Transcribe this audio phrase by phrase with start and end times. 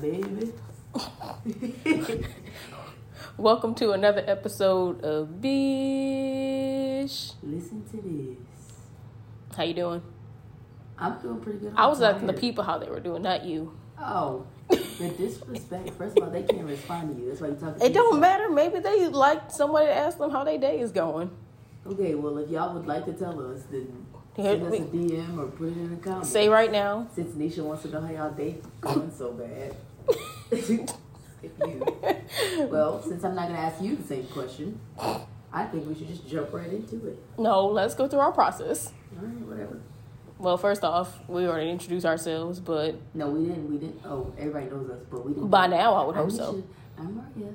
[0.00, 0.52] baby.
[3.36, 5.52] Welcome to another episode of Bish.
[7.42, 8.36] Listen to this.
[9.56, 10.02] How you doing?
[10.98, 11.72] I'm doing pretty good.
[11.76, 13.76] I was I'm asking the people how they were doing, not you.
[14.00, 15.90] Oh, the disrespect.
[15.90, 17.28] First of all, they can't respond to you.
[17.28, 17.78] That's why you talking.
[17.78, 18.20] to It don't yourself.
[18.20, 18.50] matter.
[18.50, 21.30] Maybe they like somebody to ask them how their day is going.
[21.86, 24.04] Okay, well, if y'all would like to tell us, then
[24.36, 26.30] send us a DM or put it in the comments.
[26.30, 27.08] Say right now.
[27.14, 29.76] Since Neysha wants to know how y'all day going so bad.
[30.68, 30.86] you.
[32.70, 34.78] Well, since I'm not gonna ask you the same question,
[35.52, 37.22] I think we should just jump right into it.
[37.38, 38.92] No, let's go through our process.
[39.16, 39.80] All right, whatever.
[40.38, 43.70] Well, first off, we already introduced ourselves, but No, we didn't.
[43.70, 44.00] We didn't.
[44.04, 45.48] Oh, everybody knows us, but we didn't.
[45.48, 46.52] by now I would oh, hope I'm so.
[46.54, 46.62] Neysha.
[46.98, 47.52] I'm Maria.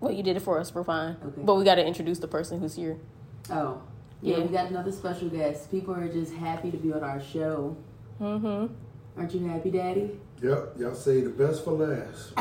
[0.00, 0.74] Well, you did it for us.
[0.74, 1.16] We're fine.
[1.24, 1.42] Okay.
[1.42, 2.98] But we got to introduce the person who's here.
[3.50, 3.82] Oh,
[4.22, 4.42] yeah, Yeah.
[4.44, 5.70] we got another special guest.
[5.70, 7.76] People are just happy to be on our show.
[8.20, 8.72] Mm-hmm.
[9.18, 10.18] Aren't you happy, Daddy?
[10.42, 12.32] Yep, y'all say the best for last.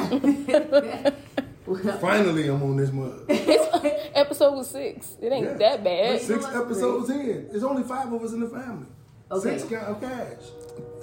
[1.65, 3.25] Well, Finally, I'm on this mug.
[3.29, 5.15] Episode was six.
[5.21, 5.53] It ain't Yeah.
[5.53, 6.21] that bad.
[6.21, 7.47] Six what's episodes in.
[7.49, 8.87] There's only five of us in the family.
[9.31, 9.57] Okay.
[9.59, 10.41] Six count of cash.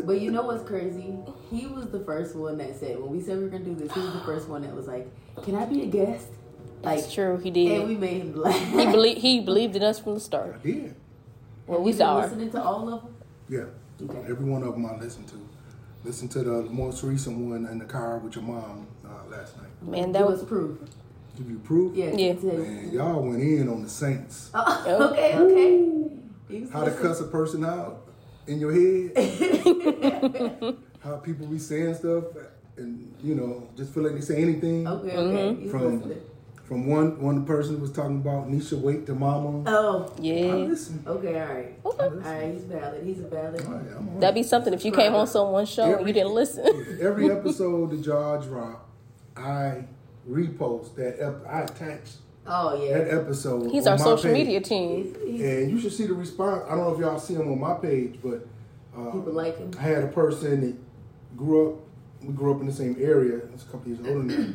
[0.04, 1.14] but you know what's crazy?
[1.50, 3.92] He was the first one that said when we said we were gonna do this.
[3.92, 5.08] He was the first one that was like,
[5.44, 6.26] "Can I be a guest?"
[6.82, 7.36] Like, That's true.
[7.38, 7.88] He and did.
[7.88, 8.54] we made him laugh.
[8.72, 9.20] He believed.
[9.20, 10.62] He believed in us from the I start.
[10.62, 10.94] did.
[11.66, 12.20] Well, we You been saw.
[12.20, 13.14] listening to all of them.
[13.48, 14.04] Yeah.
[14.08, 14.30] Okay.
[14.30, 15.48] Every one of them I listened to.
[16.04, 19.66] Listened to the most recent one in the car with your mom uh, last night.
[19.82, 20.78] Man, that Give was proof.
[21.36, 21.96] Give you proof?
[21.96, 22.12] Yeah.
[22.14, 22.32] Yeah.
[22.34, 22.52] you.
[22.52, 24.50] Man, y'all went in on the Saints.
[24.54, 25.34] Oh, okay.
[25.36, 26.66] Okay.
[26.72, 28.02] How to cuss a person out
[28.46, 29.16] in your head.
[31.02, 32.24] How people be saying stuff
[32.76, 34.86] and, you know, just feel like they say anything.
[34.86, 35.16] Okay.
[35.16, 35.54] Okay.
[35.54, 35.70] Mm-hmm.
[35.70, 36.20] From listening.
[36.66, 39.62] From one one person was talking about Neysha wait to mama.
[39.66, 40.12] Oh.
[40.18, 40.54] I yeah.
[40.54, 41.02] listen.
[41.06, 41.40] Okay.
[41.40, 41.78] All right.
[41.84, 42.04] Okay.
[42.04, 42.52] All right.
[42.54, 43.04] He's valid.
[43.06, 43.64] He's a valid.
[43.64, 46.98] All right, That'd be something if you came on someone's show and you didn't listen.
[47.00, 48.88] Every episode the y'all drop,
[49.36, 49.84] I
[50.28, 51.20] repost that.
[51.24, 52.02] Ep- I attach
[52.48, 52.98] Oh yeah.
[52.98, 53.70] that episode.
[53.70, 54.46] He's on our my social page.
[54.46, 55.04] media team.
[55.04, 56.64] He's, he's, and you should see the response.
[56.66, 58.46] I don't know if y'all see him on my page, but
[58.96, 59.70] uh, people like him.
[59.78, 61.80] I had a person that grew up.
[62.22, 63.36] We grew up in the same area.
[63.54, 64.54] It's a couple years older than me,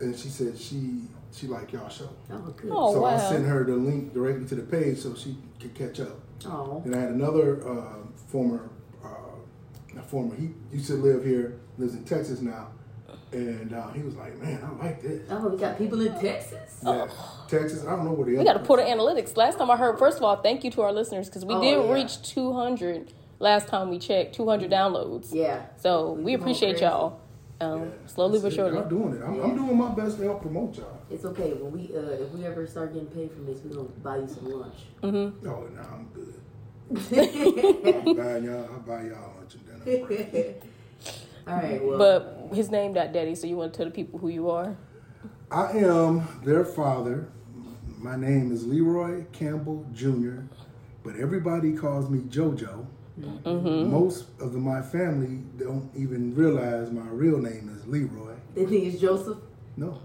[0.00, 2.08] and she said she she liked y'all show.
[2.30, 2.70] Oh good.
[2.72, 6.00] Oh, so I sent her the link directly to the page so she could catch
[6.00, 6.18] up.
[6.46, 6.82] Oh.
[6.84, 7.96] Then I had another uh,
[8.28, 8.70] former,
[9.04, 9.08] uh,
[9.94, 12.68] not former, he used to live here, lives in Texas now.
[13.30, 15.20] And uh, he was like, man, I like this.
[15.30, 16.80] Oh, we got people in Texas.
[16.82, 17.06] Yeah,
[17.46, 19.36] Texas, I don't know where they We got to put in analytics.
[19.36, 21.60] Last time I heard, first of all, thank you to our listeners because we Oh,
[21.60, 21.92] did yeah.
[21.92, 25.28] reach 200 last time we checked, 200 downloads.
[25.34, 25.66] Yeah.
[25.76, 27.20] So we appreciate y'all.
[27.60, 28.78] Um, slowly but surely.
[28.78, 29.22] I'm doing it.
[29.22, 31.00] I'm, I'm doing my best to help promote y'all.
[31.10, 31.54] It's okay.
[31.54, 34.28] When we uh, if we ever start getting paid from this, we're gonna buy you
[34.28, 34.76] some lunch.
[35.02, 35.48] Mm-hmm.
[35.48, 36.34] Oh, no, I'm good.
[38.16, 40.54] buy y'all, I'll buy y'all lunch and dinner.
[41.48, 41.82] All right.
[41.82, 41.98] Well.
[41.98, 44.76] But his name not daddy, so you want to tell the people who you are?
[45.50, 47.28] I am their father.
[47.98, 50.42] My name is Leroy Campbell Jr.,
[51.02, 52.86] but everybody calls me JoJo.
[53.18, 53.90] Mm-hmm.
[53.90, 58.34] Most of the, my family don't even realize my real name is Leroy.
[58.54, 59.38] they think it's Joseph.
[59.76, 59.98] No.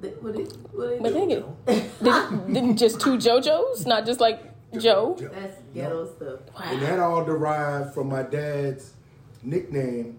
[0.00, 1.44] They, what it, what it, But dang it.
[1.66, 3.86] Did, didn't just two JoJos?
[3.86, 4.40] Not just like
[4.78, 5.16] Joe?
[5.18, 6.40] That's ghetto stuff.
[6.62, 8.94] And that all derived from my dad's
[9.42, 10.18] nickname.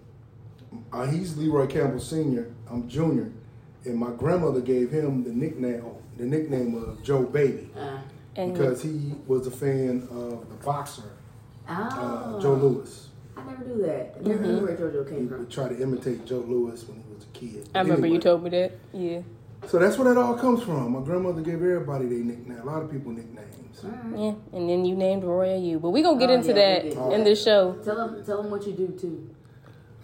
[0.92, 3.32] Uh, he's Leroy Campbell Sr., I'm Junior.
[3.84, 5.84] And my grandmother gave him the nickname
[6.16, 7.98] the nickname of Joe Baby Uh,
[8.34, 11.10] because he was a fan of the boxer
[11.78, 12.36] oh.
[12.36, 13.08] uh, Joe Louis.
[13.36, 14.14] I never knew that.
[14.18, 15.38] I never knew where JoJo He came from.
[15.40, 17.68] would try to imitate Joe Louis when he was a kid.
[17.74, 18.72] I remember you told me that.
[18.92, 19.20] Yeah.
[19.68, 20.92] So that's where that all comes from.
[20.92, 22.58] My grandmother gave everybody their nickname.
[22.60, 23.84] A lot of people nicknames.
[23.84, 24.18] All right.
[24.18, 24.56] Yeah.
[24.58, 25.78] And then you named Royia you.
[25.78, 27.12] But we're going to get Oh, into yeah, that we did.
[27.12, 27.74] in this show.
[27.84, 29.30] Tell them, tell them what you do too.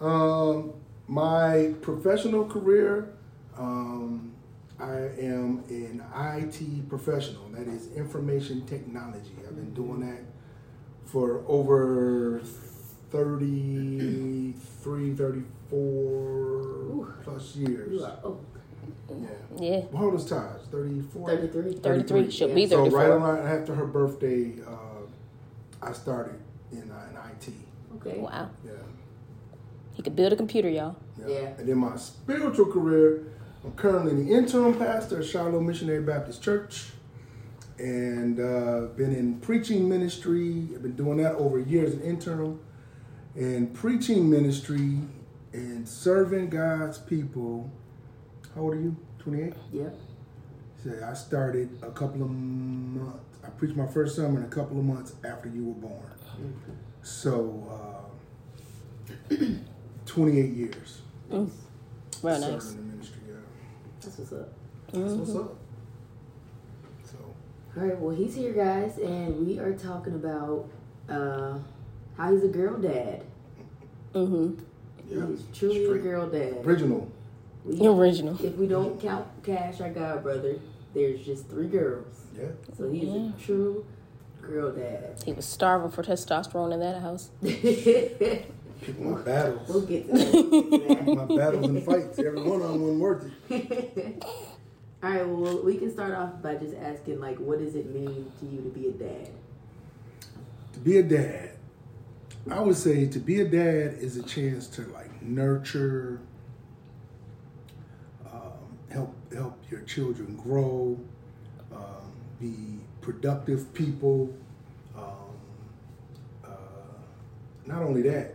[0.04, 0.72] Um,
[1.08, 3.08] my professional career,
[3.56, 4.32] um,
[4.78, 7.48] I am an IT professional.
[7.50, 9.32] That is information technology.
[9.46, 10.20] I've been doing that
[11.10, 12.40] for over
[13.10, 14.54] 33,
[15.14, 17.92] 34 plus years.
[17.92, 18.38] You are oh,
[19.10, 19.28] Yeah.
[19.58, 19.80] Yeah.
[19.96, 20.60] How old is Taj?
[20.70, 21.30] 34?
[21.30, 21.72] 33.
[21.76, 22.30] 33.
[22.30, 22.68] She'll be Yeah.
[22.68, 25.06] So right around after her birthday, uh,
[25.80, 26.38] I started
[26.72, 27.54] in, uh, in IT.
[27.96, 28.18] Okay.
[28.18, 28.50] Wow.
[28.64, 28.72] Yeah.
[29.94, 30.96] He could build a computer, y'all.
[31.26, 31.54] Yeah.
[31.58, 33.32] And then my spiritual career,
[33.64, 36.90] I'm currently the interim pastor at Shiloh Missionary Baptist Church.
[37.78, 40.68] And uh, been in preaching ministry.
[40.74, 42.60] I've been doing that over years in interim.
[43.34, 44.98] And preaching ministry
[45.52, 47.70] and serving God's people.
[48.54, 48.96] How old are you?
[49.20, 49.52] 28?
[49.72, 49.88] Yeah.
[50.82, 53.24] Say I started a couple of months.
[53.44, 56.12] I preached my first sermon a couple of months after you were born.
[57.02, 58.08] So,
[59.30, 59.34] uh,
[60.06, 61.02] 28 years.
[61.30, 61.50] Real
[62.22, 62.70] serving nice.
[62.70, 63.18] in the ministry.
[63.28, 63.34] Yeah,
[64.00, 64.48] That's what's up.
[64.92, 65.56] that's what's up.
[67.78, 70.68] So All right, well, he's here, guys, and we are talking about
[71.08, 71.58] uh,
[72.16, 73.22] how he's a girl dad.
[74.14, 74.54] Mm-hmm.
[75.08, 76.00] yeah, he's truly straight.
[76.00, 76.66] a girl dad.
[76.66, 77.08] original.
[77.64, 78.42] We, Original.
[78.44, 80.58] if we don't count Cash, our god brother,
[80.94, 82.06] there's just three girls.
[82.36, 82.46] Yeah,
[82.76, 83.28] So he's Yeah.
[83.28, 83.84] a true
[84.42, 85.22] girl dad.
[85.24, 87.30] He was starving for testosterone in that house.
[87.42, 89.68] we'll pick my battles.
[89.68, 91.04] We'll get to that.
[91.28, 92.18] my battles and fights.
[92.18, 94.24] Every one of them wasn't worth it.
[95.00, 98.32] All right, well, we can start off by just asking, like, what does it mean
[98.40, 99.30] to you to be a dad?
[100.72, 101.50] To be a dad,
[102.50, 106.20] I would say to be a dad is a chance to like nurture,
[108.26, 110.98] um, help help your children grow,
[111.72, 114.34] um, be productive people.
[114.96, 115.04] Um,
[116.44, 116.48] uh,
[117.66, 118.34] not only that,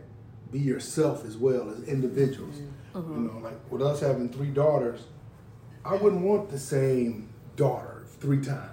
[0.51, 2.61] be yourself as well as individuals.
[2.95, 5.01] You know, like with us having three daughters,
[5.85, 8.69] I wouldn't want the same daughter three times.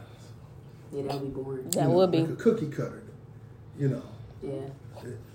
[0.92, 1.64] Yeah, that would be boring.
[1.70, 2.18] That You know, would be.
[2.20, 3.02] like a cookie cutter.
[3.78, 4.02] You know,
[4.42, 4.60] Yeah.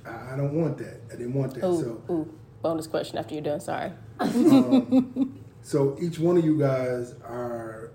[0.06, 1.02] I, I don't want that.
[1.12, 1.66] I didn't want that.
[1.66, 2.34] Ooh, So, ooh.
[2.62, 3.60] Bonus question after you're done.
[3.60, 3.92] Sorry.
[4.20, 7.92] um, so each one of you guys are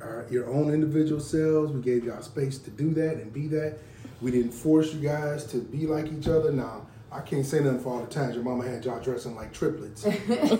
[0.00, 1.72] are your own individual selves.
[1.72, 3.78] We gave y'all space to do that and be that.
[4.20, 6.52] We didn't force you guys to be like each other.
[6.52, 9.52] Now, I can't say nothing for all the times your mama had y'all dressing like
[9.52, 10.04] triplets.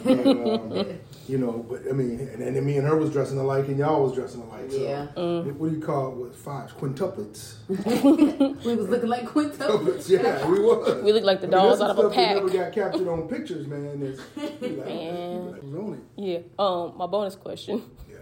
[0.07, 0.99] And, um,
[1.29, 3.79] you know, but I mean, and, and then me and her was dressing alike, and
[3.79, 4.71] y'all was dressing alike.
[4.71, 5.07] So, Yeah.
[5.43, 6.17] what, what do you call it?
[6.17, 7.55] What five quintuplets?
[8.65, 9.57] we was looking like quintuplets.
[9.57, 11.03] Quintuplets, yeah, we was.
[11.05, 12.37] We looked like the I mean, dolls out of a stuff that pack.
[12.37, 14.01] never got captured on pictures, man.
[14.03, 14.21] It's,
[14.63, 15.33] you like, Man.
[15.33, 16.01] you like, who's on it?
[16.17, 16.39] Yeah.
[16.59, 17.83] Um, my bonus question.
[18.09, 18.17] Yeah.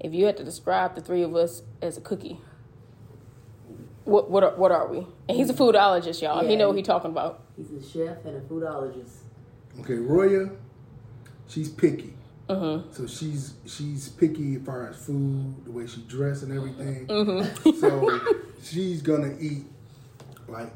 [0.00, 2.38] If you had to describe the three of us as a cookie,
[4.08, 5.06] what what are, what are we?
[5.28, 6.42] And he's a foodologist, y'all.
[6.44, 6.58] He Yeah.
[6.58, 7.42] know what he talking about.
[7.56, 9.10] He's a chef and a foodologist.
[9.80, 10.50] Okay, Royia,
[11.46, 12.14] she's picky.
[12.48, 12.92] Mm-hmm.
[12.92, 17.06] So she's she's picky as far as food, the way she dress and everything.
[17.06, 17.70] Mm-hmm.
[17.78, 18.18] So
[18.62, 19.64] she's gonna eat
[20.48, 20.72] like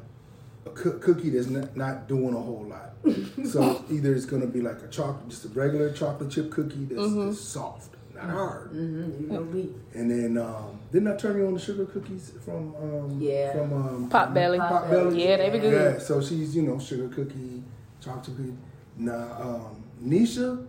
[0.66, 2.90] a coo- cookie that's not, not doing a whole lot.
[3.48, 7.00] so either it's gonna be like a chocolate, just a regular chocolate chip cookie that's,
[7.00, 7.26] Mm-hmm.
[7.30, 8.70] that's soft, not hard.
[8.72, 9.22] Mm-hmm.
[9.24, 9.68] You know me.
[9.94, 13.52] And then um, didn't I turn you on the sugar cookies from um, Yeah.
[13.52, 14.58] from um, Potbelly.
[14.58, 15.24] Pot belly.
[15.24, 15.94] Yeah, they be good.
[15.94, 17.62] Yeah, so she's, you know, sugar cookie,
[18.02, 18.56] chocolate cookie.
[18.96, 20.66] Now, um, Neysha,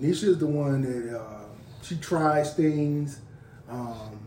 [0.00, 1.44] Neysha is the one that uh,
[1.82, 3.20] she tries things,
[3.68, 4.18] um,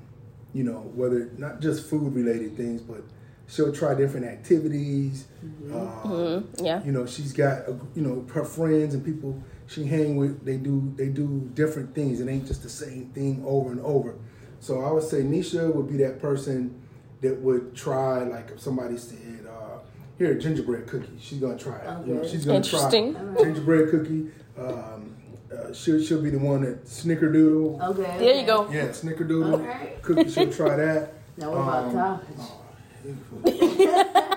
[0.54, 3.04] you know, whether not just food related things, but
[3.52, 5.26] she'll try different activities.
[5.44, 6.66] Um, Mm-hmm.
[6.66, 6.84] Yeah.
[6.84, 10.44] you know, she's got, you know, her friends and people she hang with.
[10.46, 12.20] They do they do different things.
[12.22, 14.16] It ain't just the same thing over and over.
[14.60, 16.82] So I would say Neysha would be that person
[17.22, 19.80] that would try, like if somebody said, uh,
[20.18, 22.08] "Here, gingerbread cookie," she's gonna try it.
[22.08, 23.14] You know, she's gonna Interesting.
[23.14, 24.28] try gingerbread cookie.
[24.58, 25.16] Um,
[25.52, 27.82] uh, she'll she'll be the one that snickerdoodle.
[27.92, 28.18] Okay.
[28.20, 28.70] There you go.
[28.72, 30.02] Yeah, snickerdoodle Alright.
[30.02, 30.30] cookie.
[30.30, 31.14] She'll try that.
[31.38, 32.24] Now what about
[33.06, 33.42] Um,
[33.86, 34.36] Taj?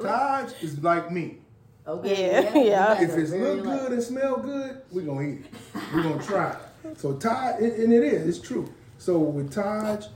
[0.00, 1.38] Taj is like me.
[1.86, 2.30] Okay.
[2.32, 3.00] Yeah, yeah.
[3.02, 5.80] If are it's look like- good and smell good, we're gonna eat it.
[5.94, 6.50] We're gonna try
[6.84, 6.98] it.
[6.98, 8.72] So Taj, and and it is, it's true.
[8.98, 10.06] So with Taj,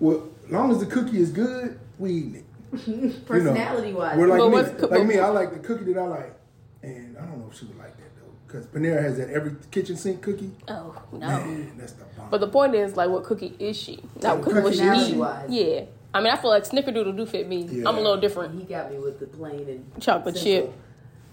[0.00, 2.44] well, as long as the cookie is good, we eating it.
[3.26, 4.18] Personality wise.
[4.18, 4.52] We're like But me.
[4.54, 6.34] what's co- like me, I like the cookie that I like,
[6.82, 9.52] and I don't know if she would like that though, because Panera has that every
[9.70, 10.50] kitchen sink cookie.
[10.68, 11.18] Oh no.
[11.28, 12.28] Man, that's the bomb.
[12.30, 14.00] But the point is, like, what cookie is she?
[14.20, 15.50] Not what cookie was she Personality wise.
[15.50, 15.80] Yeah.
[16.14, 17.62] I mean, I feel like Snickerdoodle do fit me.
[17.64, 17.88] Yeah.
[17.88, 18.58] I'm a little different.
[18.58, 20.74] He got me with the plain and Chocolate simple.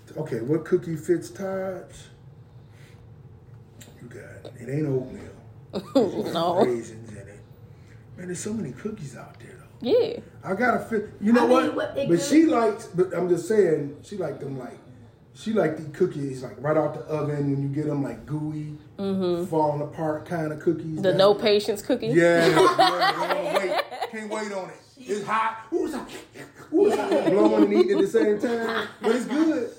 [0.07, 0.17] chip.
[0.17, 1.83] okay, what cookie fits Taj?
[4.01, 4.53] You got it.
[4.59, 6.31] It ain't oatmeal.
[6.33, 6.65] no.
[6.65, 7.39] Raisins in it.
[8.17, 9.87] Man, there's so many cookies out there though.
[9.89, 10.19] Yeah.
[10.43, 11.09] I gotta fit.
[11.21, 11.75] You know I mean, what?
[11.75, 12.85] what but could- she likes.
[12.87, 14.77] But I'm just saying, she like them like.
[15.37, 18.77] She like the cookies like right out the oven when you get them like gooey,
[19.47, 20.85] falling apart kind of cookies.
[20.85, 20.95] Mm-hmm.
[21.01, 22.15] The that- no patience cookies.
[22.15, 24.75] Yeah, yeah, yeah, wait, can't wait on it.
[24.97, 25.67] It's hot.
[25.73, 26.09] Ooh, it's hot.
[26.73, 27.25] Ooh, it's hot.
[27.25, 29.71] Blowing and eating at the same time, but it's good.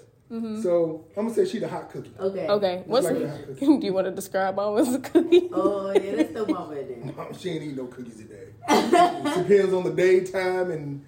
[0.63, 2.13] So I'm gonna say she the hot cookie.
[2.21, 2.39] Okay.
[2.41, 2.51] Mm-hmm.
[2.51, 2.83] Okay.
[2.87, 3.67] What's like that cookie.
[3.81, 5.49] do you want to describe mom as a cookie?
[5.53, 7.15] Oh yeah, that's the mama in there.
[7.15, 8.49] Mom, she ain't eat no cookies today.
[8.69, 11.05] it depends on the daytime and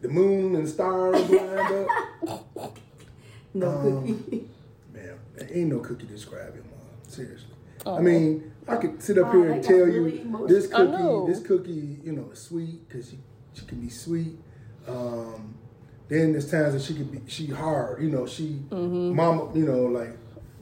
[0.00, 1.88] the moon and stars lined
[2.56, 2.78] up.
[3.54, 4.48] No Um, cookie.
[4.94, 6.86] Man, there ain't no cookie describing mom.
[7.08, 7.46] Seriously.
[7.86, 7.96] Oh.
[7.96, 10.46] I mean, I could sit up Wow, here that and tell really you emotional.
[10.48, 13.18] this cookie, this cookie, you know, is sweet because she
[13.54, 14.38] she can be sweet.
[14.86, 15.54] Um,
[16.08, 18.02] then there's times that she could be she hard.
[18.02, 19.14] You know, she Mm-hmm.
[19.16, 19.50] mama.
[19.54, 20.16] You know, like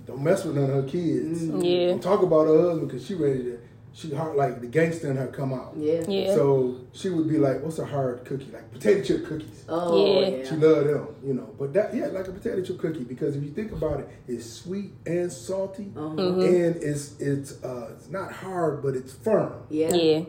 [0.06, 1.44] don't mess with none of her kids.
[1.48, 1.88] Yeah.
[1.88, 3.58] Don't talk about her husband because she ready to
[3.92, 5.72] she hard like the gangster in her come out.
[5.76, 6.04] Yeah.
[6.08, 6.34] Yeah.
[6.34, 8.48] So she would be like, "What's a hard cookie?
[8.52, 10.28] Like potato chip cookies." Oh Yeah.
[10.28, 10.48] yeah.
[10.48, 11.48] She loved them, you know.
[11.58, 14.46] But that, yeah, like a potato chip cookie, because if you think about it, it's
[14.48, 16.14] sweet and salty, Uh-huh.
[16.16, 16.40] Mm-hmm.
[16.40, 19.52] and it's it's uh it's not hard, but it's firm.
[19.70, 19.92] Yeah.
[19.94, 20.24] Yeah,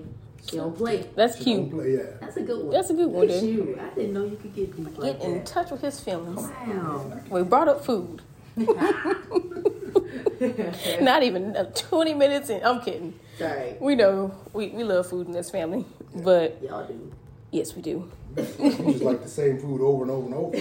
[0.50, 1.06] She don't play.
[1.16, 1.72] that's She don't cute.
[1.72, 2.18] play, yeah.
[2.22, 2.72] That's a good one.
[2.74, 3.44] That's a good one, Look dude.
[3.56, 3.80] you.
[3.80, 5.46] I didn't know you could get deep like in that.
[5.46, 6.42] touch with his feelings.
[6.42, 7.20] Wow.
[7.30, 8.22] We brought up food.
[11.02, 12.64] Not even uh, 20 minutes in.
[12.64, 13.20] I'm kidding.
[13.38, 13.76] Sorry.
[13.80, 17.12] We know we, we love food in this family, but Y'all do.
[17.52, 18.12] Yes, we do.
[18.38, 20.58] You just like the same food over and over and over.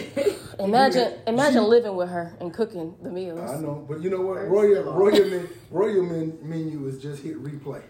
[0.59, 3.39] Imagine imagine living with her and cooking the meals.
[3.49, 4.39] I know, but you know what?
[4.39, 7.83] First Royal of Royal men, Royal men menu is just hit replay.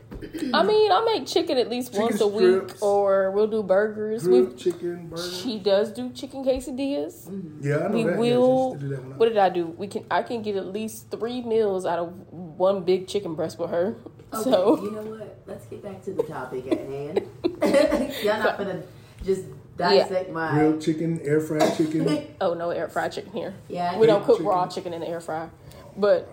[0.52, 4.24] I mean, I make chicken at least Chicken once a week, or we'll do burgers.
[4.24, 5.22] We Grilled chicken burger.
[5.22, 7.28] she does do chicken quesadillas.
[7.28, 7.66] Mm-hmm.
[7.66, 8.18] yeah, I know We that.
[8.18, 8.68] Will.
[8.68, 9.66] she used do that What did I do?
[9.68, 10.04] We can.
[10.10, 13.96] I can get at least three meals out of one big chicken breast with her.
[14.34, 15.27] Okay, So you know what?
[15.48, 17.22] Let's get back to the topic at hand.
[18.22, 18.82] Y'all not gonna
[19.24, 19.44] just
[19.78, 20.50] dissect my.
[20.52, 22.26] Grilled chicken, air fried chicken.
[22.42, 23.54] oh no, air fried chicken here.
[23.66, 23.92] Yeah.
[23.94, 24.46] I We don't cook chicken.
[24.46, 25.50] raw chicken in the air fryer,
[25.96, 26.28] but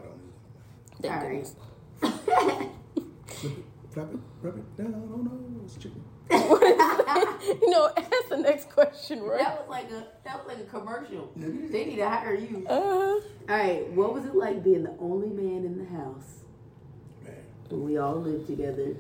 [1.02, 1.30] thank All right.
[1.30, 1.56] goodness.
[3.26, 5.10] Flip it, flap it, rub it down.
[5.14, 6.04] Oh no, it's chicken.
[6.32, 9.40] you know, ask the next question, right?
[9.40, 11.32] That was like a that was like a commercial.
[11.38, 12.66] They need to hire you.
[12.68, 16.42] Uh, All right, what was it like being the only man in the house
[17.70, 18.96] Man, when we all lived together?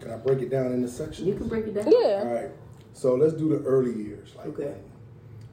[0.00, 1.26] can I break it down into sections?
[1.26, 1.90] You can break it down.
[1.90, 2.22] Yeah.
[2.24, 2.50] All right.
[2.92, 4.74] So let's do the early years, like Okay.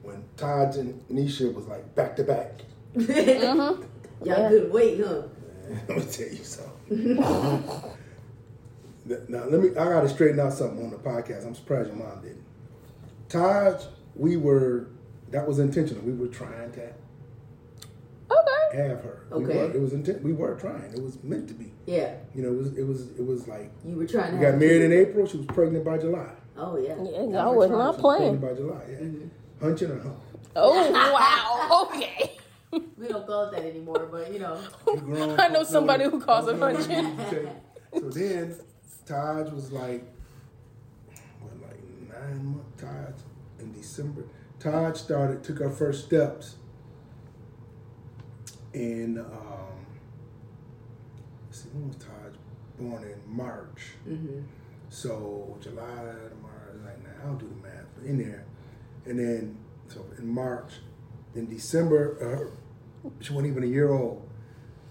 [0.02, 2.62] when, when Todd and Neysha was like back to back.
[2.94, 3.12] Mm-hmm.
[4.24, 4.48] Y'all Yeah.
[4.48, 5.22] couldn't wait, huh?
[5.88, 7.16] Let me tell you something.
[9.28, 9.70] now let me.
[9.70, 11.46] I got to straighten out something on the podcast.
[11.46, 12.42] I'm surprised your mom didn't.
[13.30, 13.82] Todd,
[14.14, 14.88] we were.
[15.30, 16.04] That was intentional.
[16.04, 16.92] We were trying to
[18.38, 18.78] Okay.
[18.88, 19.26] have her.
[19.30, 19.56] We Okay.
[19.58, 20.22] were, it was intent.
[20.22, 20.92] We were trying.
[20.92, 21.72] It was meant to be.
[21.86, 22.76] Yeah, You know, it was.
[22.78, 23.10] It was.
[23.18, 24.92] It was like you were trying to we have got married in.
[24.92, 25.26] April.
[25.26, 26.30] She was pregnant by July.
[26.56, 26.94] Oh yeah.
[27.02, 28.38] Yeah, She y'all was not was playing.
[28.38, 28.82] Pregnant by July.
[28.90, 28.96] Yeah.
[28.98, 29.64] Mm-hmm.
[29.64, 30.16] Hunching or hump.
[30.56, 30.90] Oh
[31.70, 31.86] wow.
[31.86, 32.30] Okay.
[32.98, 34.58] We don't call it that anymore, but you know.
[34.84, 37.04] Grown I know somebody what- who calls it know hunching.
[37.06, 37.48] you say.
[38.00, 38.56] So then,
[39.06, 40.02] Taj was like,
[41.40, 41.78] what, like
[42.12, 42.80] nine months.
[42.82, 43.14] Taj
[43.60, 44.24] in December.
[44.58, 46.56] Taj started, took her first steps,
[48.74, 49.86] in um,
[51.46, 52.34] let's see, when was Taj
[52.78, 53.02] born?
[53.04, 53.92] In March?
[54.04, 54.40] hmm
[54.88, 58.44] So July to March, like now I don't do the math, but in there,
[59.06, 60.72] and then so in March,
[61.34, 62.50] in December,
[63.04, 64.28] uh, she wasn't even a year old.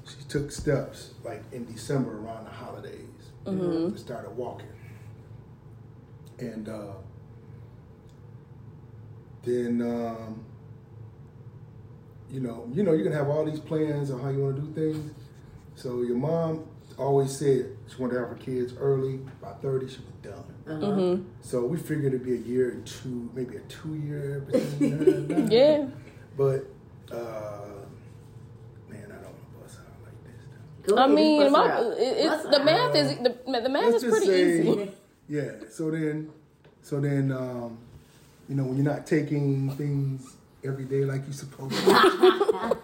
[0.06, 3.08] She took steps like in December around the holidays
[3.46, 4.68] and started walking,
[6.40, 6.94] and uh,
[9.44, 10.44] then um,
[12.34, 14.62] you know, you know, you can have all these plans on how you want to
[14.64, 15.12] do things.
[15.76, 16.66] So your mom
[16.98, 19.18] always said she wanted to have her kids early.
[19.42, 20.44] By thirty, she was done.
[20.68, 20.86] Uh-huh.
[20.86, 21.24] Mm-hmm.
[21.42, 25.04] So we figured it'd be a year and two, maybe a two year between her
[25.12, 25.52] and done.
[25.52, 25.86] Yeah.
[26.36, 26.66] But
[27.12, 27.86] uh,
[28.90, 30.88] man, I don't want to bust out like this.
[30.90, 31.84] Go I ahead, mean, my, out.
[31.94, 34.92] it, it's Bust the her math is the, the math Let's is pretty say- easy.
[35.30, 35.52] Yeah.
[35.70, 36.32] So then,
[36.82, 37.78] so then, um,
[38.50, 42.78] you know, when you're not taking things every day like you're supposed to.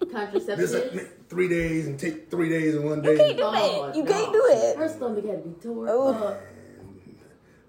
[0.12, 0.56] Contraceptive.
[0.58, 3.12] This three days and take three days in one day.
[3.12, 3.36] You can't day.
[3.36, 3.96] do Oh, that.
[3.96, 4.10] You no.
[4.12, 4.76] can't do it.
[4.78, 6.08] Her stomach had to be torn Oh.
[6.14, 6.40] up.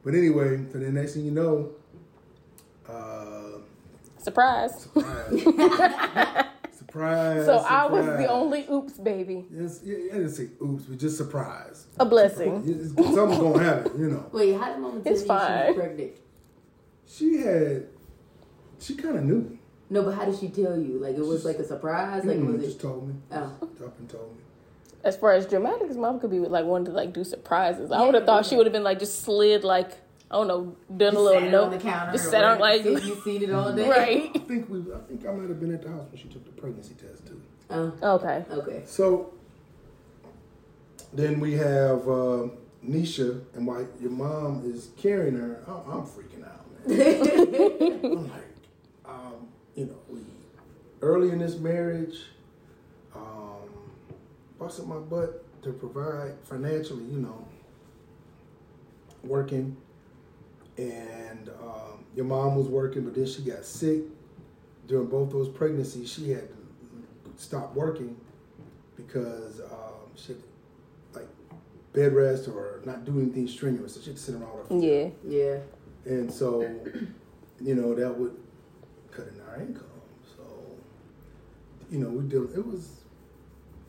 [0.04, 1.72] But anyway, so the next thing you know,
[2.88, 3.60] uh,
[4.18, 4.82] Surprise.
[4.84, 5.44] surprise,
[6.72, 7.46] surprise.
[7.46, 9.46] So I was the only oops baby.
[9.52, 11.88] Yes, yeah, I didn't say oops, but just surprise.
[12.00, 12.64] A blessing.
[12.68, 14.26] It's- Something's gonna happen, you know.
[14.32, 16.12] Wait, how did mama tell It's you she was pregnant?
[17.06, 17.88] She had,
[18.80, 19.58] she kind of knew.
[19.90, 21.00] No, but how did she tell you?
[21.00, 22.24] Like it was like a surprise?
[22.26, 22.82] Like Mm, was just it?
[22.82, 23.16] told me.
[23.32, 23.38] Oh.
[23.86, 24.44] Up and told me.
[25.04, 27.92] As far as dramatic as mom could be, like wanting to like do surprises.
[27.92, 29.92] I would have thought she would have been like just slid like
[30.32, 32.12] I don't know, done a little sat note, on the counter.
[32.12, 32.90] just or sat on whatever.
[32.92, 33.90] like See, you seen it all day.
[33.90, 34.32] right.
[34.36, 34.80] I think we.
[34.94, 37.26] I think I might have been at the house when she took the pregnancy test
[37.26, 37.42] too.
[37.72, 38.46] Oh, Okay.
[38.52, 38.84] okay.
[38.86, 39.34] So
[41.14, 42.48] then we have uh,
[42.88, 48.00] Neysha, and why your mom is carrying her, I'm, I'm freaking out, man.
[48.06, 48.49] I'm like,
[49.80, 50.20] you know, we
[51.02, 52.18] early in this marriage,
[53.16, 53.70] um,
[54.60, 57.48] busting my butt to provide financially, you know,
[59.24, 59.78] working,
[60.78, 64.02] and um, your mom was working, but then she got sick
[64.88, 66.12] during both those pregnancies.
[66.12, 66.56] She had to
[67.38, 68.18] stop working
[68.98, 70.42] because um, she had,
[71.14, 71.30] like
[71.94, 75.10] bed rest or not do anything strenuous, so she had to sit around her Yeah.
[75.26, 75.60] Yeah.
[76.04, 76.70] and so,
[77.62, 78.36] you know, that would
[79.20, 79.86] cut in our income.
[80.36, 80.44] So,
[81.92, 82.44] you know, we did.
[82.58, 82.98] It was,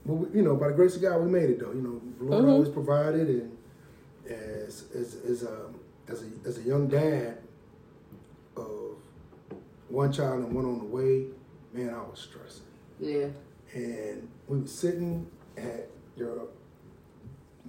[0.07, 1.73] but we, you know, by the grace of God, we made it though.
[1.73, 2.49] You know, the Lord Mhm.
[2.51, 3.57] always provided, and
[4.27, 5.71] as as as a
[6.09, 7.39] as a as a young dad
[8.57, 8.97] of
[9.89, 11.27] one child and one on the way,
[11.73, 12.65] man, I was stressing.
[12.99, 13.29] Yeah.
[13.75, 16.49] And we were sitting at your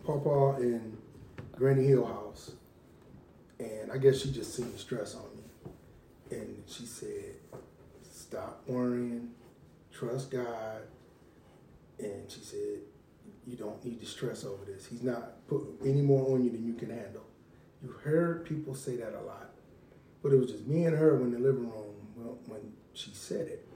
[0.03, 0.97] Papa and
[1.55, 2.53] Granny Hill house,
[3.59, 5.71] and I guess she just seen the stress on me,
[6.37, 7.35] and she said,
[8.31, 9.31] "Stop worrying,
[9.91, 10.83] trust God."
[11.99, 12.79] And she said,
[13.45, 14.85] "You don't need to stress over this.
[14.85, 17.23] He's not putting any more on you than you can handle."
[17.83, 19.49] You heard people say that a lot,
[20.23, 23.47] but it was just me and her in the living room when, when she said
[23.47, 23.67] it.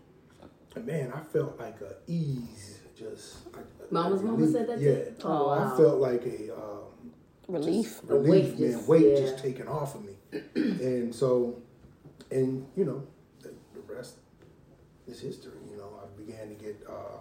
[0.75, 3.38] And man, I felt like a ease, just.
[3.53, 4.91] a- a Mama's mama said that Yeah.
[4.91, 5.15] you?
[5.24, 5.74] Oh, wow.
[5.74, 7.12] I felt like a um,
[7.47, 8.00] Relief.
[8.00, 9.19] just A relief, weight man, just- weight yeah.
[9.19, 10.13] just taken off of me.
[10.55, 11.62] and so,
[12.31, 13.14] and you know, the, the rest
[15.07, 15.53] is history.
[15.71, 17.17] You know, I began to get, uh,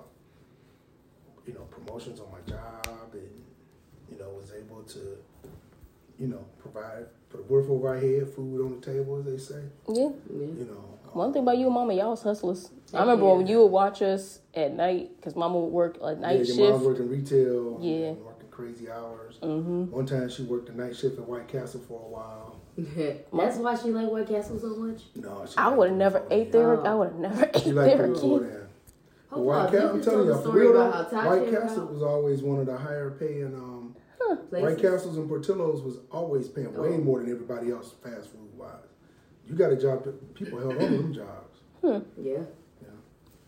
[1.46, 3.28] you know, promotions on my job, and
[4.10, 5.18] you know, was able to,
[6.18, 9.38] you know, provide put a roof over our head, food on the table, as they
[9.38, 9.62] say.
[9.88, 10.10] Yeah.
[10.32, 10.46] Yeah.
[10.46, 12.70] You know, One thing about you and Mama, y'all was hustlers.
[12.92, 16.46] I remember when you would watch us at night because Mama would work a night
[16.46, 16.58] shift.
[16.58, 17.00] yeah, your mom's shift.
[17.00, 18.06] working retail, Yeah.
[18.08, 19.38] and working crazy hours.
[19.42, 19.90] Mm-hmm.
[19.90, 22.53] One time she worked the night shift at White Castle for a while.
[22.76, 25.02] That's why she like White Castle so much.
[25.16, 26.80] No, I would have never ate there.
[26.80, 26.82] Oh.
[26.84, 28.42] I would have never ate there again.
[28.42, 28.60] then.
[29.30, 32.42] But Hold White Castle, I'm telling you, for real though, White Castle how- was always
[32.42, 33.54] one of the higher paying.
[33.54, 33.96] Um,
[34.50, 36.98] White Castles and Portillo's was always paying way Oh.
[36.98, 38.70] more than everybody else fast food wise.
[39.46, 41.58] You got a job that people held on to them jobs.
[41.82, 41.98] Hmm.
[42.20, 42.38] Yeah.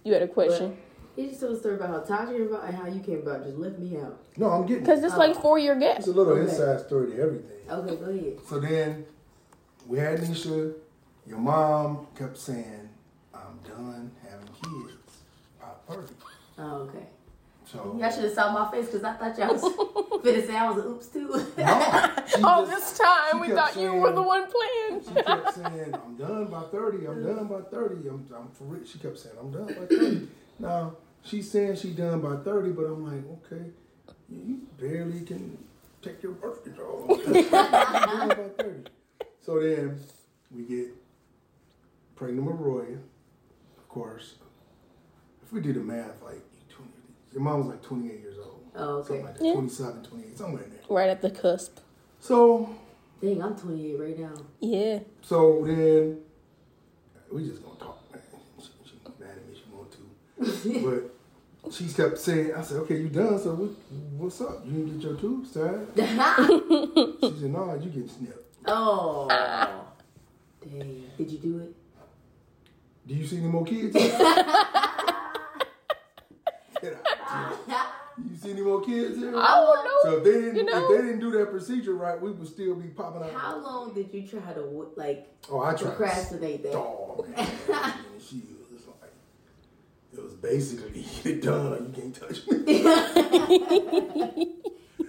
[0.05, 0.77] You had a question.
[1.17, 3.43] He just told a story about how Tasha came about and how you came about.
[3.45, 4.21] Just left me out.
[4.37, 5.07] No, I'm getting Because it.
[5.07, 5.99] it's like four year gap.
[5.99, 6.43] It's a little Okay.
[6.43, 7.51] inside story to everything.
[7.71, 8.39] Okay, go ahead.
[8.47, 9.07] So then
[9.87, 10.75] we had Neysha.
[11.27, 12.89] Your mom kept saying,
[13.35, 15.19] "I'm done having kids
[15.61, 16.13] by 30."
[16.59, 17.07] Oh, okay.
[17.67, 19.63] So Y'all should have saw my face because I thought y'all was
[20.25, 21.29] finna say I was an oops too.
[21.29, 21.37] No,
[22.29, 24.47] she Oh, just- this time we kept thought you were the one
[25.03, 28.85] She kept saying, I'm done by 30, I'm done by 30, I'm, I'm for real.
[28.85, 30.29] She kept saying, I'm done by 30.
[30.61, 30.93] now,
[31.25, 33.65] she's saying she's done by 30, but I'm like, okay,
[34.29, 35.59] you, you barely can
[36.03, 37.07] take your birth control.
[37.27, 38.91] I'm done by 30.
[39.47, 40.01] So then
[40.51, 40.89] we get
[42.17, 42.97] pregnant with Roy,
[43.79, 44.35] of course.
[45.45, 46.91] If we do the math, like, 20,
[47.33, 48.65] your mom was like 28 years old.
[48.75, 49.07] Oh, okay.
[49.07, 49.53] Something like that, Yeah.
[49.53, 50.81] 27, 28, somewhere in there.
[50.89, 51.79] Right at the cusp.
[52.19, 52.75] So
[53.23, 54.35] Dang, I'm 28 right now.
[54.59, 54.99] Yeah.
[55.23, 56.19] So then
[57.31, 58.23] we just gonna talk, man.
[58.59, 60.83] She, she mad at me, she want to.
[61.63, 63.71] But she kept saying, I said, okay, you done, so what,
[64.19, 64.67] what's up?
[64.67, 65.87] You didn't get your tubes tied?
[67.21, 68.46] She said, no, you getting snipped.
[68.69, 69.29] Oh.
[70.63, 71.05] Dang.
[71.17, 71.75] Did you do it?
[73.07, 73.97] Do you see any more kids?
[78.19, 79.35] You see any more kids here?
[79.37, 79.91] I don't know.
[80.03, 80.91] So if they didn't, You know?
[80.91, 83.31] if they didn't do that procedure right, we would still be popping out.
[83.33, 84.63] How long did you try to
[84.97, 85.97] like Oh, I tried.
[85.97, 86.73] procrastinate that?
[86.73, 87.39] Dog, man.
[87.39, 89.13] And she was like,
[90.15, 92.87] it was basically get it done or you can't touch me.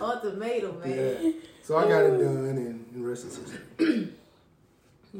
[0.01, 1.17] Ultimatum, man.
[1.21, 1.31] Yeah.
[1.67, 3.59] So I got it done, and the rest is history.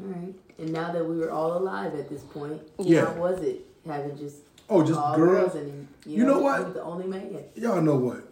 [0.06, 0.34] right.
[0.58, 3.04] And now that we were all alive at this point, Yeah.
[3.04, 4.36] how was it having just
[4.70, 5.52] Oh, just all girls.
[5.52, 6.72] girls and you, You know know, what?
[6.72, 7.36] the only man?
[7.54, 8.26] Y'all know what?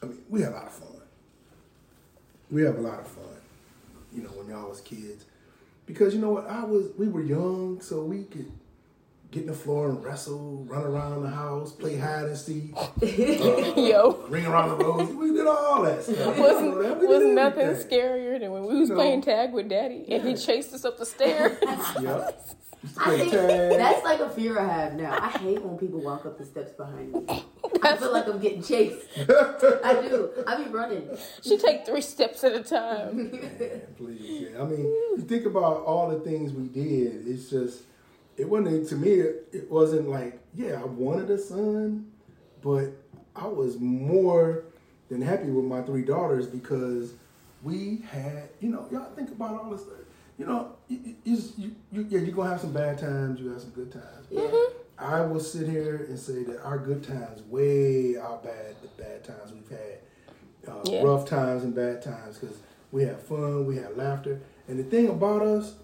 [0.00, 1.00] I mean, we had a lot of fun.
[2.52, 3.24] We have a lot of fun.
[4.14, 5.24] You know, when y'all was kids,
[5.86, 6.48] because you know what?
[6.48, 6.86] I was.
[6.96, 8.50] We were young, so we could
[9.30, 12.90] get in the floor and wrestle, run around the house, play hide and seek, uh,
[13.76, 14.24] Yo.
[14.28, 15.10] ring around the rose.
[15.10, 16.38] We did all that stuff.
[16.38, 17.90] Wasn't, was nothing everything.
[17.90, 18.94] scarier than when we was No.
[18.94, 21.58] playing tag with daddy and he chased us up the stairs.
[22.00, 22.46] Yep.
[22.96, 23.72] I think tag.
[23.72, 25.18] that's like a fear I have now.
[25.20, 27.44] I hate when people walk up the steps behind me.
[27.82, 29.04] I feel like I'm getting chased.
[29.18, 30.30] I do.
[30.46, 31.08] I be running.
[31.42, 33.32] she take three steps at a time.
[33.32, 34.48] Man, please.
[34.52, 34.62] Yeah.
[34.62, 37.26] I mean, you think about all the things we did.
[37.26, 37.82] It's just,
[38.38, 39.10] it wasn't to me.
[39.10, 42.10] It, it wasn't like, yeah, I wanted a son,
[42.62, 42.90] but
[43.36, 44.64] I was more
[45.08, 47.14] than happy with my three daughters because
[47.62, 49.94] we had, you know, y'all think about all this stuff.
[50.38, 53.40] You know, you, you, you, you, yeah, you're gonna have some bad times.
[53.40, 54.26] You have some good times.
[54.30, 54.48] Yeah.
[54.96, 59.24] I will sit here and say that our good times way out bad the bad
[59.24, 59.98] times we've had.
[60.66, 61.02] Uh, Yeah.
[61.02, 62.58] Rough times and bad times because
[62.92, 64.40] we had fun, we had laughter.
[64.68, 65.74] And the thing about us,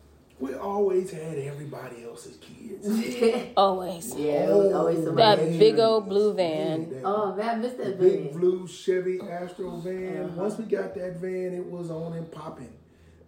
[0.41, 2.87] we always had everybody else's kids.
[3.57, 4.15] Always.
[4.17, 5.45] Yeah, it was always Oh, somebody.
[5.51, 6.91] That big old blue van.
[6.91, 8.39] that Oh man, I missed the that big van.
[8.41, 10.25] blue Chevy Astro van.
[10.25, 10.43] Uh-huh.
[10.43, 12.73] Once we got that van, it was on and popping.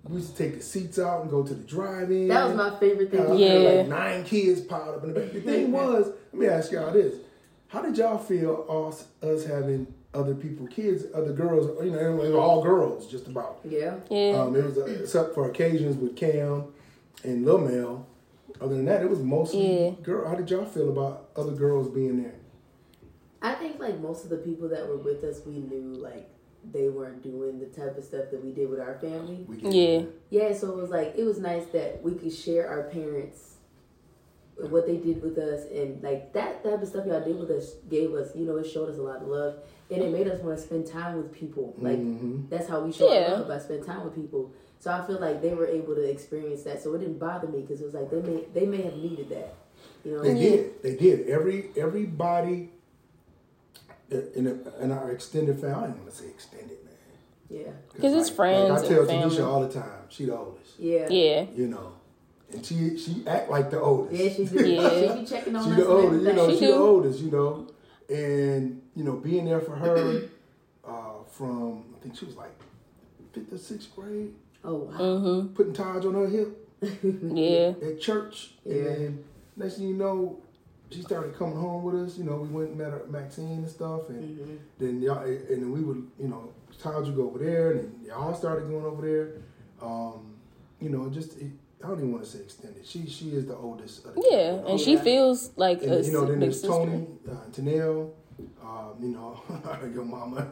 [0.08, 2.28] We used to take the seats out and go to the drive-in.
[2.28, 3.20] That was my favorite thing.
[3.20, 3.78] Uh, to Yeah.
[3.80, 5.32] like nine kids piled up in the back.
[5.32, 7.16] The thing was, let me ask y'all this:
[7.68, 11.66] How did y'all feel us us having other people, kids, other girls?
[11.84, 13.58] You know, it was all girls, just about.
[13.64, 13.94] Yeah.
[14.10, 14.42] Yeah.
[14.42, 16.64] Um, it was uh, except for occasions with Cam
[17.24, 18.06] and Lil Mel.
[18.60, 19.90] Other than that, it was mostly Yeah.
[20.02, 20.26] girl.
[20.28, 22.34] How did y'all feel about other girls being there?
[23.42, 26.28] I think like most of the people that were with us, we knew like
[26.72, 29.46] they weren't doing the type of stuff that we did with our family.
[29.60, 30.04] Yeah.
[30.30, 33.52] Yeah, so it was like it was nice that we could share our parents
[34.70, 37.74] what they did with us and like that type of stuff y'all did with us
[37.90, 39.56] gave us, you know, it showed us a lot of love
[39.90, 41.74] and it made us want to spend time with people.
[41.78, 42.48] Like Mhm.
[42.48, 43.34] that's how we show Yeah.
[43.34, 44.50] love by spending time with people.
[44.78, 47.60] So I feel like they were able to experience that, so it didn't bother me
[47.62, 49.54] because it was like they may they may have needed that,
[50.04, 50.22] you know.
[50.22, 50.82] They did.
[50.82, 51.28] They did.
[51.28, 52.70] Every everybody
[54.10, 55.76] in, a, in our extended family.
[55.76, 56.94] I don't want to say extended, man.
[57.48, 59.30] Yeah, 'Cause it's friends Like I tell and.
[59.32, 60.02] Tanisha all the time.
[60.08, 60.78] She the oldest.
[60.78, 61.46] yeah, yeah.
[61.54, 61.92] You know,
[62.52, 64.14] and she she act like the oldest.
[64.22, 64.66] Yeah, she did.
[64.76, 65.14] Yeah.
[65.14, 65.76] She be checking on she us.
[65.78, 66.24] the oldest.
[66.24, 66.50] You know, everything.
[66.60, 67.20] She she, the oldest.
[67.20, 67.66] You know,
[68.08, 70.22] and you know, being there for her
[70.86, 70.90] uh,
[71.32, 72.52] from I think she was like
[73.32, 74.32] fifth or sixth grade,
[74.66, 74.98] Oh wow.
[74.98, 75.54] Mm-hmm.
[75.54, 76.62] putting Taj on her hip.
[76.82, 77.72] Yeah.
[77.82, 79.24] at church, and then
[79.56, 80.38] next thing you know,
[80.90, 82.18] she started coming home with us.
[82.18, 84.58] You know, we went and met her Maxine and stuff, and Mhm.
[84.78, 87.92] then y'all, and then we would, you know, Todd would go over there, and then
[88.06, 89.32] y'all started going over there.
[89.80, 90.34] Um,
[90.80, 91.50] you know, just it,
[91.82, 92.84] I don't even want to say extended.
[92.84, 94.04] She she is the oldest.
[94.04, 94.56] Of the Yeah.
[94.56, 94.70] couple.
[94.72, 95.00] And she Yeah.
[95.02, 96.68] feels like And, a you know, then there's sister.
[96.76, 98.10] Tony, uh, Tanel,
[98.62, 99.40] um, you know,
[99.94, 100.46] your mama.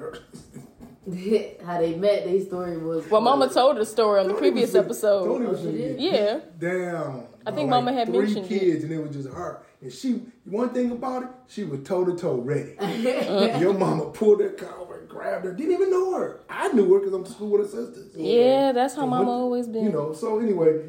[1.66, 3.08] How they met, their story was.
[3.10, 5.24] Well, Mama told the story on the previous was- episode.
[5.26, 5.70] Tony was Oh.
[5.70, 6.40] Yeah.
[6.58, 7.24] Damn.
[7.46, 8.48] I think by Mama had three mentioned it.
[8.48, 9.60] kids, and it was just her.
[9.82, 12.74] And she, one thing about it, she was toe to toe ready.
[12.80, 13.58] Uh-huh.
[13.58, 15.52] Your mama pulled her car over and grabbed her.
[15.52, 16.40] Didn't even know her.
[16.48, 18.12] I knew her because I'm to school with her sisters.
[18.16, 19.84] Yeah, that's how So Mama what- always been.
[19.84, 20.12] You know.
[20.14, 20.80] So anyway,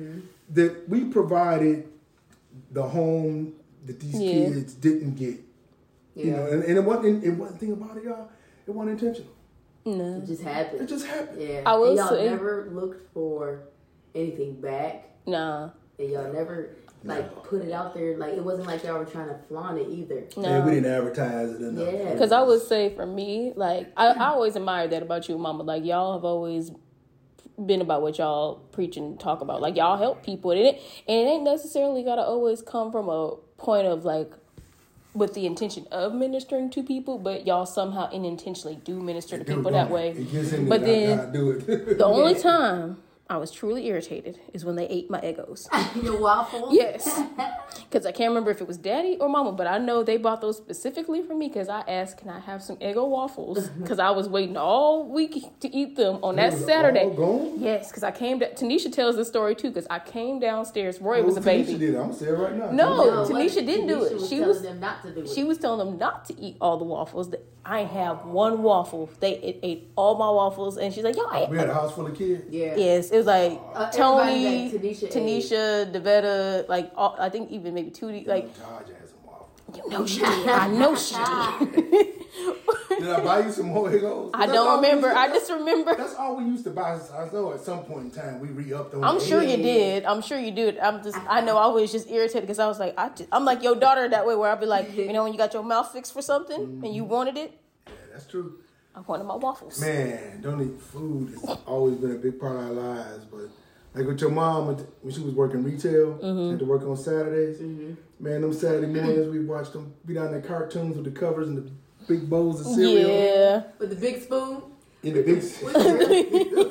[0.51, 1.89] that we provided
[2.71, 3.53] the home
[3.85, 4.31] that these Yeah.
[4.31, 5.41] kids didn't get.
[6.15, 6.53] You know, Yeah.
[6.53, 7.23] and, and it wasn't.
[7.25, 8.29] And one thing about it, y'all,
[8.65, 9.33] it wasn't intentional.
[9.85, 10.17] No.
[10.17, 10.81] It just happened.
[10.81, 11.41] It just happened.
[11.41, 11.61] Yeah.
[11.65, 13.61] I will and y'all say- never looked for
[14.13, 15.09] anything back.
[15.25, 15.69] Nah.
[15.99, 18.17] And y'all never like put it out there.
[18.17, 20.23] Like it wasn't like y'all were trying to flaunt it either.
[20.37, 20.47] No.
[20.47, 21.93] And we didn't advertise it enough.
[21.93, 22.11] Yeah.
[22.13, 25.63] Because I would say for me, like I, I always admired that about you, Mama.
[25.63, 26.71] Like y'all have always
[27.63, 29.61] been about what y'all preach and talk about.
[29.61, 30.75] Like y'all help people, and it
[31.07, 34.31] and it ain't necessarily gotta always come from a point of like
[35.15, 39.71] with the intention of ministering to people, but y'all somehow unintentionally do minister to people
[39.71, 40.09] that way.
[40.09, 40.17] it?
[40.19, 41.97] It gets in But then- gotta do it.
[41.97, 45.67] The only time I was truly irritated is when they ate my Eggos.
[46.03, 46.73] Your waffles.
[46.73, 47.21] Yes.
[47.89, 50.41] Because I can't remember if it was daddy or mama, but I know they bought
[50.41, 53.69] those specifically for me because I asked, can I have some Eggo waffles?
[53.79, 57.13] Because I was waiting all week to eat them on that Saturday.
[57.57, 60.99] Yes, because I came to, Tanisha tells the story too because I came downstairs.
[60.99, 61.77] Roy oh, was a Tanisha baby.
[61.77, 61.97] Did it.
[61.97, 62.71] I'm gonna say it right now.
[62.71, 63.05] No.
[63.05, 64.13] No, Tanisha what- didn't do it.
[64.13, 65.29] Was She was telling them not to do it.
[65.29, 67.29] She was telling them not to eat all the waffles.
[67.29, 69.09] That I have one waffle.
[69.19, 71.95] They it, ate all my waffles, and she's like, "Yo, I We had a house
[71.95, 72.43] full of kids.
[72.49, 72.75] yeah.
[72.75, 75.91] Yes, it was like Uh, Tony, everybody that Tanisha ate.
[75.91, 78.27] Tanisha, Devetta, like all, I think even maybe Tootie.
[78.27, 79.49] Like Taj had some waffles.
[79.77, 80.47] you know she did.
[80.49, 82.11] I know she did.
[82.99, 84.31] Did I buy you some more Eggos?
[84.33, 85.07] I don't remember.
[85.07, 85.95] used I just remember.
[85.95, 86.97] That's all we used to buy.
[87.13, 89.03] I know at some point in time we re-upped on.
[89.03, 89.51] I'm sure Eggos.
[89.57, 90.05] you did.
[90.05, 90.77] I'm sure you did.
[90.79, 91.17] I'm just.
[91.27, 93.75] I know I was just irritated because I was like, I just, I'm like your
[93.75, 96.13] daughter that way where I'd be like, you know, when you got your mouth fixed
[96.13, 97.51] for something and you wanted it,
[97.87, 98.59] Yeah, that's true.
[98.95, 99.79] I wanted my waffles.
[99.81, 103.25] Man, don't eat food It's always been a big part of our lives.
[103.25, 103.49] But
[103.93, 106.49] like with your mom, when- when she was working retail, Mm-hmm.
[106.51, 107.59] had to work on Saturdays.
[108.19, 111.57] Man, them Saturday mornings we watched them be down there cartoons with the covers and
[111.57, 111.69] the
[112.07, 113.63] big bowls of cereal Yeah.
[113.79, 114.61] With the big spoon.
[115.05, 115.43] In the big.
[115.65, 116.23] We could barely,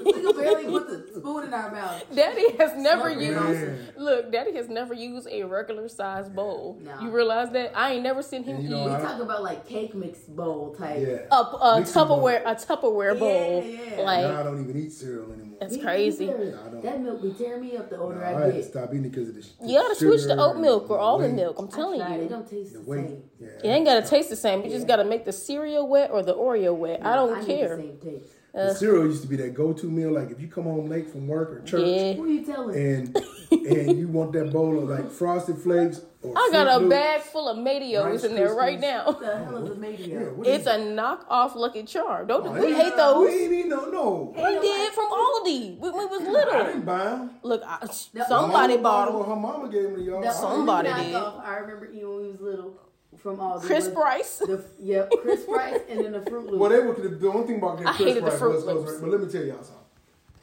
[0.05, 2.05] we could barely put the spoon in our mouth.
[2.15, 3.39] Daddy has never Smoking used.
[3.39, 3.89] Man.
[3.97, 6.79] Look, Daddy has never used a regular size bowl.
[6.83, 7.01] No.
[7.01, 7.73] You realize that?
[7.77, 9.95] I ain't never seen him And you eat know, We I- talk about like cake
[9.95, 10.99] mix bowl type.
[11.07, 11.19] Yeah.
[11.31, 12.19] a, a uh, Mixing bowl.
[12.23, 13.65] Tupperware a Tupperware bowl.
[13.65, 14.03] Yeah, yeah.
[14.03, 15.54] Like now I don't even eat cereal anymore.
[15.61, 16.27] That's crazy.
[16.29, 16.81] either.
[16.83, 18.65] That milk be tearing me up the older No, I I had to get.
[18.65, 19.43] stop eating because of the.
[19.43, 21.57] sh- you gotta switch to oat milk and or the almond milk.
[21.59, 22.21] I'm telling tried.
[22.21, 22.29] It you.
[22.29, 23.23] don't taste The the same.
[23.41, 23.49] Yeah.
[23.63, 24.63] It ain't gotta taste the same.
[24.63, 27.05] You just gotta make the cereal wet or the Oreo wet.
[27.05, 27.77] I don't need care.
[27.77, 28.33] The same taste.
[28.55, 30.13] Uh, the cereal used to be that go-to meal.
[30.13, 32.13] Like if you come home late from work or church, Yeah.
[32.13, 32.77] Who you telling?
[32.77, 33.17] and
[33.63, 37.49] and you want that bowl of like frosted flakes or I got a bag full
[37.49, 39.07] of Madios in there right now.
[39.07, 40.07] What the hell is a media?
[40.21, 42.27] Yeah, what is It's a knockoff Lucky Charm.
[42.27, 43.29] Don't Oh, we ain't- ate those?
[43.29, 44.33] We ain't eat no no.
[44.35, 46.65] We did from Aldi when we was I little.
[46.65, 47.31] didn't buy them.
[47.43, 47.79] Look, I,
[48.15, 49.19] That- somebody bought them.
[49.21, 49.29] them.
[49.29, 50.23] Her mama gave them to y'all.
[50.23, 51.15] The Somebody only did.
[51.15, 52.81] knockoff I remember eating when we was little
[53.19, 54.39] from all the Chris was Price.
[54.39, 56.59] The, yep, Crisp Rice and then the Fruit Loops.
[56.59, 58.65] Well, they were the only thing about getting I Chris hated the Price Fruit was,
[58.65, 59.01] was Loops.
[59.01, 59.84] but let me tell y'all something.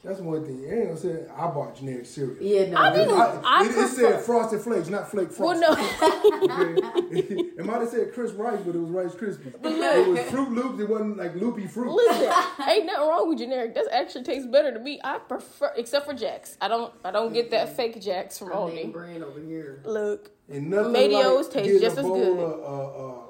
[0.04, 0.60] That's one thing.
[0.64, 2.36] You ain't gonna say I bought generic cereal.
[2.42, 2.78] Yeah, no.
[2.78, 6.50] I mean, I, I it, it said Frosted Flakes, not Flake Well, Frosted.
[6.50, 6.92] no.
[7.12, 7.20] Okay?
[7.58, 9.54] it might have said Crisp Rice, but it was Rice Krispies.
[9.64, 10.80] It was Fruit Loops.
[10.80, 11.92] It wasn't like loopy fruit.
[11.94, 12.32] Listen,
[12.68, 13.76] ain't nothing wrong with generic.
[13.76, 15.00] That actually tastes better to me.
[15.04, 16.58] I prefer, except for Jax.
[16.62, 16.92] I don't.
[17.06, 18.92] I don't get that fake Jax from Our Aldi.
[18.94, 19.82] brand over here.
[19.86, 22.40] Look, And nothing Medios like taste just a as bowl good.
[22.40, 23.21] Of, uh, uh, uh,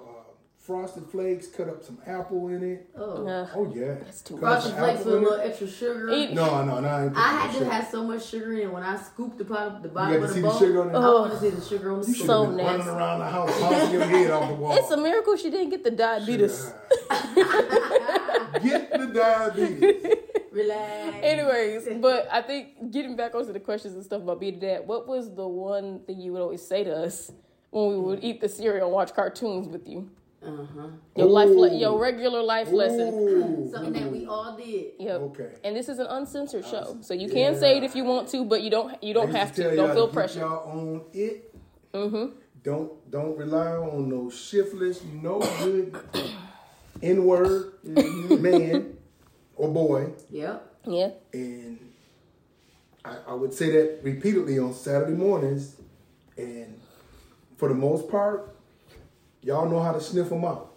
[0.62, 2.88] Frosted Flakes, cut up some apple in it.
[2.96, 3.26] Oh.
[3.26, 4.62] uh, Oh yeah, That's too Cut much.
[4.62, 6.10] Frosted Flakes with a little extra sugar.
[6.12, 6.88] Eat- No, no, no.
[6.88, 7.72] I, ain't I had to sugar.
[7.72, 10.36] have so much sugar in it when I scooped the, bottom, the bottom got of
[10.36, 10.52] the bowl.
[10.52, 10.94] the sugar on it.
[10.94, 11.22] I Oh.
[11.22, 12.26] want to see the sugar on the You soup.
[12.28, 14.78] So have been running around the house, bouncing your head off the wall.
[14.78, 16.72] it's a miracle she didn't get the diabetes.
[18.62, 20.06] Get the diabetes.
[20.52, 21.18] Relax.
[21.24, 24.88] Anyways, but I think getting back onto the questions and stuff about being a dad,
[24.88, 27.32] what was the one thing you would always say to us
[27.72, 30.10] when we would eat the cereal and watch cartoons with you?
[30.46, 30.88] Uh-huh.
[31.16, 33.70] Your life, le- your regular life lesson.
[33.72, 34.94] Something that we all did.
[35.00, 35.22] Yep.
[35.22, 35.50] Okay.
[35.64, 38.44] And this is an uncensored show, so you can say it if you want to,
[38.46, 39.02] but you don't.
[39.04, 39.64] You don't have to.
[39.64, 40.40] Don't y'all feel keep pressure.
[40.40, 41.54] Y'all on it.
[41.94, 42.36] Mm-hmm.
[42.64, 45.96] Don't don't rely on no shiftless, no good
[47.02, 48.42] N word Mm-hmm.
[48.42, 48.98] man
[49.56, 50.12] or boy.
[50.30, 50.76] Yep.
[50.86, 51.10] Yeah.
[51.34, 51.80] And
[53.06, 55.76] I, I would say that repeatedly on Saturday mornings.
[56.38, 56.80] And
[57.58, 58.56] for the most part,
[59.42, 60.72] y'all know how to sniff them out.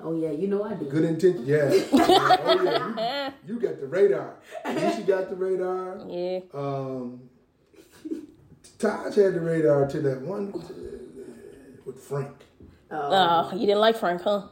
[0.00, 0.86] Oh yeah, you know I do.
[0.86, 1.72] Good intention, yeah.
[1.72, 4.36] Yeah, Oh yeah, you, you got the radar.
[4.66, 6.00] Neysha got the radar.
[6.08, 6.40] Yeah.
[6.52, 7.30] Um,
[8.78, 10.58] Taj had the radar to that one uh,
[11.86, 12.36] with Frank.
[12.90, 14.48] Oh, you didn't like Frank, huh?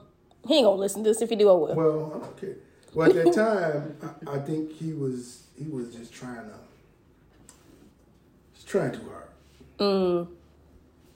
[0.46, 1.48] He ain't gonna listen to this if you do.
[1.51, 1.75] I will.
[1.75, 2.57] Well, I don't care.
[2.94, 3.96] Well, at that time,
[4.27, 6.55] I, I think he was he was just trying to.
[8.53, 9.29] He's trying too hard.
[9.79, 10.29] Mm.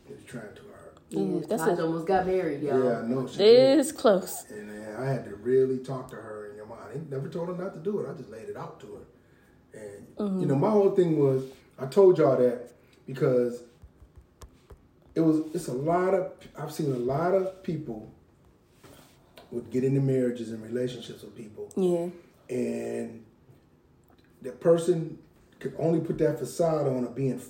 [0.07, 0.66] He was trying too hard.
[1.11, 2.85] Yeah, that's Taj a- almost got married, y'all.
[2.85, 3.27] Yeah, I know.
[3.29, 3.79] She did.
[3.79, 4.45] This close.
[4.51, 6.79] And then I had to really talk to her and your mom.
[6.79, 8.11] I never told her not to do it.
[8.11, 9.81] I just laid it out to her.
[9.81, 10.61] And you know, mm-hmm.
[10.63, 11.45] my whole thing was
[11.79, 12.71] I told y'all that
[13.07, 13.63] because
[15.15, 18.11] it was it's a lot of I've seen a lot of people
[19.51, 22.09] would get into marriages and relationships with people Yeah.
[22.55, 23.25] and
[24.43, 25.19] the person
[25.61, 27.41] could only put that facade on of being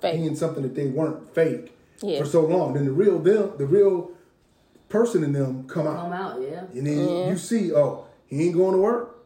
[0.00, 0.14] Fake.
[0.14, 1.71] being something that they weren't fake
[2.02, 2.18] Yeah.
[2.18, 2.74] for so long.
[2.74, 4.12] Then the real them, the real
[4.88, 5.96] person in them come out.
[5.96, 6.64] Come out, yeah.
[6.72, 9.24] And then you see, oh, he ain't going to work.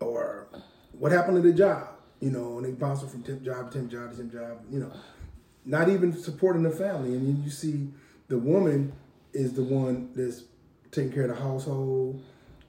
[0.00, 0.48] Or
[0.92, 1.88] what happened to the job?
[2.20, 4.80] You know, and they bouncing from temp job to temp job to temp job, you
[4.80, 4.92] know.
[5.64, 7.14] Not even supporting the family.
[7.14, 7.88] And then you see
[8.28, 8.92] the woman
[9.32, 10.44] is the one that's
[10.90, 12.22] taking care of the household.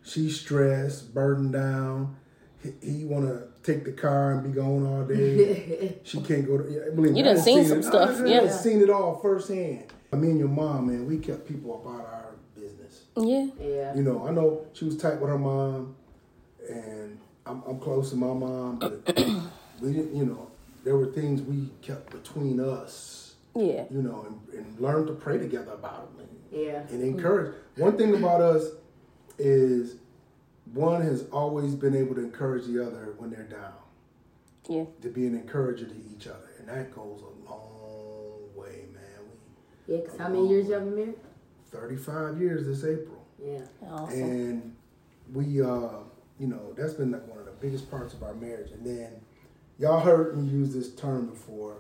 [0.04, 2.16] She's stressed, burdened down.
[2.64, 5.98] He, he wanna take the car and be gone all day.
[6.04, 7.20] she can't go to yeah, believe me.
[7.20, 7.68] You I done seen it.
[7.68, 8.50] some I stuff, done yeah.
[8.50, 9.86] seen it all firsthand.
[10.14, 13.04] Me and your mom, man, we kept people about our business.
[13.18, 13.48] Yeah.
[13.60, 13.94] Yeah.
[13.94, 15.96] You know, I know she was tight with her mom,
[16.70, 19.06] and I'm, I'm close to my mom, but
[19.82, 20.50] we didn't, you know,
[20.86, 23.84] there were things we kept between us, Yeah.
[23.92, 26.84] you know, and, and learned to pray together about them and, Yeah.
[26.90, 27.54] and encourage.
[27.76, 28.70] One thing about us
[29.38, 29.98] is
[30.74, 33.74] one has always been able to encourage the other when they're down,
[34.68, 34.86] Yeah.
[35.02, 39.02] to be an encourager to each other, and that goes a long way, man.
[39.88, 41.20] We Yeah, because how many years y'all been married?
[41.72, 43.24] 35 years this April.
[43.44, 43.62] Yeah.
[43.90, 44.20] Awesome.
[44.22, 44.76] And
[45.34, 45.90] we, uh,
[46.40, 48.72] you know, that's been like one of the biggest parts of our marriage.
[48.72, 49.12] And then
[49.78, 51.78] y'all heard me use this term before.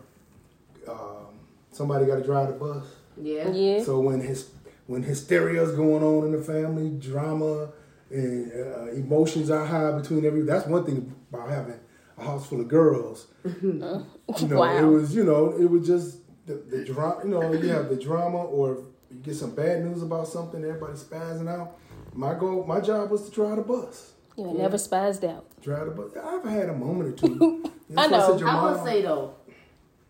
[0.87, 1.39] Um,
[1.71, 2.85] somebody got to drive the bus.
[3.21, 3.49] Yeah.
[3.51, 3.83] Yeah.
[3.83, 4.49] So when his
[4.87, 7.69] when hysteria's going on in the family, drama
[8.09, 10.41] and uh, emotions are high between every.
[10.41, 11.79] That's one thing about having
[12.17, 13.27] a house full of girls.
[13.61, 14.77] you know, Wow.
[14.77, 17.21] it was you know it was just the, the drama.
[17.23, 20.93] You know, you have the drama, or you get some bad news about something, everybody
[20.93, 21.77] spazzing out.
[22.13, 24.13] My goal, my job was to drive the bus.
[24.37, 25.45] You ain't never spazzed out.
[25.61, 26.11] Drive the bus.
[26.23, 27.63] I've had a moment or two.
[27.97, 28.31] I That's why know.
[28.31, 29.33] said your I will say though,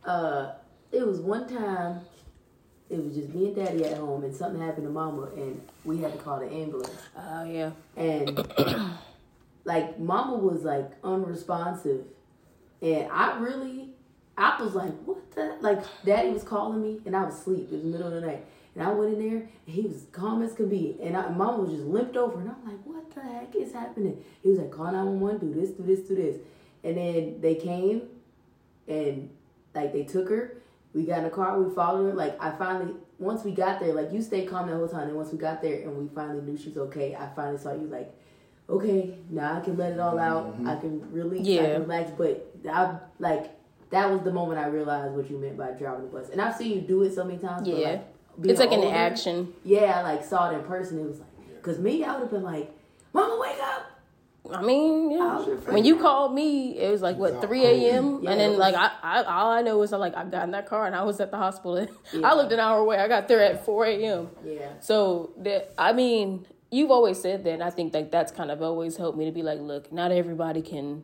[0.05, 0.53] uh,
[0.91, 2.01] it was one time.
[2.89, 5.97] It was just me and Daddy at home, and something happened to Mama, and we
[5.99, 6.95] had to call the ambulance.
[7.17, 7.71] Oh yeah.
[7.97, 8.47] And
[9.65, 12.05] like Mama was like unresponsive,
[12.81, 13.89] and I really,
[14.37, 15.57] I was like, what the?
[15.59, 17.67] Like Daddy was calling me, and I was asleep.
[17.71, 20.05] It was the middle of the night, and I went in there, and he was
[20.13, 23.13] calm as could be, and I, Mama was just limped over, and I'm like, what
[23.13, 24.23] the heck is happening?
[24.41, 26.37] He was like, call nine one one, do this, do this, do this,
[26.85, 28.03] and then they came,
[28.87, 29.29] and
[29.75, 30.57] like they took her.
[30.97, 32.13] We got in the car, we followed her.
[32.13, 35.07] Like I finally, once we got there, like you stayed calm the whole time.
[35.09, 37.85] And once we got there and we finally knew she's okay, I finally saw you
[37.85, 38.11] like,
[38.67, 40.55] okay, now I can let it all out.
[40.55, 40.79] I mm-hmm.
[40.79, 41.73] can release, I Yeah.
[41.73, 42.09] can relax.
[42.17, 43.51] But I like
[43.91, 46.29] that was the moment I realized what you meant by driving the bus.
[46.29, 47.67] And I've seen you do it so many times.
[47.67, 47.89] but, Yeah.
[47.89, 49.53] like, being It's like an action.
[49.63, 50.99] Yeah, I like saw it in person.
[50.99, 52.71] It was like, cause me, I would have been like,
[53.13, 53.96] Mama, wake up.
[54.53, 55.17] I mean, yeah.
[55.17, 55.73] I was refreshing.
[55.73, 58.19] When you called me, it was like what three a.m.
[58.21, 60.43] Yeah, and then was- like I, I, all I know is I like I got
[60.43, 61.87] in that car and I was at the hospital.
[62.13, 62.27] Yeah.
[62.31, 62.97] I lived an hour away.
[62.99, 64.29] I got there at four a.m.
[64.45, 64.79] Yeah.
[64.79, 68.61] So that I mean, you've always said that, and I think like that's kind of
[68.61, 71.03] always helped me to be like, look, not everybody can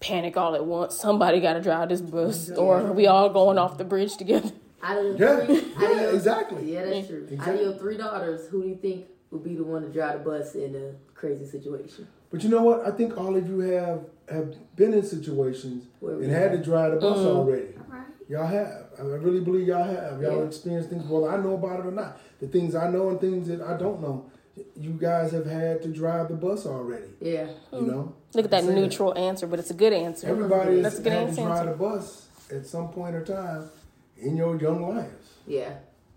[0.00, 0.96] panic all at once.
[0.96, 4.50] Somebody got to drive this bus, or we all going off the bridge together.
[4.82, 6.72] Out of the Yeah, three, out of yeah, your- exactly.
[6.74, 7.26] Yeah, that's true.
[7.40, 10.22] Out of your three daughters, who do you think would be the one to drive
[10.22, 12.06] the bus in a crazy situation?
[12.30, 12.86] But you know what?
[12.86, 16.58] I think all of you have have been in situations Where we and had to
[16.58, 17.26] drive the bus mm.
[17.26, 17.68] already.
[17.76, 18.06] All right.
[18.28, 18.86] Y'all have.
[18.98, 20.20] I really believe y'all have.
[20.20, 20.46] Y'all Yeah.
[20.46, 22.18] experienced things, whether I know about it or not.
[22.40, 24.30] The things I know and things that I don't know.
[24.76, 27.12] You guys have had to drive the bus already.
[27.20, 27.48] Yeah.
[27.72, 27.86] You mm.
[27.86, 28.14] know?
[28.34, 30.28] Look at that Say neutral answer, but it's a good answer.
[30.28, 33.68] Everybody That's has a good had to drive the bus at some point or time
[34.16, 35.34] in your young lives.
[35.46, 35.74] Yeah.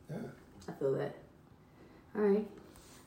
[0.10, 0.18] Yeah.
[0.70, 1.16] I feel that.
[2.16, 2.48] All right.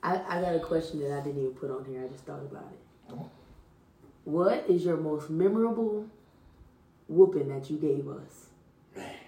[0.02, 2.02] I, I got a question that I didn't even put on here.
[2.04, 3.10] I just thought about it.
[3.10, 3.30] Come on.
[4.24, 6.06] What is your most memorable
[7.08, 8.46] whooping that you gave us?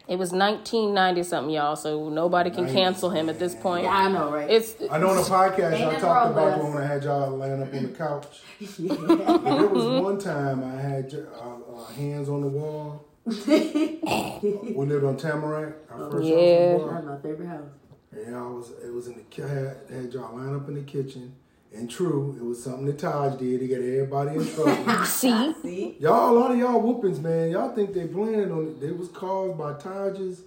[0.08, 1.76] It was 1990 something, y'all.
[1.76, 3.85] So nobody can 90s, cancel him at this point.
[3.85, 4.50] Yeah, I know, right?
[4.50, 6.64] It's I know on the podcast Ain't y'all talked about us.
[6.64, 8.40] when I had y'all laying up on the couch.
[8.78, 8.94] yeah.
[8.96, 13.04] There was one time I had uh, uh, hands on the wall.
[13.24, 16.72] we lived on Tamarack, our first Yeah.
[16.72, 17.14] house on the That's wall.
[17.14, 17.70] my favorite house.
[18.12, 20.83] And I was it was in the ki- had, had y'all line up in the
[20.83, 21.35] kitchen.
[21.75, 25.05] And true, it was something that Taj did to get everybody in trouble.
[25.07, 25.55] see.
[25.62, 25.96] See?
[26.01, 27.51] y'all, a lot of y'all whoopings, man.
[27.51, 28.81] Y'all think they playing on it.
[28.81, 30.42] They was caused by Taj's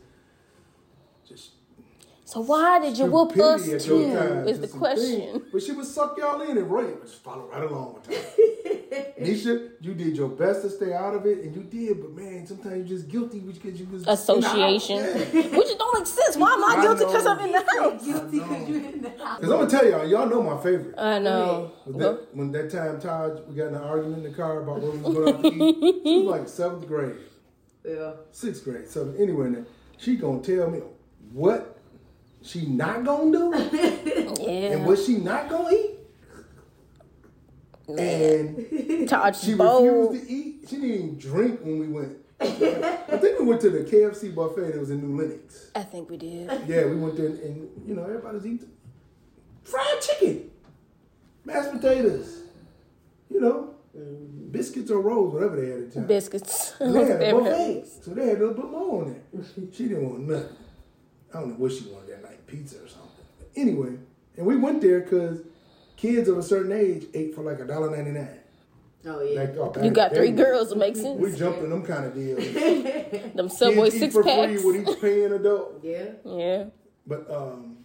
[1.28, 1.50] just
[2.26, 4.50] So why did you whoop us stupidity at your too?
[4.50, 5.20] Is the Just some question.
[5.20, 5.44] things.
[5.52, 7.02] But she would suck y'all in and rape.
[7.02, 8.74] Just follow right along with her.
[9.20, 12.02] Neysha, you did your best to stay out of it, and you did.
[12.02, 14.24] But man, sometimes you're just guilty because you was in the house.
[14.24, 15.14] Association, Yeah.
[15.58, 16.38] which don't exist.
[16.40, 17.26] Why am I I guilty because.
[17.26, 18.06] I'm in the house?
[18.06, 19.40] Guilty because you're in the house.
[19.42, 20.96] Cause I'm gonna tell y'all, y'all know my favorite.
[20.98, 21.72] I know.
[21.86, 24.82] Was that, when that time Taj, we got in an argument in the car about
[24.82, 26.04] what we was going out to eat.
[26.04, 27.16] She was like seventh grade,
[27.86, 28.12] Yeah.
[28.32, 29.20] sixth grade, seventh.
[29.20, 29.66] Anyway, then
[29.98, 30.80] she gonna tell me
[31.32, 31.80] what
[32.42, 33.54] she not gonna do
[34.48, 35.92] and what she not gonna eat.
[37.88, 40.14] And Todd she bold.
[40.14, 40.66] refused to eat.
[40.70, 42.18] She didn't even drink when we went.
[42.40, 45.72] I think we went to the KFC buffet that was in New Lenox.
[45.76, 46.50] I think we did.
[46.68, 48.72] Yeah, we went there and, and you know everybody's eating
[49.66, 50.52] fried chicken,
[51.44, 52.44] mashed potatoes,
[53.30, 54.52] you know, mm-hmm.
[54.52, 56.08] biscuits or rolls, whatever they had at the time.
[56.08, 56.74] Biscuits.
[56.80, 59.44] They had a buffet, so they had a little bit more on there.
[59.74, 60.58] She didn't want nothing.
[61.34, 63.10] I don't know what she wanted that night, pizza or something.
[63.40, 63.98] But anyway,
[64.38, 65.42] and we went there because
[65.96, 68.40] kids of a certain age ate for like a dollar ninety nine.
[69.08, 69.42] Oh, yeah.
[69.42, 70.72] Like, oh, You got three girls.
[70.72, 71.20] It makes sense.
[71.20, 71.40] We sense.
[71.40, 72.40] jumped in them kind of deals.
[73.36, 74.62] Them Subway Kids eat six for packs.
[74.62, 75.80] free with each paying adult.
[75.84, 76.06] yeah.
[76.26, 76.64] Yeah.
[77.06, 77.78] But um,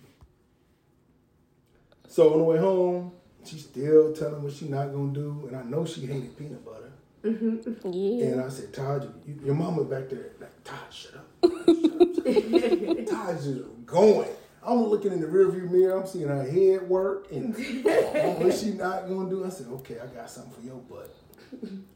[2.09, 3.13] so on the way home,
[3.45, 6.91] she's still telling what she not gonna do, and I know she hated peanut butter.
[7.23, 8.25] Yeah.
[8.33, 11.43] And I said, Todd, you, you, your mama back there, like Todd, shut up.
[11.43, 13.07] Todd, shut up.
[13.07, 14.31] Todd's just going.
[14.67, 16.01] I'm looking in the rearview mirror.
[16.01, 19.45] I'm seeing her head work, and what she not gonna do.
[19.45, 21.15] I said, okay, I got something for your butt.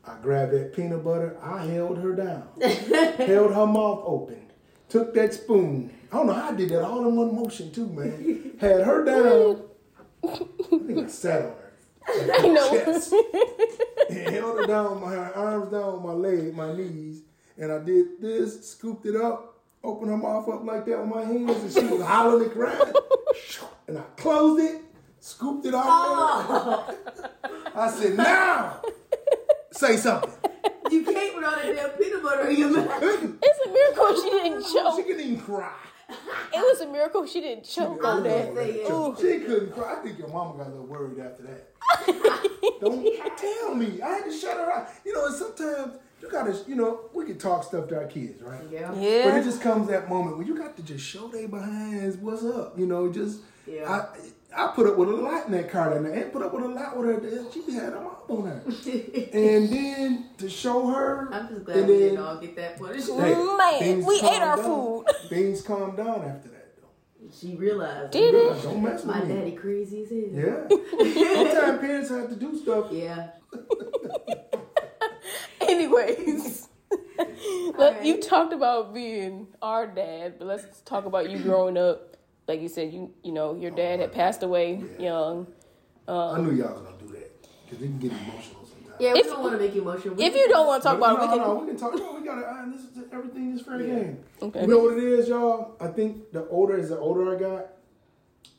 [0.04, 1.36] I grabbed that peanut butter.
[1.42, 4.46] I held her down, held her mouth open,
[4.88, 5.92] took that spoon.
[6.10, 8.52] I don't know how I did that all in one motion too, man.
[8.60, 9.62] Had her down.
[10.24, 10.36] I
[10.86, 11.64] think I sat on her.
[12.38, 12.70] I know.
[12.70, 13.14] Chest.
[14.10, 17.22] and held her down, my arms down, my leg, my knees,
[17.58, 19.53] and I did this, scooped it up,
[19.84, 22.92] opened her mouth up like that with my hands, and she was hollering and crying.
[23.86, 24.80] And I closed it,
[25.20, 25.86] scooped it off.
[25.86, 26.96] Oh.
[27.74, 28.80] I said, "Now,
[29.70, 30.30] say something."
[30.90, 33.02] You can't with all that damn peanut butter in your mouth.
[33.02, 34.70] It's a miracle she didn't choke.
[34.70, 35.06] She choke.
[35.06, 35.74] couldn't even cry.
[36.08, 38.54] It was a miracle she didn't choke on that.
[38.54, 38.84] say,
[39.38, 39.96] She couldn't cry.
[39.98, 41.68] I think your mama got a little worried after that.
[42.80, 43.04] Don't
[43.36, 44.00] tell me.
[44.00, 44.88] I had to shut her out.
[45.04, 48.40] You know, and sometimes you gotta, you know, we can talk stuff to our kids,
[48.42, 48.60] right?
[48.70, 48.88] Yeah.
[48.90, 52.44] But it just comes that moment when you got to just show they behinds what's
[52.44, 52.78] up.
[52.78, 53.90] You know, just Yeah.
[53.90, 54.06] I
[54.56, 56.12] I put up with a lot in that car that night.
[56.22, 57.44] And put up with a lot with her.
[57.52, 58.62] She had a mom on her.
[59.34, 62.78] and then to show her I'm just glad and we then- didn't all get that
[62.78, 63.04] footage.
[63.06, 64.64] Hey, Man, things we ate our down.
[64.64, 65.04] food.
[65.28, 67.28] Things calmed down after that though.
[67.36, 68.12] She realized.
[68.12, 68.62] Did it?
[68.62, 69.34] Don't mess with My me.
[69.34, 70.68] daddy crazy as hell.
[71.00, 71.34] Yeah.
[71.34, 72.86] Sometimes parents have to do stuff.
[72.92, 73.30] Yeah.
[75.74, 76.68] Anyways,
[77.76, 82.16] Look, you talked about being our dad, but let's talk about you growing up.
[82.46, 85.46] Like you said, you you know your dad had passed away young.
[86.06, 88.96] I knew y'all was gonna do that because it can get emotional sometimes.
[89.00, 90.14] Yeah, we If- don't want to make you emotional.
[90.14, 91.48] We If you don't want to talk But about it, no, we can.
[91.48, 91.94] no, we can talk.
[91.96, 92.46] No, we gotta.
[92.46, 94.18] Uh, this is everything is fair game.
[94.42, 94.60] Okay.
[94.60, 95.74] You know what it is, y'all?
[95.80, 97.66] I think the older as the older I got,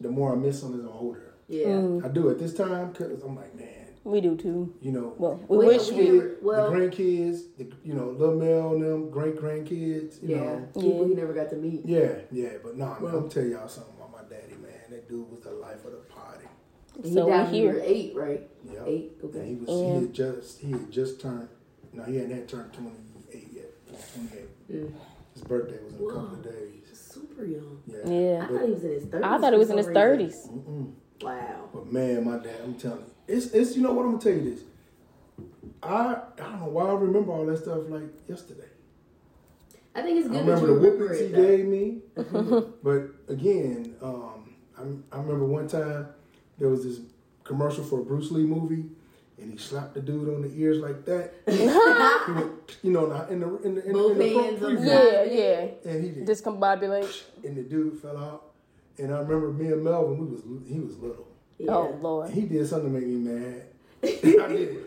[0.01, 1.33] the more I miss them as I'm older.
[1.47, 1.67] Yeah.
[1.67, 2.03] Mm.
[2.03, 3.67] I do at this time because I'm like, man,
[4.05, 4.71] We do too.
[4.81, 6.27] You know, Well, we Well, wish we we.
[6.41, 10.21] well- the grandkids, the you know, little Mel and them great grandkids.
[10.21, 11.05] You Yeah, know, people Yeah.
[11.07, 11.85] you never got to meet.
[11.87, 12.49] yeah, yeah.
[12.63, 14.71] But nah, man, Well- I'm tell y'all something about my daddy, man.
[14.91, 16.45] That dude was the life of the party.
[16.97, 17.73] And he So we died here.
[17.73, 18.47] were eight, right?
[18.71, 19.55] Yeah, Eight, And he okay.
[19.55, 19.75] was Yeah.
[19.75, 21.49] he had just he had just turned.
[21.91, 23.71] No, he hadn't had turned 28 yet.
[24.13, 24.69] 28.
[24.71, 24.91] Mm.
[25.33, 26.71] His birthday was in a couple of days.
[26.93, 27.79] Super young.
[27.87, 28.07] Yeah.
[28.09, 28.43] Yeah.
[28.43, 29.23] I thought he was in his thirties.
[29.25, 30.47] I thought it was in his thirties.
[31.23, 31.69] Wow.
[31.73, 34.33] But man, my dad, I'm telling you, it's it's you know what I'm gonna tell
[34.33, 34.61] you this.
[35.83, 38.67] I I don't know why I remember all that stuff like yesterday.
[39.95, 41.35] I think it's I good that remember you the remember whippings he it.
[41.35, 42.01] gave me.
[42.83, 44.81] but again, um, I,
[45.15, 46.07] I remember one time
[46.57, 46.99] there was this
[47.43, 48.85] commercial for a Bruce Lee movie,
[49.37, 51.33] and he slapped the dude on the ears like that.
[51.47, 51.65] he
[52.33, 55.67] went, you know, in the in the in, the, in the hands pro- Yeah, yeah.
[55.91, 57.23] and he did, Discombobulate.
[57.45, 58.41] and the dude fell out.
[58.97, 61.27] And I remember me and Melvin, we was he was little.
[61.57, 61.71] Yeah.
[61.71, 62.31] Oh Lord.
[62.31, 63.63] He did something to make me mad.
[64.03, 64.85] I did.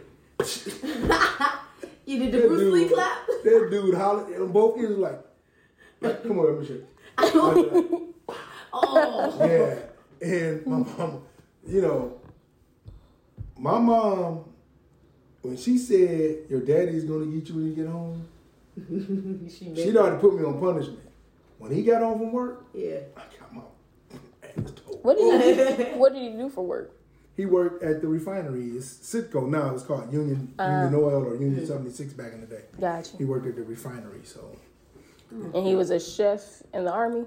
[2.07, 3.27] You did the That Bruce Lee clap?
[3.45, 5.21] That dude hollered, and both ears like,
[6.01, 6.81] like, come on, let me show
[7.19, 7.57] oh.
[7.57, 8.15] you.
[8.73, 9.47] Oh.
[9.47, 11.21] Yeah, and my mama,
[11.67, 12.21] you know,
[13.59, 14.45] my mom,
[15.43, 18.27] when she said your daddy's gonna get you when you get home,
[19.51, 21.01] she she'd already put me on punishment.
[21.59, 23.01] When he got home from work, Yeah.
[23.17, 23.78] I got my ass told.
[25.09, 25.91] What did he do?
[25.99, 26.93] What did he do for work?
[27.35, 28.67] He worked at the refinery.
[28.77, 29.73] It's Citgo now.
[29.75, 32.65] It's called Union Union Oil or Union Seventy Six back in the day.
[32.79, 33.17] Gotcha.
[33.17, 34.41] He worked at the refinery, so
[35.55, 37.25] And he was a chef in the army.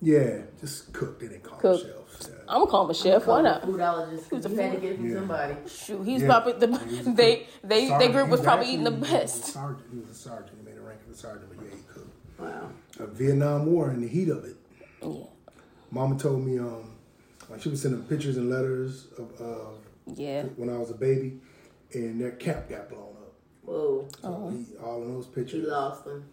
[0.00, 1.80] yeah, just cooked it and called Cook.
[1.80, 2.28] shelves.
[2.30, 2.34] Yeah.
[2.46, 3.26] I'm gonna call him a chef.
[3.26, 3.62] Why not?
[3.62, 4.28] Foodologist.
[4.28, 5.14] Who's a You had to get from Yeah.
[5.16, 5.54] somebody.
[5.66, 6.28] Shoot, he's Yeah.
[6.28, 7.46] probably the He was a they cook.
[7.64, 9.44] they they group He was probably eating the actually- he best.
[9.46, 9.86] Sergeant.
[9.92, 10.56] He was a sergeant.
[10.60, 12.14] He made a rank of a sergeant, but yeah, he cooked.
[12.38, 12.68] Wow.
[13.00, 14.56] A Vietnam War in the heat of it.
[15.02, 15.24] Yeah,
[15.90, 16.90] Mama told me um,
[17.48, 19.78] like she was sending pictures and letters of, of
[20.14, 20.42] yeah.
[20.56, 21.40] when I was a baby,
[21.92, 23.34] and their cap got blown up.
[23.62, 24.08] Whoa.
[24.20, 24.50] So oh.
[24.50, 25.66] he, all of those He pictures.
[25.66, 26.24] lost them.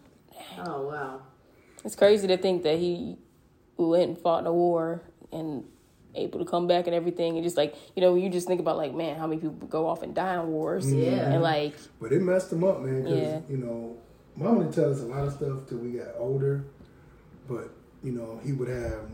[0.58, 1.22] Oh wow.
[1.84, 3.16] It's crazy to think that he
[3.76, 5.02] went and fought in a war
[5.32, 5.64] and
[6.14, 8.76] able to come back and everything, and just like you know, you just think about
[8.76, 11.02] like, man, how many people go off and die in wars, mm-hmm.
[11.02, 11.32] Yeah.
[11.32, 13.02] and like, But it messed him up, man.
[13.02, 13.40] Because Yeah.
[13.48, 13.96] you know,
[14.36, 16.64] mom didn't tell us a lot of stuff till we got older.
[17.48, 17.70] But
[18.04, 19.10] you know, he would have,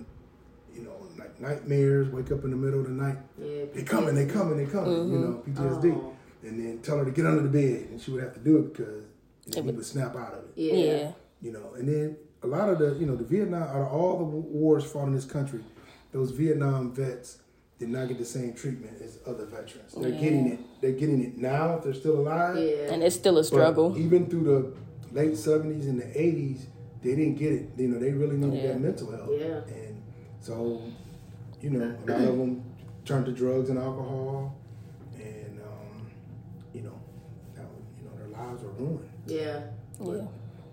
[0.79, 2.09] you know, like nightmares.
[2.09, 3.17] Wake up in the middle of the night.
[3.39, 3.65] Yeah.
[3.75, 5.11] They coming, they coming, they coming.
[5.13, 5.93] You know, PTSD.
[5.95, 6.15] Oh.
[6.43, 8.59] And then tell her to get under the bed, and she would have to do
[8.59, 9.05] it because
[9.47, 10.51] you know, he would snap out of it.
[10.55, 10.75] Yeah.
[10.75, 11.13] yeah,
[11.43, 14.19] You know, and then a lot of the, you know, the Vietnam, out of all
[14.19, 15.61] the wars fought in this country,
[16.13, 17.39] those Vietnam vets
[17.81, 19.95] did not get the same treatment as other veterans.
[19.97, 20.21] They're Yeah.
[20.21, 20.59] getting it.
[20.81, 22.57] They're getting it now if they're still alive.
[22.57, 22.93] Yeah.
[22.93, 23.97] and it's still a But struggle.
[23.99, 24.73] even through the
[25.21, 26.67] late seventies and the eighties,
[27.03, 27.69] they didn't get it.
[27.77, 28.73] You know, they really needed Yeah.
[28.73, 29.31] that mental health.
[29.33, 29.61] Yeah.
[29.75, 29.88] And
[30.41, 30.83] so,
[31.61, 32.65] you know, a lot of them
[33.05, 34.57] turned to drugs and alcohol,
[35.17, 36.11] and um,
[36.73, 36.99] you know,
[37.55, 37.67] that,
[37.99, 39.09] you know, their lives were ruined.
[39.27, 39.61] Yeah.
[40.01, 40.23] Yeah,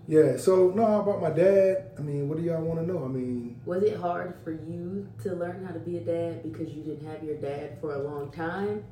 [0.06, 0.36] Yeah.
[0.36, 1.90] So no, about my dad.
[1.98, 3.04] I mean, what do y'all want to know?
[3.04, 6.72] I mean, Was it hard for you to learn how to be a dad because
[6.72, 8.84] you didn't have your dad for a long time?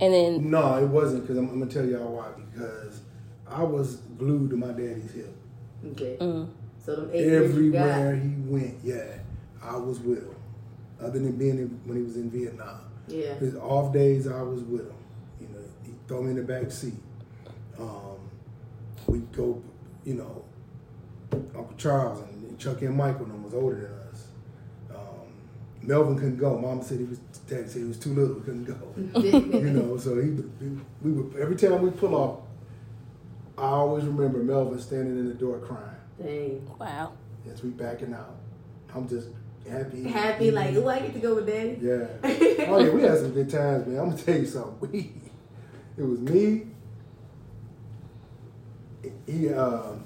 [0.00, 2.28] and then no, it wasn't because I'm, I'm gonna tell y'all why.
[2.52, 3.02] Because
[3.46, 5.34] I was glued to my daddy's hip.
[5.92, 6.16] Okay.
[6.20, 6.48] mm,
[6.84, 7.30] So them eight you
[7.72, 7.82] got.
[7.88, 9.18] Everywhere he went, yeah,
[9.62, 10.34] I was with him.
[11.00, 13.34] Other than being in, when he was in Vietnam, Yeah.
[13.34, 14.94] his off days I was with him.
[15.40, 16.94] You know, he throw me in the back seat.
[17.78, 18.18] Um,
[19.06, 19.62] we go,
[20.04, 20.44] you know,
[21.32, 24.26] Uncle Charles and Chucky and Michael and them was older than us.
[24.90, 25.32] Um,
[25.82, 26.58] Melvin couldn't go.
[26.58, 27.18] Mom said he was.
[27.48, 28.36] Daddy said he was too little.
[28.36, 29.18] He couldn't go.
[29.58, 30.30] you know, so he,
[31.02, 32.38] we would every time we pull off.
[33.58, 36.70] I always remember Melvin standing in the door crying Dang.
[36.80, 37.12] wow,
[37.52, 38.36] as we backing out.
[38.94, 39.28] I'm just
[39.70, 40.04] happy.
[40.04, 41.78] Happy, like, oh, I get to go with daddy.
[41.80, 42.06] Yeah.
[42.68, 43.98] Oh yeah, we had some good times, man.
[43.98, 44.90] I'm gonna tell you something.
[44.90, 45.12] We,
[45.96, 46.66] it was me.
[49.26, 50.04] He, um,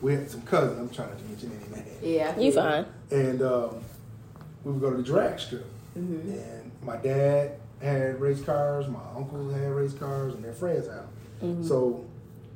[0.00, 0.78] we had some cousins.
[0.78, 1.94] I'm trying to mention any name.
[2.02, 2.38] Yeah.
[2.38, 2.86] You feel fine.
[3.10, 3.84] And um,
[4.64, 5.66] we would go to the drag strip.
[5.96, 6.30] Mm-hmm.
[6.30, 8.88] And my dad had race cars.
[8.88, 11.04] My uncles had race cars, and their friends had
[11.40, 11.64] them.
[11.64, 12.04] So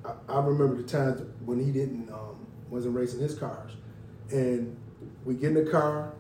[0.05, 3.73] I, I remember the times when he didn't um, wasn't racing his cars,
[4.31, 4.77] and
[5.25, 6.13] we get in the car.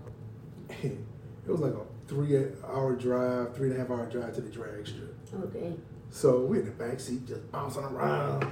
[0.82, 4.86] it was like a three-hour drive, three and a half hour drive to the drag
[4.86, 5.16] strip.
[5.44, 5.74] Okay.
[6.10, 8.50] So we in the back seat just bouncing around.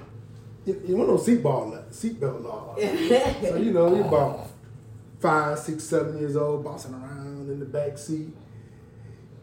[0.64, 2.74] You, you want no seatbelt seatbelt law.
[2.78, 4.48] so you know, we about
[5.20, 8.28] five, six, seven years old, bouncing around in the back seat.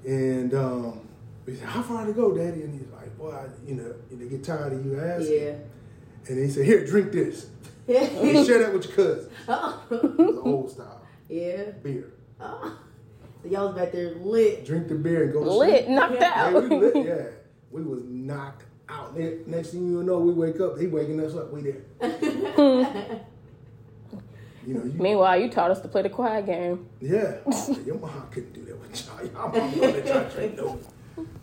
[0.05, 1.07] And um,
[1.45, 4.28] we said, "How far to go, Daddy?" And he's like, "Boy, I, you know, they
[4.28, 5.55] get tired of you asking." Yeah.
[6.28, 7.47] And he said, "Here, drink this.
[7.88, 9.84] Share that with your cousin." oh.
[9.91, 11.71] It was Old Style Yeah.
[11.84, 12.13] beer.
[12.39, 12.77] Oh.
[13.43, 14.65] So y'all was back there lit.
[14.65, 15.89] Drink the beer and go to Lit, sleep.
[15.95, 16.21] knocked Yeah.
[16.51, 16.63] Yeah, out.
[16.69, 17.23] we lit, yeah.
[17.69, 19.15] We was knocked out.
[19.15, 20.79] Next thing you know, we wake up.
[20.79, 21.51] He waking us up.
[21.53, 21.81] We there.
[22.55, 23.17] Hmm.
[24.65, 26.88] you know, you, Meanwhile, you taught us to play the quiet game.
[26.99, 27.36] yeah.
[27.86, 29.25] Your mom couldn't do that with y'all.
[29.27, 30.79] Y'all mom know that y'all drink no.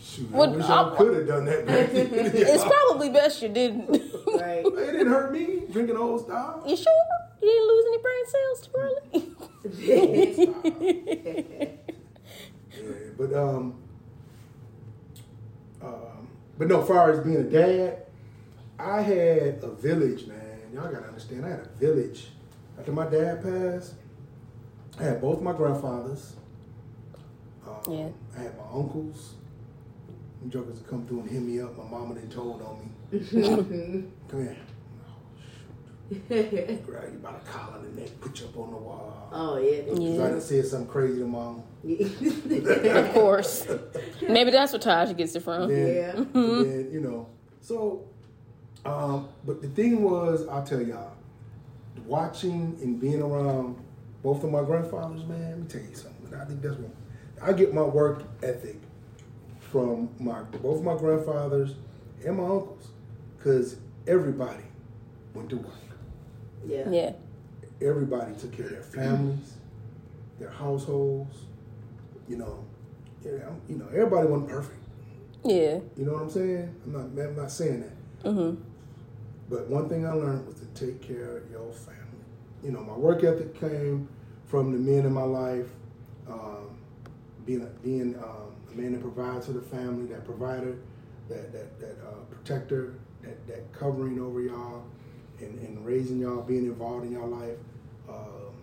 [0.01, 2.09] Shoot, I What- wish y'all I'm- could have done that back then.
[2.35, 3.89] It's probably best you didn't.
[4.27, 4.65] Right.
[4.67, 6.65] It didn't hurt me drinking Old Style.
[6.67, 6.93] you sure?
[7.43, 9.29] You didn't lose any brain cells too early?
[12.75, 13.75] Yeah, but um,
[15.83, 16.29] um,
[16.59, 18.07] but no, far as being a dad,
[18.79, 20.59] I had a village, man.
[20.75, 22.29] Y'all gotta understand, I had a village.
[22.79, 23.95] After my dad passed,
[24.99, 26.35] I had both my grandfathers.
[27.67, 28.09] Um, Yeah.
[28.37, 29.35] I had my uncles.
[30.41, 31.77] Them jokers would come through and hit me up.
[31.79, 33.21] My mama didn't told on me.
[34.29, 34.57] Come here.
[36.29, 39.29] Grab you by the collar and the neck, put you up on the wall.
[39.33, 39.83] oh yeah.
[39.83, 41.63] Cause I done said something crazy to mom.
[41.85, 43.67] of course.
[44.29, 45.69] Maybe that's what Taj gets it from.
[45.69, 46.11] Then, Yeah.
[46.17, 47.29] and then, you know,
[47.61, 48.05] so,
[48.85, 51.13] um, but the thing was, I'll tell y'all,
[52.07, 53.77] watching and being around
[54.23, 56.35] both of my grandfathers, man, let me tell you something.
[56.39, 56.91] I think that's what
[57.43, 58.77] I get my work ethic
[59.61, 61.75] from my both my grandfathers
[62.25, 62.89] and my uncles,
[63.37, 64.63] because everybody
[65.35, 65.75] went to work.
[66.67, 66.89] Yeah.
[66.91, 67.13] Yeah.
[67.81, 69.55] Everybody took care of their families,
[70.39, 71.37] their households.
[72.29, 72.65] You know,
[73.25, 74.79] you know, everybody wasn't perfect.
[75.45, 75.81] Yeah.
[75.97, 76.75] You know what I'm saying?
[76.87, 77.25] I'm not.
[77.25, 78.25] I'm not saying that.
[78.25, 78.63] Mm-hmm.
[79.49, 81.99] But one thing I learned was to take care of your family.
[82.63, 84.09] You know, my work ethic came
[84.47, 85.67] from the men in my life,
[86.29, 86.79] um,
[87.45, 90.79] being a, being um, a man that provides for the family, that provider,
[91.29, 94.85] that that that uh, protector, that that covering over y'all,
[95.43, 97.59] and, and raising y'all, being involved in y'all life.
[98.09, 98.55] Um,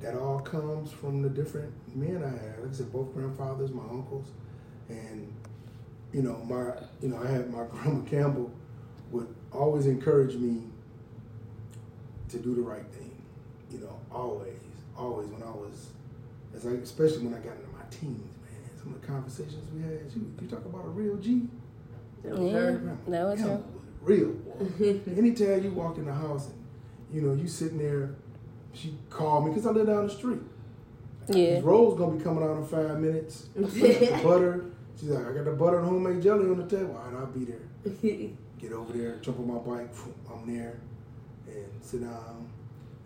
[0.00, 2.60] that all comes from the different men I had.
[2.60, 4.28] Like I said, both grandfathers, my uncles,
[4.88, 5.32] and
[6.12, 8.50] you know, my you know, I had my grandma Campbell
[9.10, 10.62] would always encourage me
[12.30, 13.22] to do the right thing.
[13.70, 14.58] You know, always,
[14.96, 15.90] always when I was,
[16.54, 18.78] as I, especially when I got into my teens, man.
[18.82, 21.42] Some of the conversations we had, you, you talk about a real G.
[22.24, 22.82] That was her.
[22.84, 22.92] Yeah.
[23.08, 23.62] That was her.
[24.02, 24.30] Real.
[24.30, 24.66] boy.
[25.16, 26.64] Anytime you walk in the house and
[27.12, 28.14] you know you sitting there,
[28.72, 30.40] she called me because I live down the street.
[31.28, 31.60] Yeah.
[31.62, 33.42] Roll's gonna be coming out in five minutes.
[34.22, 34.66] Butter.
[34.98, 36.96] She's like, I got the butter and homemade jelly on the table.
[36.96, 38.30] All right, I'll be there.
[38.60, 39.92] Get over there, jump on my bike.
[40.32, 40.78] I'm there,
[41.48, 42.48] and sit down.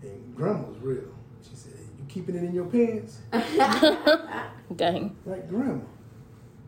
[0.03, 1.15] And grandma was real.
[1.49, 3.21] She said, "You keeping it in your pants?"
[4.77, 5.17] Dang.
[5.25, 5.85] Like grandma.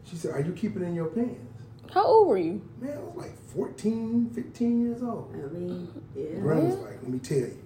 [0.04, 1.47] She said, "Are you keeping it in your pants?"
[1.92, 2.62] How old were you?
[2.80, 5.32] Man, I was like 14, 15 years old.
[5.34, 6.40] I mean, yeah.
[6.40, 7.58] Grandma's like, let me tell you,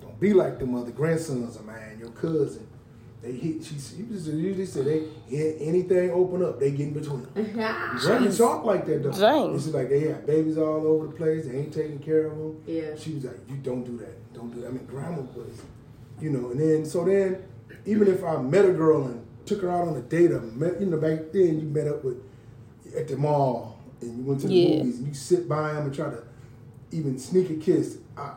[0.00, 2.66] don't be like them other grandsons of mine, your cousin.
[3.22, 3.62] They hit.
[3.62, 7.26] She, she just usually said they yeah, anything open up, they get in between.
[7.34, 9.12] Grandma talk like that though.
[9.12, 9.54] Dang.
[9.54, 11.46] It's like they have babies all over the place.
[11.46, 12.62] They ain't taking care of them.
[12.66, 12.96] Yeah.
[12.96, 14.32] She was like, you don't do that.
[14.32, 14.68] Don't do that.
[14.68, 15.60] I mean, grandma was,
[16.18, 16.50] you know.
[16.50, 17.44] And then so then,
[17.84, 20.80] even if I met a girl and took her out on a date, or met,
[20.80, 22.22] you know, back then you met up with
[22.96, 24.78] at the mall and you went to the Yeah.
[24.78, 26.22] movies and you sit by them and try to
[26.92, 27.98] even sneak a kiss.
[28.16, 28.32] I,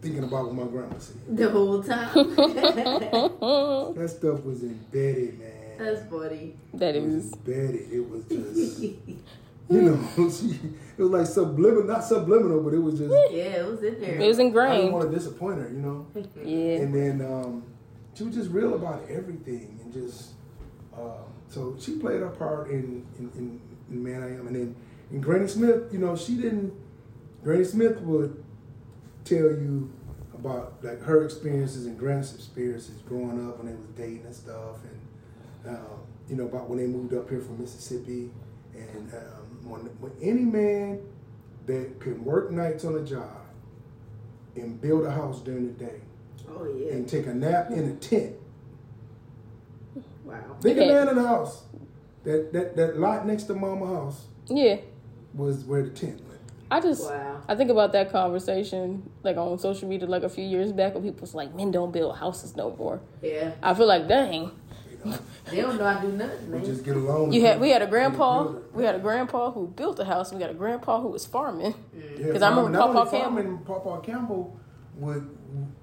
[0.00, 1.16] thinking about what my grandma said.
[1.36, 2.10] The whole time.
[3.96, 5.50] That stuff was embedded, man.
[5.78, 6.54] That's funny.
[6.74, 7.92] That It was embedded.
[7.92, 8.80] It was just,
[9.68, 9.98] you know,
[10.30, 10.58] she,
[10.96, 13.12] it was like subliminal, not subliminal, but it was just.
[13.32, 14.20] Yeah, it was in there.
[14.20, 14.72] It was ingrained.
[14.72, 16.06] I didn't want to disappoint her, you know.
[16.44, 16.82] Yeah.
[16.82, 17.62] And then um,
[18.14, 20.30] she was just real about everything, and just
[20.98, 24.76] um, so she played her part in in, in, in Man I Am, and then
[25.10, 26.72] in Granny Smith, you know, she didn't.
[27.44, 28.42] Granny Smith would
[29.24, 29.92] tell you
[30.34, 34.76] about like her experiences and Granny's experiences growing up when they was dating and stuff,
[35.64, 38.30] and um, you know about when they moved up here from Mississippi,
[38.74, 41.00] and um, when, when any man
[41.66, 43.42] that can work nights on a job
[44.54, 46.00] and build a house during the day
[46.48, 46.92] Oh yeah.
[46.92, 48.36] and take a nap in a tent.
[50.26, 50.34] Wow.
[50.60, 50.90] Think Okay.
[50.90, 51.62] a man in the house.
[52.24, 54.78] That, that that lot next to mama house Yeah.
[55.32, 56.40] was where the tent went.
[56.70, 57.40] I just Wow.
[57.48, 61.04] I think about that conversation like on social media like a few years back when
[61.04, 63.00] people was like men don't build houses no more.
[63.22, 63.52] Yeah.
[63.62, 64.50] I feel like dang.
[65.04, 65.18] You know,
[65.48, 66.64] They don't know I do nothing, we man.
[66.64, 67.32] just get along.
[67.32, 70.32] You had we had a grandpa we had a grandpa who built a house.
[70.32, 71.76] We got a grandpa who was farming.
[71.94, 74.56] Yeah, 'Cause I remember farming- not Papa only Campbell- farming, Papa Campbell
[74.98, 75.24] would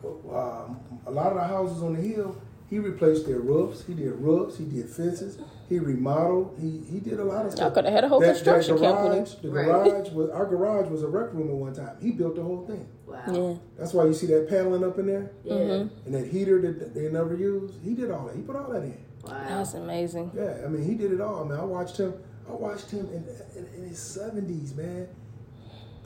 [0.04, 2.36] um, a lot of the houses on the hill.
[2.70, 3.84] He replaced their roofs.
[3.86, 4.58] He did roofs.
[4.58, 5.38] He did fences.
[5.70, 6.58] He remodeled.
[6.60, 7.72] He he did a lot of stuff.
[7.72, 9.24] I coulda had a whole construction camp with him.
[9.24, 9.66] garage, The Right.
[9.66, 11.96] garage was our garage was a rec room at one time.
[12.02, 12.88] He built the whole thing.
[13.06, 13.22] Wow.
[13.32, 13.56] Yeah.
[13.78, 15.54] That's why you see that paneling up in there Yeah.
[15.56, 15.90] Mhm.
[16.06, 17.76] and that heater that they never used.
[17.84, 18.36] He did all that.
[18.36, 18.98] He put all that in.
[19.24, 19.46] Wow.
[19.48, 20.32] That's amazing.
[20.36, 21.44] Yeah, I mean, he did it all.
[21.44, 22.14] I mean, I watched him.
[22.50, 23.24] I watched him in,
[23.58, 25.08] in, in his seventies, man,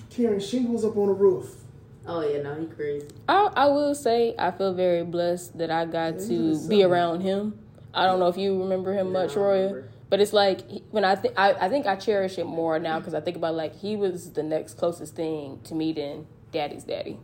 [0.10, 1.64] carrying shingles up on the roof.
[2.08, 3.08] Oh yeah, no, he crazy.
[3.28, 6.84] I, I will say I feel very blessed that I got Yeah, to was be
[6.84, 7.60] around him.
[7.94, 11.16] I don't know if you remember him No, much, Royia, but it's like when I
[11.16, 13.96] think I, I think I cherish it more now because I think about like he
[13.96, 17.18] was the next closest thing to me than Daddy's daddy.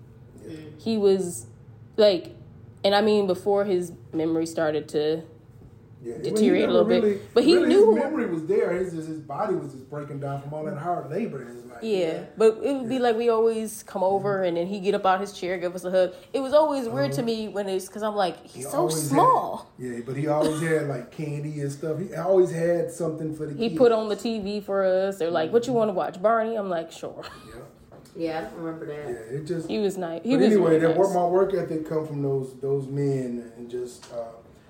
[0.45, 0.81] Mm.
[0.81, 1.47] He was
[1.95, 2.35] like,
[2.83, 5.23] and I mean before his memory started to
[6.03, 7.33] Yeah, Deteriorate a never little bit.
[7.33, 8.73] But he really, knew- his memory was there.
[8.73, 11.63] His just, his body was just breaking down from all that hard labor in his
[11.63, 11.81] life.
[11.81, 14.47] Yeah, but it would be like we always come over mm-hmm.
[14.47, 16.13] and then he get up out his chair, give us a hug.
[16.33, 17.25] It was always weird to mm-hmm.
[17.25, 19.71] me when it's because I'm like He he's so small.
[19.79, 21.97] had- yeah, but he always had like candy and stuff.
[21.99, 23.61] He always had something for the kids.
[23.61, 23.77] He kids.
[23.79, 25.19] put on the TV for us.
[25.19, 25.77] They're like, "What you mm-hmm.
[25.77, 27.61] want to watch, Barney?" I'm like, "Sure." Yeah,
[28.15, 29.09] Yeah, I don't remember that.
[29.09, 29.37] yeah.
[29.37, 30.21] It just He was nice.
[30.23, 30.97] He but was anyway, really that nice.
[30.97, 34.25] work, my work ethic come from those those men and just uh,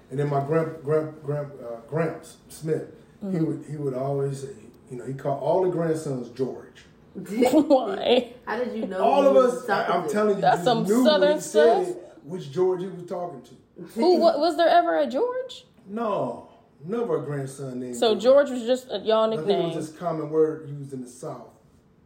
[0.10, 2.84] and then my grand grand grand uh, Gramps Smith.
[3.22, 3.46] He Mm-hmm.
[3.46, 4.50] would he would always say,
[4.92, 6.84] you know, he called all the grandsons George.
[7.16, 8.34] Why?
[8.46, 9.02] How did you know?
[9.02, 10.10] All he of was us, talking I'm to?
[10.14, 11.96] telling you, That's you some knew when Southern he said stuff.
[11.98, 13.84] it, which George he was talking to.
[14.00, 14.18] Who?
[14.18, 15.66] What was there ever a George?
[15.88, 16.50] No,
[16.86, 17.96] never a grandson named.
[17.96, 19.76] So George was just a y'all I think it nickname.
[19.76, 21.48] was just common word used in the South.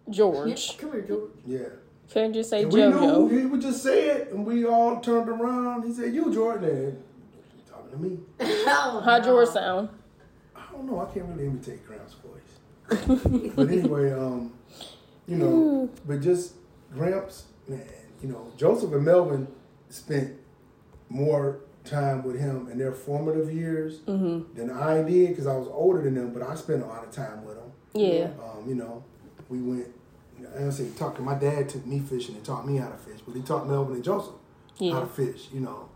[0.08, 0.78] Yeah, George.
[0.78, 1.32] come here, George.
[1.46, 1.60] Yeah.
[2.12, 3.32] Couldn't just say And we knew JoJo.
[3.40, 5.84] he would just say it, and we all turned around.
[5.84, 7.04] He said, "You, Jordan."
[8.02, 8.66] And talking to me.
[8.68, 9.24] oh, How no.
[9.24, 9.90] George sound?
[10.56, 11.00] I don't know.
[11.00, 13.52] I can't really imitate Gramps' voice.
[13.56, 14.54] but anyway, um,
[15.28, 16.54] you know, but just
[16.94, 17.84] Gramps, man.
[18.22, 19.48] You know, Joseph and Melvin
[19.90, 20.34] spent
[21.10, 26.02] more time with him in their formative years than I did because I was older
[26.02, 26.34] than them.
[26.34, 27.72] But I spent a lot of time with them.
[27.94, 28.30] Yeah.
[28.44, 29.04] Um, you know,
[29.50, 29.88] we went.
[30.56, 31.26] I don't say talking.
[31.26, 33.96] My dad took me fishing and taught me how to fish, but he taught Melvin
[33.96, 34.34] and Joseph
[34.80, 35.48] how to fish.
[35.54, 35.90] You know,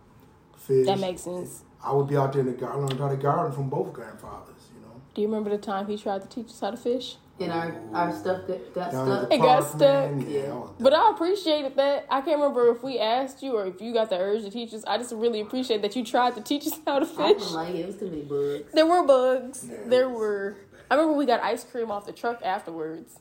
[0.58, 0.86] fish.
[0.88, 1.64] That makes sense.
[1.84, 4.56] I would be out there in the garden, learned how to garden from both grandfathers.
[4.76, 7.18] You know, Do you remember the time he tried to teach us how to fish?
[7.40, 9.34] And our our stuff got, got down stuck.
[9.34, 10.22] It got park, man.
[10.22, 10.30] stuck.
[10.32, 10.64] Yeah, Yeah.
[10.80, 12.06] But I appreciated that.
[12.08, 14.74] I can't remember if we asked you or if you got the urge to teach
[14.76, 14.84] us.
[14.86, 17.42] I just really appreciate that you tried to teach us how to I fish.
[17.42, 17.80] didn't like it.
[17.80, 18.72] It was too many bugs.
[18.74, 19.66] There were bugs.
[19.68, 19.78] Yeah.
[19.88, 20.58] There were.
[20.92, 23.18] I remember we got ice cream off the truck afterwards.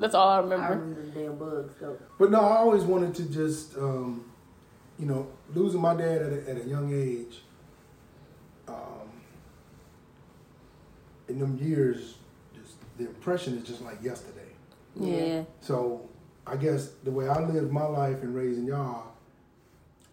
[0.00, 0.70] That's all I I remember.
[0.70, 1.98] remember the damn bugs though.
[2.18, 4.24] But no, I always wanted to just, um,
[4.98, 7.42] you know, losing my dad at a, at a young age.
[11.28, 12.16] In them years,
[12.54, 14.40] just the impression is just like yesterday.
[14.98, 15.44] Yeah.
[15.60, 16.08] So
[16.46, 19.12] I guess the way I lived my life and raising y'all,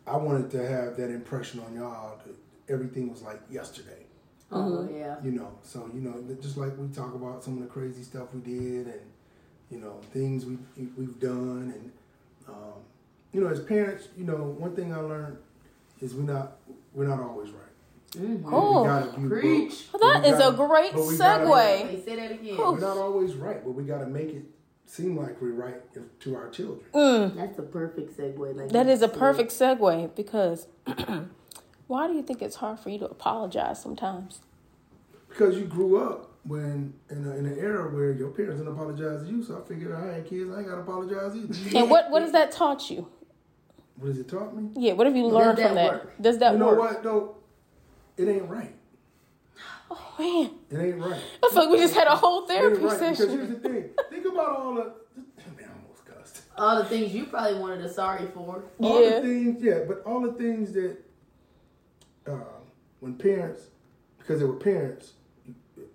[0.06, 2.36] I wanted to have that impression on y'all that
[2.74, 4.06] everything was like yesterday.
[4.52, 5.16] Oh yeah.
[5.24, 8.28] You know, so you know, just like we talk about some of the crazy stuff
[8.34, 9.02] we did and
[9.72, 10.58] you know things we
[10.98, 11.92] we've done and
[12.48, 12.74] um,
[13.32, 15.38] you know as parents, you know one thing I learned
[16.02, 16.58] is we're not
[16.94, 17.65] we're not always right.
[18.16, 18.54] Mm-hmm.
[18.54, 19.70] Oh, we gotta view preach.
[19.70, 21.84] books, Well, but that we is a gotta- great but we gotta- segue.
[21.92, 22.58] Wait, say that again.
[22.58, 24.46] We're not always right, but we got to make it
[24.86, 26.86] seem like we're right if- to our children.
[26.94, 28.56] Mm, That's a perfect segue.
[28.56, 29.18] Like that you is a said.
[29.18, 30.68] perfect segue because
[31.88, 34.40] why do you think it's hard for you to apologize sometimes?
[35.30, 39.24] Because you grew up when in, a, in an era where your parents didn't apologize
[39.24, 41.54] to you, so I figured I had kids, I ain't got to apologize either.
[41.80, 43.08] And what what has that taught you?
[43.98, 44.70] what has it taught me?
[44.76, 45.92] Yeah, what have you learned that from that?
[45.94, 46.22] work?
[46.22, 46.80] Does that you know work?
[46.80, 47.36] what though?
[48.18, 48.74] It ain't right.
[49.92, 51.22] Oh man, It ain't right.
[51.44, 53.56] I feel like we just had a whole It ain't therapy right because here's the
[53.56, 53.90] thing.
[54.10, 54.84] Think about all the.
[55.16, 55.26] Man,
[55.60, 56.42] I almost cussed.
[56.58, 58.64] All the things you probably wanted a sorry for.
[58.80, 59.20] All Yeah.
[59.20, 60.98] the things, yeah, but all the things that
[62.26, 62.34] uh,
[63.00, 63.62] when parents,
[64.18, 65.14] because they were parents,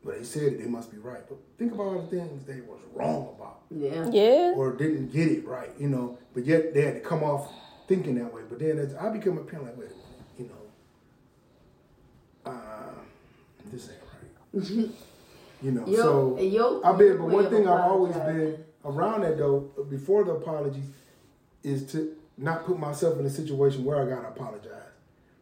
[0.05, 1.27] but they said it, they must be right.
[1.29, 3.61] But think about all the things they was wrong about.
[3.71, 4.09] Yeah.
[4.11, 6.19] Yeah, or didn't get it right, you know.
[6.35, 7.51] But yet they had to come off
[7.89, 8.43] thinking that way.
[8.49, 10.07] But then as I become a parent, like, wait a minute,
[10.39, 12.93] you know, uh,
[13.73, 14.63] this ain't right.
[15.63, 17.19] you know, Yo, so yo, I've been.
[17.19, 20.85] But one thing I've always been around that though, before the apologies,
[21.63, 24.73] is to not put myself in a situation where I gotta apologize,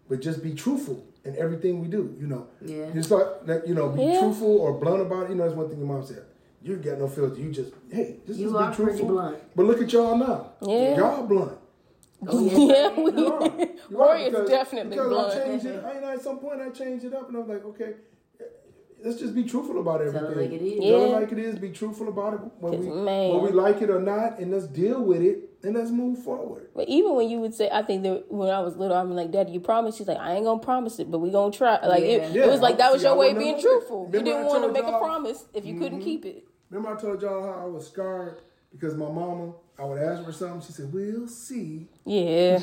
[0.09, 2.15] but just be truthful in everything we do.
[2.21, 2.91] You know, Yeah.
[2.93, 3.67] just like that.
[3.69, 4.21] You know, be Yeah.
[4.21, 5.31] truthful or blunt about it.
[5.31, 6.25] You know, that's one thing your mom said.
[6.61, 7.41] You got no filter.
[7.41, 9.09] You just hey, just, You just are be pretty truthful.
[9.11, 9.39] blunt.
[9.55, 10.51] But look at y'all now.
[10.61, 10.97] Yeah.
[10.97, 11.53] Y'all blunt.
[12.27, 13.01] Oh, yes, yeah.
[13.01, 13.19] We, am.
[13.19, 13.43] You are.
[13.91, 15.35] You Roy are because- definitely because blunt.
[15.35, 15.85] I changed it.
[15.85, 17.95] I, you know, at some point I changed it up, and I was like, okay,
[19.05, 20.21] let's just be truthful about everything.
[20.21, 20.81] Tell it like it is.
[20.81, 21.59] Tell it like it is.
[21.59, 23.31] Be truthful about it when we man.
[23.31, 26.71] when we like it or not, and let's deal with it and let's move forward.
[26.75, 29.31] But even when you would say, I think that when I was little, I'm like,
[29.31, 29.97] Daddy, you promise?
[29.97, 31.85] She's like, I ain't gonna promise it, but we gonna try.
[31.85, 32.45] Like it, Yeah.
[32.45, 34.11] it was like that was See, I your way of being never- truthful.
[34.13, 36.05] You didn't want to make a promise if you couldn't mm-hmm.
[36.05, 36.45] keep it.
[36.71, 38.43] Remember I told y'all how I was scarred
[38.73, 40.61] because my mama, I would ask her for something.
[40.61, 42.59] She said, "We'll see." Yeah,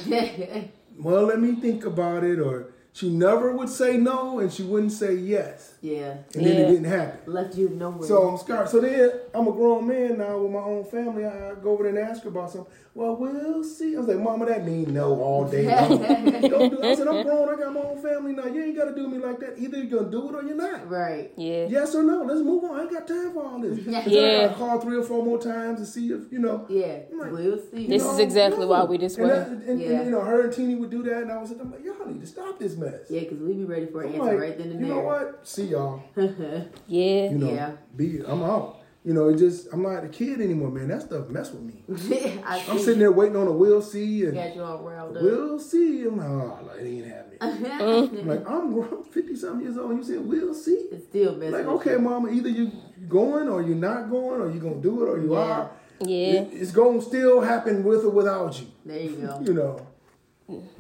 [0.98, 4.94] Well, let me think about it, or she never would say no, and she wouldn't
[4.94, 6.18] say yes, Yeah.
[6.34, 7.32] and then it didn't happen.
[7.34, 8.08] Left you nowhere.
[8.08, 8.70] So I'm scared.
[8.70, 11.26] So then I'm a grown man now with my own family.
[11.26, 12.72] I go over there and ask her about something.
[12.96, 13.94] Well, we'll see.
[13.96, 16.00] I was like, Mama, that mean no all day long.
[16.00, 16.82] Don't do.
[16.82, 17.50] I said, I'm grown.
[17.54, 18.46] I got my own family now.
[18.46, 19.56] You ain't got to do me like that.
[19.60, 20.90] Either you're gonna do it or you're not.
[20.90, 21.32] right.
[21.36, 21.68] Yeah.
[21.68, 22.24] Yes or no.
[22.24, 22.80] Let's move on.
[22.80, 23.80] I ain't got time for all this.
[23.86, 24.02] Yeah.
[24.06, 26.66] But I gotta call three or four more times to see if you know.
[26.70, 27.00] Yeah.
[27.14, 27.86] Like, we'll see.
[27.88, 29.34] This is exactly why we this and way.
[29.34, 30.04] that- and, and, Yeah.
[30.04, 32.06] you know, her and Teeny would do that, and I was like, I'm like, y'all
[32.08, 33.02] need to stop this mess.
[33.10, 34.96] yeah, because we be ready for an I'm answer like, right then and you there.
[34.96, 35.46] You know what?
[35.46, 36.04] See y'all.
[36.88, 37.30] Yeah.
[37.32, 37.72] You know, Yeah.
[37.96, 38.80] be I'm out.
[39.04, 40.88] You know, it just I'm not a kid anymore, man.
[40.88, 41.84] That stuff mess with me.
[42.44, 42.84] I I'm see.
[42.86, 45.22] sitting there waiting on a we'll see and Got you all riled up.
[45.22, 46.06] we'll see.
[46.06, 47.38] I'm like, oh, like, it ain't happening.
[48.22, 49.92] I'm like, I'm grown, 50 something years old.
[49.92, 50.88] And you said we'll see.
[50.92, 52.00] It's still messing Like, with okay, you.
[52.00, 52.72] mama, either you
[53.08, 55.40] going or you're not going, or you're gonna do it or you Yeah.
[55.40, 55.72] are.
[56.00, 56.28] Yeah.
[56.42, 58.66] It- it's gonna still happen with or without you.
[58.86, 59.40] There you go.
[59.46, 59.80] You know,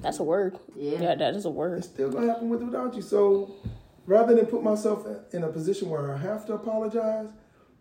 [0.01, 0.57] That's a word.
[0.75, 0.99] Yeah.
[0.99, 1.77] Yeah, that is a word.
[1.79, 3.01] it's still gonna happen with or without you.
[3.03, 3.51] So,
[4.05, 7.27] rather than put myself in a position where I have to apologize,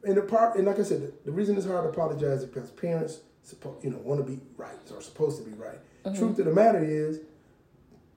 [0.04, 2.44] and the part, and like I said, the, the reason it's hard to apologize is
[2.46, 5.78] because parents, suppo- you know, want to be right or supposed to be right.
[6.04, 6.18] Mm-hmm.
[6.18, 7.20] Truth of the matter is,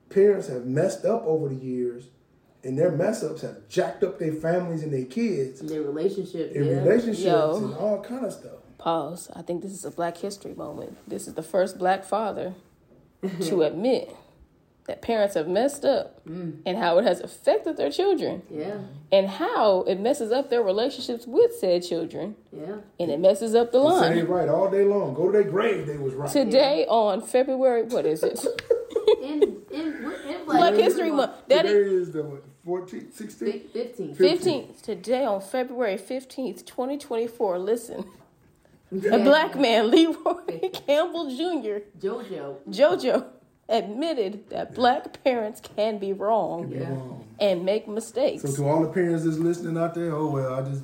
[0.10, 2.06] parents have messed up over the years,
[2.64, 6.54] and their mess ups have jacked up their families and their kids, and Their relationship.
[6.56, 6.72] and yeah.
[6.84, 7.56] relationships, Yo.
[7.58, 8.52] and all kind of stuff.
[8.78, 9.32] Pause.
[9.36, 10.98] I think this is a black history moment.
[11.08, 12.54] This is the first black father
[13.42, 14.16] to admit
[14.88, 16.58] that parents have messed up mm.
[16.66, 18.78] and how it has affected their children Yeah.
[19.12, 22.78] and how it messes up their relationships with said children Yeah.
[23.00, 24.28] and it messes up the They say they line.
[24.28, 25.14] right all day long.
[25.14, 26.30] Go to their grave, they was right.
[26.32, 28.44] Today on February, what is it?
[29.22, 31.32] In in in Black Black History Month.
[31.48, 33.72] That Today is is the what, 14th, 16th?
[33.72, 34.16] Fifteen.
[34.16, 34.82] 15th.
[34.82, 37.60] Today on February 15th, 2024.
[37.60, 38.06] Listen.
[38.92, 42.56] A black man, Leroy Campbell Jr., JoJo.
[42.70, 43.26] JoJo,
[43.70, 46.90] admitted that black parents can be wrong Be Yeah.
[46.90, 47.26] wrong.
[47.40, 48.44] and make mistakes.
[48.44, 50.84] So to all the parents that's listening out there, oh well, I just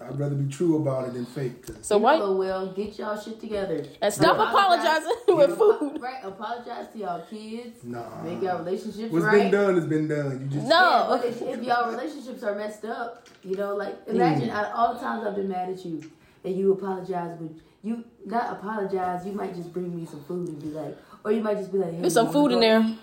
[0.00, 1.64] I'd rather be true about it than fake.
[1.82, 3.84] So why Oh well, get y'all shit together.
[4.00, 5.02] and stop Apologize.
[5.04, 6.00] apologizing with food.
[6.02, 6.24] Right.
[6.24, 7.84] Apologize to y'all kids.
[7.84, 8.22] Nah.
[8.24, 9.42] Make y'all relationships what's right.
[9.42, 10.40] been done has been done.
[10.40, 13.94] You just Yeah, No, but if, if y'all relationships are messed up, you know, like
[14.08, 14.54] imagine Mm.
[14.54, 16.02] I, all the times I've been mad at you,
[16.44, 17.50] and you apologize, but
[17.84, 19.24] you not apologize.
[19.24, 21.78] You might just bring me some food and be like, or you might just be
[21.78, 22.80] like, hey, there's some food in there.
[22.80, 22.98] eat?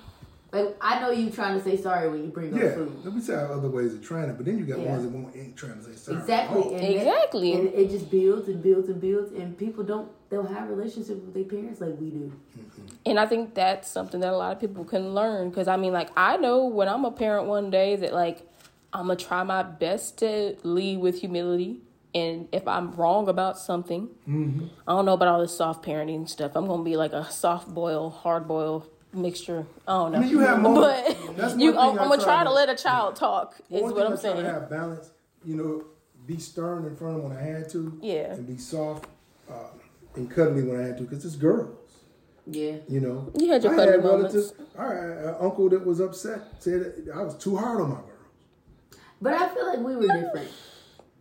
[0.52, 2.74] Like I know you trying to say sorry when you bring up yeah.
[2.74, 3.06] food.
[3.06, 4.92] Let me say other ways of trying it, but then you got Yeah.
[4.92, 6.18] ones that won't ain't trying to say sorry.
[6.18, 6.62] at Exactly.
[6.62, 6.74] all.
[6.74, 7.54] And that- Exactly.
[7.54, 11.34] and it just builds and builds and builds, and people don't they'll have relationships with
[11.34, 12.32] their parents like we do.
[12.58, 12.86] Mm-hmm.
[13.06, 15.50] And I think that's something that a lot of people can learn.
[15.50, 18.48] Because I mean, like, I know when I'm a parent one day that, like,
[18.94, 21.82] I'm going to try my best to lead with humility.
[22.16, 26.54] And if I'm wrong about something, I don't know about all this soft parenting stuff.
[26.56, 29.66] I'm going to be like a soft boil, hard boil mixture.
[29.88, 30.18] I don't know.
[30.18, 32.50] I mean, you have moments- but that's you, I'm, I going to try try to-
[32.50, 34.38] to let a child talk, is One what thing I'm I try saying.
[34.44, 35.12] to have balance.
[35.46, 35.84] You know,
[36.26, 37.98] be stern in front of them when I had to.
[38.02, 38.34] Yeah.
[38.34, 39.06] And be soft
[39.50, 39.54] uh,
[40.16, 41.76] and cuddly when I had to, because it's girls.
[42.48, 42.78] Yeah.
[42.88, 44.34] You know, You had your I cuddly had moments.
[44.34, 44.54] relatives.
[44.80, 44.96] I had
[45.28, 48.08] an uncle that was upset, said that I was too hard on my girls.
[49.22, 50.50] But I feel like we were different.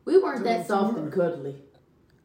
[0.09, 1.54] We weren't that soft and cuddly.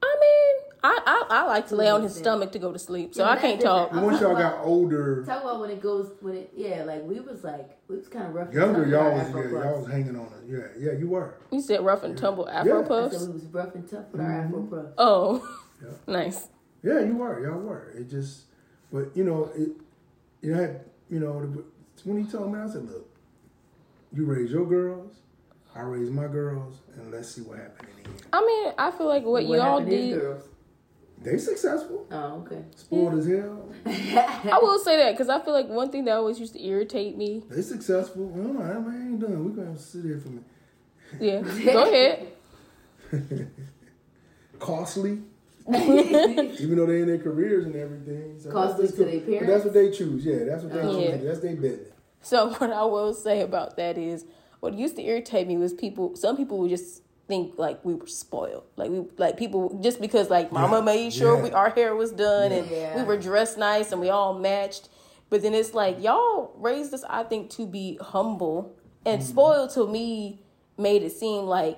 [0.01, 3.13] I mean, I, I, I like to lay on his stomach to go to sleep,
[3.13, 3.91] so Yeah, I that's can't different.
[3.91, 4.01] talk.
[4.03, 7.43] Once y'all got older, Talk about when it goes when it yeah like we was
[7.43, 8.47] like we was kind of rough.
[8.47, 9.65] and younger, tough with y'all was Afro yeah, puffs.
[9.65, 10.49] y'all was hanging on it.
[10.49, 11.37] Yeah, yeah, you were.
[11.51, 12.85] You said rough and tumble Afro Yeah.
[12.85, 13.17] I puffs?
[13.19, 14.31] said we was rough and tough with our.
[14.43, 14.93] Afro puffs.
[14.97, 15.89] Oh, Yeah.
[16.07, 16.47] nice.
[16.83, 17.45] Yeah, you were.
[17.45, 17.93] Y'all were.
[17.97, 18.43] It just,
[18.91, 19.69] but you know, it.
[20.41, 21.63] You had, you know, the-
[22.03, 23.07] when he told me, I said, "Look,
[24.11, 25.13] you raise your girls,
[25.75, 28.91] I raise my girls, and let's see what happened in the end." I mean, I
[28.91, 30.19] feel like what, you all happened did.
[30.19, 30.43] girls?
[31.21, 32.63] They successful, Oh okay.
[32.75, 33.69] spoiled as hell.
[33.85, 37.15] I will say that because I feel like one thing that always used to irritate
[37.17, 37.43] me.
[37.49, 38.25] They successful.
[38.25, 39.43] Well, I ain't done.
[39.45, 41.55] We're gonna sit here for a minute.
[41.65, 42.27] Yeah, go ahead.
[44.59, 45.19] Costly.
[45.69, 48.37] Even though they in their careers and everything.
[48.39, 49.11] So Costly that's to cool.
[49.11, 49.47] their But parents?
[49.53, 50.25] that's what they choose.
[50.25, 50.91] Yeah, that's what they Oh.
[50.93, 51.03] choose.
[51.11, 51.17] Yeah.
[51.17, 51.89] That's their business.
[52.21, 54.25] So what I will say about that is,
[54.63, 56.15] what used to irritate me was people.
[56.15, 60.29] Some people would just think like we were spoiled, like we like people just because
[60.29, 61.43] like Mama Yeah, made sure yeah.
[61.43, 62.95] we our hair was done and Yeah.
[62.97, 64.89] we were dressed nice and we all matched.
[65.29, 69.29] But then it's like y'all raised us, I think, to be humble and Mm-hmm.
[69.31, 69.69] spoiled.
[69.71, 70.39] To me,
[70.77, 71.77] made it seem like.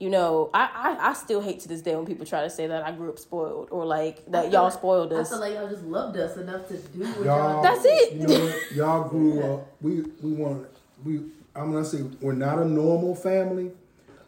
[0.00, 0.62] You know, I,
[1.00, 3.08] I, I still hate to this day when people try to say that I grew
[3.08, 5.30] up spoiled or like that y'all like- spoiled I us.
[5.30, 7.62] feel like y'all just loved us enough to do what Y'all, y'all.
[7.64, 8.12] That's it.
[8.12, 8.72] You know what?
[8.76, 9.66] Y'all grew up.
[9.82, 10.68] We we want
[11.04, 11.14] we.
[11.58, 13.72] I'm gonna say we're not a normal family,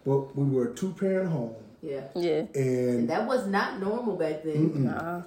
[0.04, 2.02] but we were a two parent home, Yeah.
[2.16, 2.44] yeah.
[2.54, 4.84] and That was not normal back then.
[4.84, 5.22] Nah.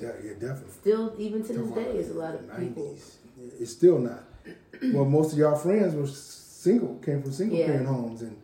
[0.00, 0.72] yeah, yeah, definitely.
[0.72, 2.84] Still, even to this day, it's a lot of people.
[2.84, 3.16] 90s.
[3.60, 4.24] It's still not.
[4.92, 7.66] well, most of y'all friends were single, came from single Yeah.
[7.66, 8.36] parent homes, and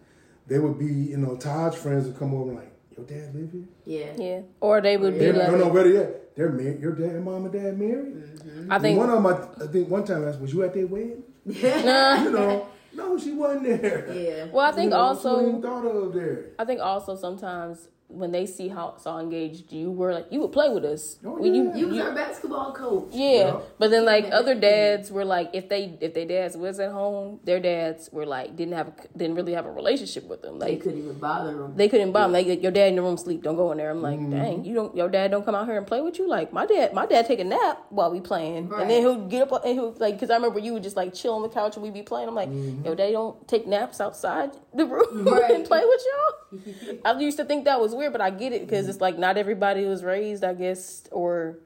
[0.47, 3.51] they would be, you know, Todd's friends would come over and like, your dad live
[3.53, 3.65] here?
[3.87, 4.13] Yeah.
[4.17, 4.41] Yeah.
[4.61, 6.81] Or they would be They're, like, no, no, better yet, they're married.
[6.81, 8.15] Your dad, and mom, and dad married.
[8.15, 8.71] Mm-hmm.
[8.73, 10.63] I And think one of them, I, I think one time I asked, was you
[10.63, 11.23] at their wedding?
[11.47, 12.23] Nah.
[12.23, 14.12] You know, no, she wasn't there.
[14.14, 14.47] Yeah.
[14.53, 16.47] Well, I think You know, also even thought of there.
[16.59, 20.53] I think also sometimes when they see how so engaged you were, like you would
[20.53, 21.19] play with us.
[21.25, 21.77] Oh, When you, yeah.
[21.77, 23.09] You was our basketball coach.
[23.13, 23.31] yeah.
[23.33, 23.61] Yeah.
[23.79, 27.41] But then like other dads were like if they if their dads was at home,
[27.45, 30.59] their dads were like didn't have a, didn't really have a relationship with them.
[30.59, 31.77] They couldn't even bother them.
[31.77, 32.33] they couldn't buy them.
[32.33, 33.43] Like your dad in the room sleep.
[33.43, 33.91] Don't go in there.
[33.91, 34.31] I'm like, Mm-hmm.
[34.31, 34.97] dang, you don't.
[34.97, 36.29] Your dad don't come out here and play with you.
[36.29, 38.83] Like my dad, my dad take a nap while we playing, Right.
[38.83, 40.15] and then he'll get up and he'll like.
[40.15, 42.29] Because I remember you would just like chill on the couch and we'd be playing.
[42.29, 42.85] I'm like, Mm-hmm.
[42.85, 45.51] your dad don't take naps outside the room Right.
[45.55, 46.99] and play with y'all.
[47.05, 48.90] I used to think that was weird, but I get it because mm-hmm.
[48.90, 51.59] it's like not everybody was raised, I guess, or.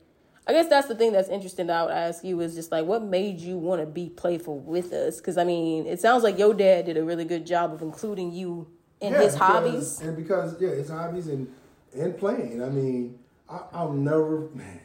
[0.48, 2.86] I guess that's the thing that's interesting that I would ask you is just like
[2.86, 5.16] what made you want to be playful with us?
[5.16, 8.30] Because I mean, it sounds like your dad did a really good job of including
[8.30, 8.68] you
[9.00, 10.00] in Yeah, his because- hobbies.
[10.02, 11.52] and because yeah, his hobbies and
[11.94, 12.62] and playing.
[12.62, 13.18] I mean,
[13.48, 14.48] I, I'll never.
[14.54, 14.80] Man,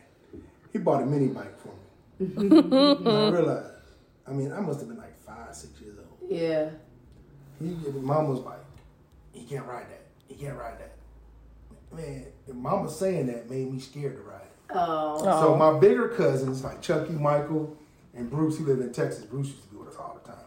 [0.72, 1.70] he bought a mini bike for
[2.20, 2.48] me.
[2.58, 3.68] I realized.
[4.28, 6.32] I mean, I must have been like five, six years old.
[6.32, 6.70] Yeah.
[7.60, 8.60] He, mom was like,
[9.34, 10.06] "He can't ride that.
[10.28, 10.94] He can't ride that."
[11.92, 14.72] Man, if mama saying that made me scared to ride it.
[14.74, 15.20] Oh.
[15.42, 17.76] So my bigger cousins, like Chucky, Michael,
[18.16, 19.26] and Bruce, who live in Texas.
[19.26, 20.46] Bruce used to be with us all the time,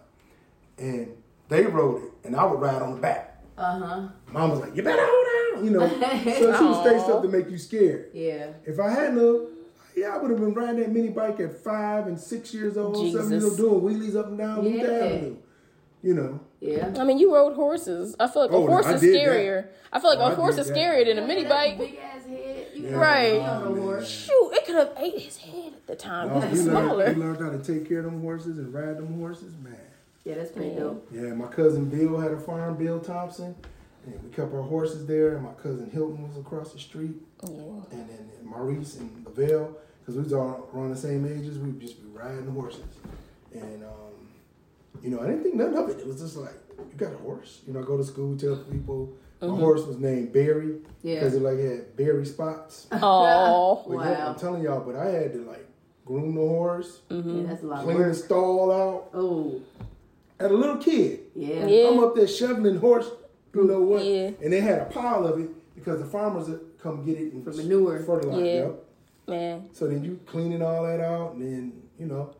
[0.78, 1.16] and
[1.48, 3.42] they rode it, and I would ride on the back.
[3.56, 4.08] Uh huh.
[4.32, 5.88] Mom was like, "You better hold on, you know.
[6.24, 8.10] so she would say stuff to make you scared.
[8.14, 8.48] Yeah.
[8.64, 9.48] If I hadn't, have,
[9.96, 12.96] yeah, I would have been riding that mini bike at five and six years old,
[13.12, 14.88] seven years old, doing wheelies up and down Booth Yeah.
[14.88, 15.36] Avenue.
[16.02, 16.94] You know, Yeah.
[16.98, 18.16] I mean, you rode horses.
[18.18, 19.20] I feel like Oh, a horse I is did that.
[19.28, 19.66] scarier.
[19.92, 20.76] I feel like Oh, a I horse did is that.
[20.76, 21.76] scarier than a mini bike.
[21.78, 22.66] Big ass head.
[22.74, 22.90] Yeah.
[22.94, 23.38] Right.
[23.38, 24.00] ride on a Oh.
[24.02, 26.28] Shoot, it could have ate his head at the time.
[26.28, 28.96] No, he, was learned, he learned how to take care of them horses and ride
[28.96, 29.76] them horses, man.
[30.24, 30.78] Yeah, that's pretty Yeah.
[30.80, 31.06] dope.
[31.12, 33.54] Yeah, my cousin Bill had a farm, Bill Thompson,
[34.06, 35.34] and we kept our horses there.
[35.36, 37.48] And my cousin Hilton was across the street, Yeah.
[37.92, 41.58] and then Maurice and Lavelle, because we was all around the same ages.
[41.58, 42.84] We'd just be riding the horses,
[43.52, 44.03] and um,
[45.02, 45.98] you know, I didn't think nothing of it.
[46.00, 47.60] It was just like, you got a horse?
[47.66, 49.56] You know, I go to school, tell people my uh-huh.
[49.56, 51.16] horse was named Barry Yeah.
[51.16, 52.86] because it like had berry spots.
[52.92, 54.28] Oh, But yeah, Wow.
[54.30, 55.66] I'm telling y'all, but I had to like
[56.04, 57.40] groom the horse, mm-hmm.
[57.40, 59.10] Yeah, that's a lot clean the stall out.
[59.14, 59.60] Oh.
[60.38, 61.66] As a little kid, Yeah.
[61.66, 61.88] Yeah.
[61.88, 63.08] I'm up there shoveling horse,
[63.54, 64.04] you know what?
[64.04, 64.30] Yeah.
[64.42, 67.44] And they had a pile of it because the farmers would come get it and
[67.44, 67.98] For manure.
[68.00, 68.44] fertilizer.
[68.44, 68.54] Yeah.
[68.54, 68.84] Yep.
[69.28, 69.68] man.
[69.72, 72.34] So then you cleaning all that out, and then you know.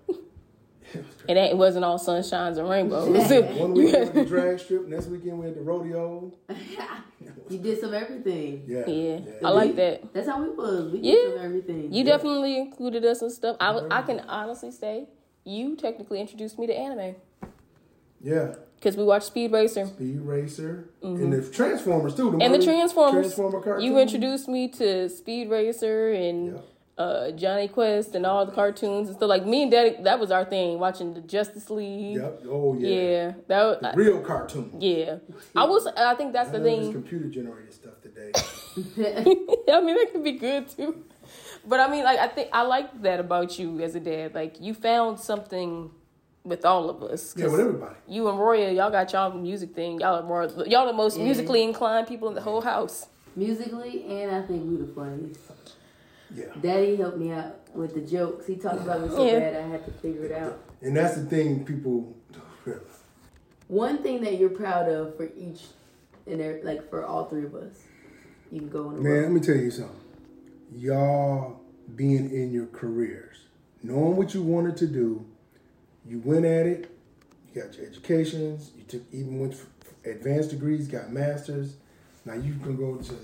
[1.29, 1.53] It ain't.
[1.53, 3.09] It wasn't all sunshines and rainbows.
[3.59, 6.33] One week we went to the drag strip, next weekend we had the rodeo.
[7.51, 8.65] You did some everything.
[8.67, 10.13] Yeah, yeah, I like that.
[10.15, 10.93] That's how we was.
[10.93, 11.13] We Yeah.
[11.13, 11.93] did some everything.
[11.93, 13.57] You definitely included us and stuff.
[13.61, 15.09] I, I can honestly say
[15.45, 17.17] you technically introduced me to anime
[18.23, 22.31] Yeah, because we watched Speed Racer Speed Racer and the Transformers too.
[22.31, 22.41] Mm-hmm.
[22.41, 23.25] and the Transformers.
[23.27, 23.85] Transformer cartoons.
[23.85, 26.61] you introduced me to Speed Racer and Yeah.
[26.97, 29.29] Uh, Jonny Quest and all the cartoons and stuff.
[29.29, 30.79] Like me and Daddy, that was our thing.
[30.79, 32.17] Watching the Justice League.
[32.17, 32.43] Yep.
[32.49, 32.89] Oh yeah.
[32.89, 34.71] Yeah, that was, The real cartoon.
[34.81, 35.17] yeah.
[35.57, 35.89] I was.
[35.89, 36.93] I think that's I the know thing.
[36.93, 38.31] computer generated stuff today.
[39.73, 41.05] I mean, that could be good too.
[41.67, 44.35] But I mean, like, I think I like that about you as a dad.
[44.35, 45.91] Like, you found something
[46.45, 47.35] with all of us.
[47.37, 47.97] yeah, with everybody.
[48.07, 49.99] You and Royia, y'all got y'all music thing.
[50.01, 51.25] Y'all are more, y'all the most Yeah.
[51.25, 53.07] musically inclined people in the whole house.
[53.35, 55.41] Musically, and I think we the funniest.
[56.35, 56.47] Yeah.
[56.61, 58.47] Daddy helped me out with the jokes.
[58.47, 59.39] He talked about me so Yeah.
[59.39, 60.59] bad I had to figure it out.
[60.83, 62.85] And that's the thing people don't realize.
[63.69, 65.63] One thing that you're proud of for each,
[66.27, 67.83] and there, like for all three of us,
[68.51, 68.99] you can go in.
[68.99, 69.21] a Man, row.
[69.23, 69.97] let me tell you something.
[70.77, 71.61] Y'all
[71.97, 73.37] being in your careers,
[73.83, 75.25] knowing what you wanted to do,
[76.07, 76.91] you went at it.
[77.55, 78.73] You got your educations.
[78.77, 79.69] You took even went for
[80.05, 81.77] advanced degrees, got masters.
[82.25, 83.15] Now you can go to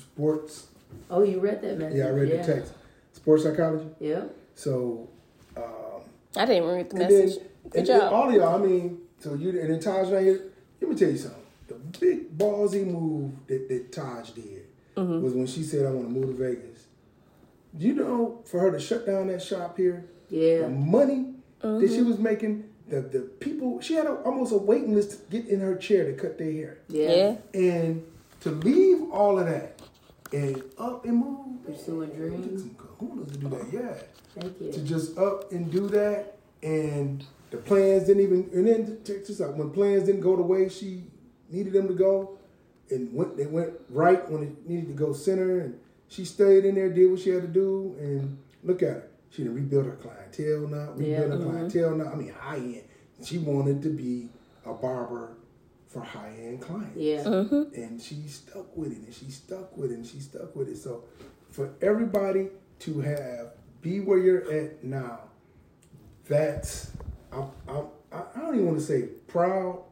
[0.00, 0.68] sports.
[1.10, 1.98] Oh, you read that message?
[1.98, 2.42] Yeah, I read yeah.
[2.42, 2.72] the text.
[3.12, 3.86] Sports psychology.
[3.98, 4.24] Yeah.
[4.54, 5.08] So,
[5.56, 6.02] um,
[6.36, 7.38] I didn't read the and message.
[7.38, 8.12] then Good and then job.
[8.12, 8.62] all of y'all.
[8.62, 10.40] I mean, so you and then Taj right here.
[10.80, 11.40] Let me tell you something.
[11.68, 14.66] The big ballsy move that, that Taj did
[14.96, 15.22] Mm-hmm.
[15.22, 16.86] was when she said, "I want to move to Vegas."
[17.78, 20.62] You know for her to shut down that shop here, Yeah.
[20.62, 21.94] the money that Mm-hmm.
[21.94, 25.48] she was making, the the people she had a, almost a waiting list to get
[25.48, 27.08] in her chair to cut their hair, Yeah.
[27.10, 27.36] yeah.
[27.60, 28.04] and
[28.40, 29.79] to leave all of that
[30.32, 31.64] and up and move.
[31.64, 32.62] Pursuing dreams.
[32.62, 33.72] Some kahunas to do that.
[33.72, 33.94] Yeah
[34.40, 34.72] Thank you.
[34.72, 38.48] to just up and do that, and the plans didn't even.
[38.52, 41.04] And then out: when plans didn't go the way she
[41.50, 42.38] needed them to go,
[42.90, 45.78] and went they went right when it needed to go center, and
[46.08, 49.06] she stayed in there, did what she had to do, and look at her.
[49.30, 50.92] She done rebuilt her clientele now.
[50.92, 51.36] Rebuilt Yeah.
[51.36, 52.12] her clientele now.
[52.12, 52.82] I mean, high end.
[53.22, 54.28] She wanted to be
[54.64, 55.36] a barber
[55.90, 56.96] for high end clients.
[56.96, 57.24] Yeah.
[57.24, 60.76] And she stuck with it, and she stuck with it, and she stuck with it.
[60.76, 61.04] So,
[61.50, 62.48] for everybody
[62.80, 65.20] to have be where you're at now,
[66.28, 66.92] that's
[67.32, 69.82] I'm, I'm, I I don't even want to say proud,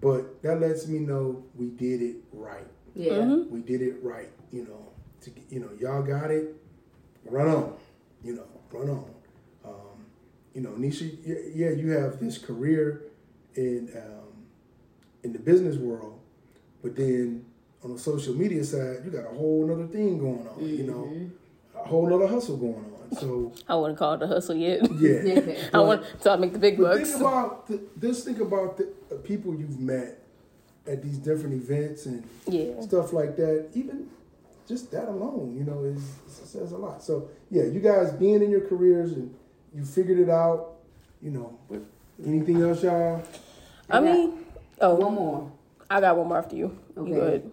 [0.00, 2.66] but that lets me know we did it right.
[2.94, 3.24] Yeah.
[3.50, 4.30] We did it right.
[4.52, 4.88] You know,
[5.22, 6.54] to you know, y'all got it.
[7.24, 7.74] Run on.
[8.22, 9.10] You know, run on.
[9.64, 10.06] Um,
[10.54, 13.02] you know, Neysha, yeah, yeah, you have this career
[13.56, 14.25] in um,
[15.26, 16.18] in the business world,
[16.82, 17.44] but then
[17.84, 20.66] on the social media side, you got a whole other thing going on.
[20.66, 21.78] You know, mm-hmm.
[21.78, 23.16] a whole other hustle going on.
[23.18, 24.80] So I wouldn't call it a hustle yet.
[24.98, 25.68] yeah.
[25.74, 27.10] I want so I make the big bucks.
[27.10, 30.18] think about the, just think about the, the people you've met
[30.86, 32.80] at these different events and Yeah.
[32.80, 33.68] stuff like that.
[33.74, 34.08] Even
[34.68, 37.02] just that alone, you know, is says a lot.
[37.02, 39.34] So yeah, you guys being in your careers and
[39.74, 40.74] you figured it out,
[41.20, 41.58] you know.
[41.68, 41.82] But
[42.24, 43.22] anything else, y'all?
[43.90, 44.45] I mean,
[44.80, 45.52] oh, One more.
[45.88, 46.76] I got one more after you.
[46.96, 47.10] Okay.
[47.10, 47.50] You go ahead.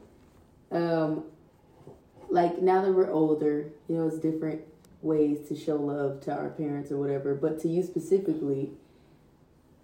[0.72, 1.24] Um,
[2.30, 4.62] like now that we're older, you know, it's different
[5.02, 7.36] ways to show love to our parents or whatever.
[7.36, 8.72] But to you specifically,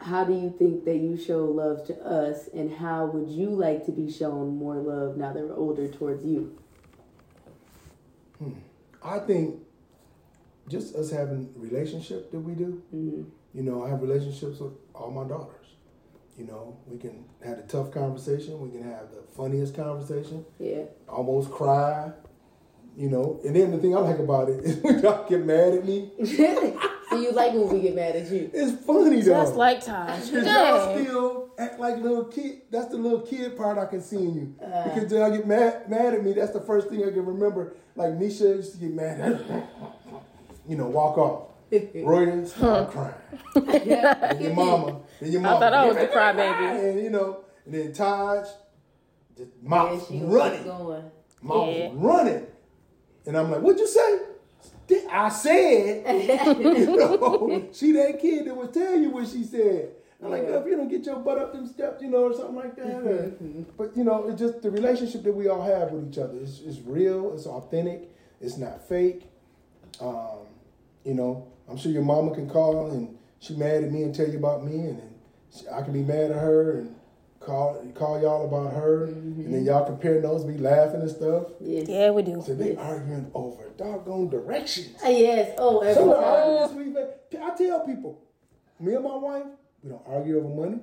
[0.02, 3.86] how do you think that you show love to us, and how would you like
[3.86, 6.58] to be shown more love now that we're older towards you?
[8.40, 8.54] Hmm.
[9.04, 9.60] I think
[10.70, 12.82] just us having relationship that we do.
[12.92, 15.59] You know, I have relationships with all my daughters.
[16.40, 18.62] You know, we can have a tough conversation.
[18.62, 20.46] We can have the funniest conversation.
[20.58, 20.84] Yeah.
[21.10, 22.14] almost cry,
[22.96, 23.42] you know.
[23.46, 26.12] And then the thing I like about it is when y'all get mad at me,
[26.24, 26.32] so
[27.18, 28.50] you like when we get mad at you?
[28.54, 29.34] it's funny though.
[29.44, 30.32] Just like Taj.
[30.32, 32.62] Cause y'all still act like little kid.
[32.72, 34.56] That's the little kid part I can see in you.
[34.66, 34.94] Uh.
[34.94, 36.32] because y'all get mad mad at me.
[36.32, 37.76] That's the first thing I can remember.
[37.98, 39.64] Like Neysha used to get mad at me.
[40.68, 41.49] You know, walk off.
[42.04, 43.14] Roy start crying.
[43.56, 45.00] And your mama.
[45.22, 45.60] And your I mama.
[45.60, 46.90] thought I was the crybaby.
[46.92, 48.48] And you know, and then Taj,
[49.38, 50.64] just Yeah, mouth she running.
[50.64, 51.12] going.
[51.42, 51.90] mouth Yeah.
[51.94, 52.48] running.
[53.26, 54.20] And I'm like, what'd you say?
[55.12, 56.28] I said,
[56.60, 59.92] you know, she that kid that would tell you what she said.
[60.22, 62.56] I'm like, if you don't get your butt up them steps, you know, or something
[62.56, 62.88] like that.
[62.88, 63.32] or-
[63.78, 66.38] but you know, it's just the relationship that we all have with each other.
[66.42, 67.34] It's, it's real.
[67.36, 68.10] It's authentic.
[68.42, 69.30] It's not fake.
[70.02, 70.40] Um,
[71.06, 74.28] you know, I'm sure your mama can call and she mad at me and tell
[74.28, 75.14] you about me, and then
[75.56, 76.96] she, I can be mad at her and
[77.40, 81.46] call call y'all about her, and then y'all compare notes, be laughing and stuff.
[81.62, 81.88] Yes.
[81.88, 82.44] Yeah, we do.
[82.46, 84.98] So they arguing over doggone directions.
[85.04, 85.56] Ah, Yes.
[85.58, 86.86] Oh, every Some of the time.
[86.86, 88.22] we've had, I tell people,
[88.80, 89.46] me and my wife,
[89.82, 90.82] we don't argue over money.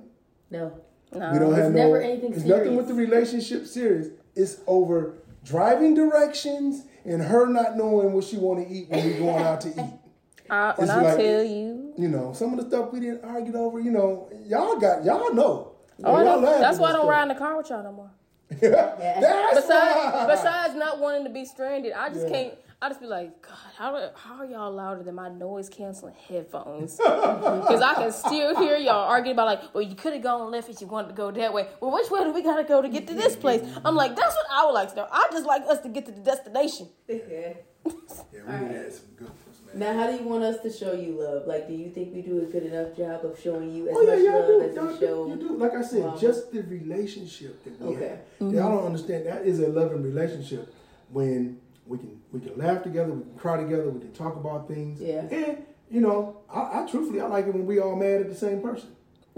[0.49, 0.81] No.
[1.13, 1.31] No.
[1.31, 1.83] We don't have no.
[1.83, 4.07] never anything it's nothing with the relationship serious.
[4.35, 9.19] It's over driving directions and her not knowing what she want to eat when we're
[9.19, 10.06] going out to eat.
[10.49, 13.23] I, when It's I like- tell you, You know, some of the stuff we didn't
[13.25, 13.79] argue over.
[13.79, 15.71] You know, y'all got y'all know.
[16.03, 16.59] oh, Y'all know.
[16.59, 18.11] that's why I don't ride in the car with y'all no more.
[18.49, 20.25] That's Besides, why.
[20.25, 22.31] besides not wanting to be stranded, I just Yeah.
[22.33, 22.53] can't.
[22.79, 26.97] I just be like, God, how how are y'all louder than my noise canceling headphones?
[27.03, 30.69] Because I can still hear y'all arguing about like, well, you could have gone left
[30.69, 31.67] if you wanted to go that way.
[31.81, 33.61] Well, which way do we gotta go to get to this place?
[33.83, 35.07] I'm like, that's what I would like to know.
[35.11, 36.87] I just like us to get to the destination.
[37.09, 37.17] Yeah,
[37.83, 39.79] we had some good ones, man.
[39.79, 41.45] Now, how do you want us to show you love?
[41.47, 44.01] Like, do you think we do a good enough job of showing you as Oh
[44.01, 44.61] yeah, much y'all love do.
[44.61, 44.99] as Y'all we do.
[44.99, 45.27] show?
[45.27, 45.57] You do.
[45.57, 46.19] Like I said, Mama?
[46.19, 48.07] just the relationship that we Okay.
[48.09, 48.17] have.
[48.41, 48.55] Mm-hmm.
[48.57, 49.25] Y'all don't understand.
[49.25, 50.73] That is a loving relationship
[51.11, 54.67] when we can we can laugh together, we can cry together, we can talk about
[54.67, 54.99] things.
[55.01, 55.21] Yeah.
[55.31, 58.35] And you know, I, I truthfully I like it when we all mad at the
[58.35, 58.89] same person.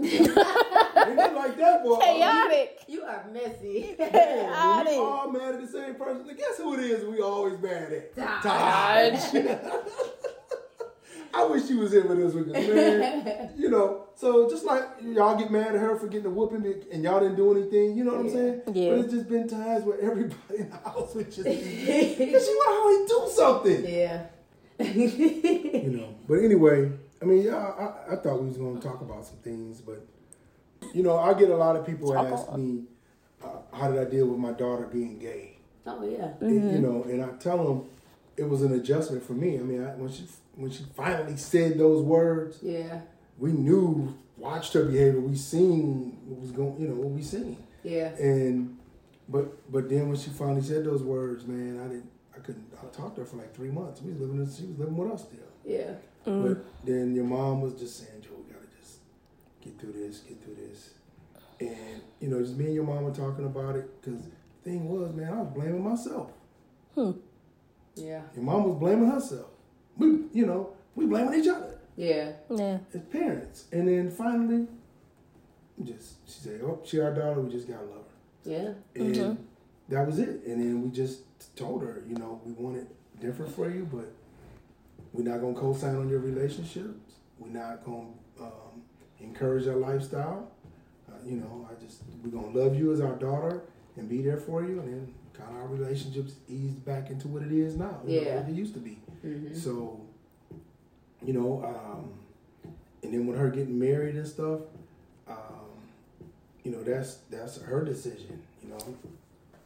[1.60, 2.22] Ain't nothing like that, boy.
[2.22, 2.80] Uh, Chaotic.
[2.88, 3.96] You are messy.
[4.20, 6.26] Yeah, when we all mad at the same person.
[6.26, 8.16] Then guess who it is we always mad at?
[8.16, 9.32] Taj.
[9.32, 9.60] Taj.
[11.32, 14.08] I wish she was here with us because man, you know.
[14.16, 17.36] So just like y'all get mad at her for getting a whooping and y'all didn't
[17.36, 18.62] do anything, you know what I'm saying?
[18.72, 18.90] Yeah.
[18.90, 22.68] But it's just been times where everybody in the house would just, and she would
[22.68, 24.26] always do something, yeah.
[24.80, 26.14] you know.
[26.28, 26.90] But anyway,
[27.22, 30.04] I mean, yeah, I, I thought we was going to talk about some things, but
[30.94, 32.84] you know, I get a lot of people ask me,
[33.42, 35.56] uh, how did I deal with my daughter being gay?
[35.86, 36.28] oh yeah.
[36.40, 37.88] And, you know, and I tell them
[38.36, 39.58] it was an adjustment for me.
[39.58, 40.24] I mean, I, when she
[40.54, 43.00] when she finally said those words, Yeah.
[43.38, 47.56] we knew, watched her behavior, we seen what was going, you know, what we seen,
[47.82, 48.08] Yeah.
[48.16, 48.76] and
[49.28, 52.86] but but then when she finally said those words, man, I didn't, I couldn't, I
[52.94, 54.02] talked to her for like three months.
[54.02, 55.38] We was living, she was living with us still.
[55.64, 55.92] Yeah.
[56.24, 58.39] But then your mom was just saying, Joe, gotta just
[59.62, 60.90] get through this, get through this,
[61.60, 64.30] and you know, just me and your mom were talking about it because the
[64.70, 66.30] thing was, man, I was blaming myself.
[66.94, 67.20] Who?
[67.96, 68.22] Yeah.
[68.34, 69.48] Your mom was blaming herself.
[69.96, 72.32] We, you know, we blaming each other Yeah.
[72.48, 72.78] Yeah.
[72.94, 73.64] as parents.
[73.72, 74.66] And then finally,
[75.82, 77.40] just she said, "Oh, she our daughter.
[77.40, 78.04] We just gotta love
[78.44, 78.72] her." Yeah.
[78.94, 79.46] And
[79.88, 80.44] that was it.
[80.46, 81.20] And then we just
[81.56, 82.86] told her, you know, we want it
[83.20, 84.12] different for you, but
[85.12, 87.14] we're not gonna co-sign on your relationships.
[87.38, 88.08] We're not gonna
[88.40, 88.69] um,
[89.20, 90.50] encourage your lifestyle.
[91.08, 93.62] Uh, you know, I just we're gonna love you as our daughter
[93.96, 94.80] and be there for you.
[94.80, 98.00] And then kind of our relationships eased back into what it is now.
[98.06, 98.98] you know, what it used to be.
[99.24, 99.54] Mm-hmm.
[99.54, 100.00] So,
[101.24, 102.12] you know, um,
[103.02, 104.60] and then with her getting married and stuff,
[105.28, 105.36] um,
[106.64, 108.42] you know, that's that's her decision.
[108.62, 108.78] You know,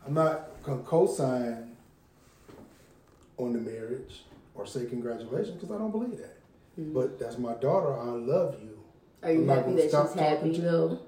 [0.06, 1.76] I'm not gonna co-sign
[3.36, 4.22] on the marriage
[4.54, 6.36] or say congratulations because I don't believe that.
[6.76, 7.96] But that's my daughter.
[7.96, 8.78] I love you.
[9.24, 10.98] Are you I'm happy that she's happy to though?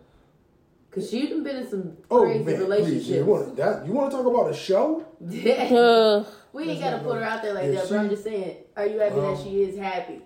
[0.90, 3.08] Cause she done been in some Oh crazy man, please, relationships.
[3.08, 3.86] you want that?
[3.86, 5.04] You want to talk about a show?
[5.20, 6.24] Yeah.
[6.56, 8.56] We ain't Let's gotta put her out there like Yeah, that, but I'm just saying,
[8.78, 10.22] are you happy Um, that she is happy?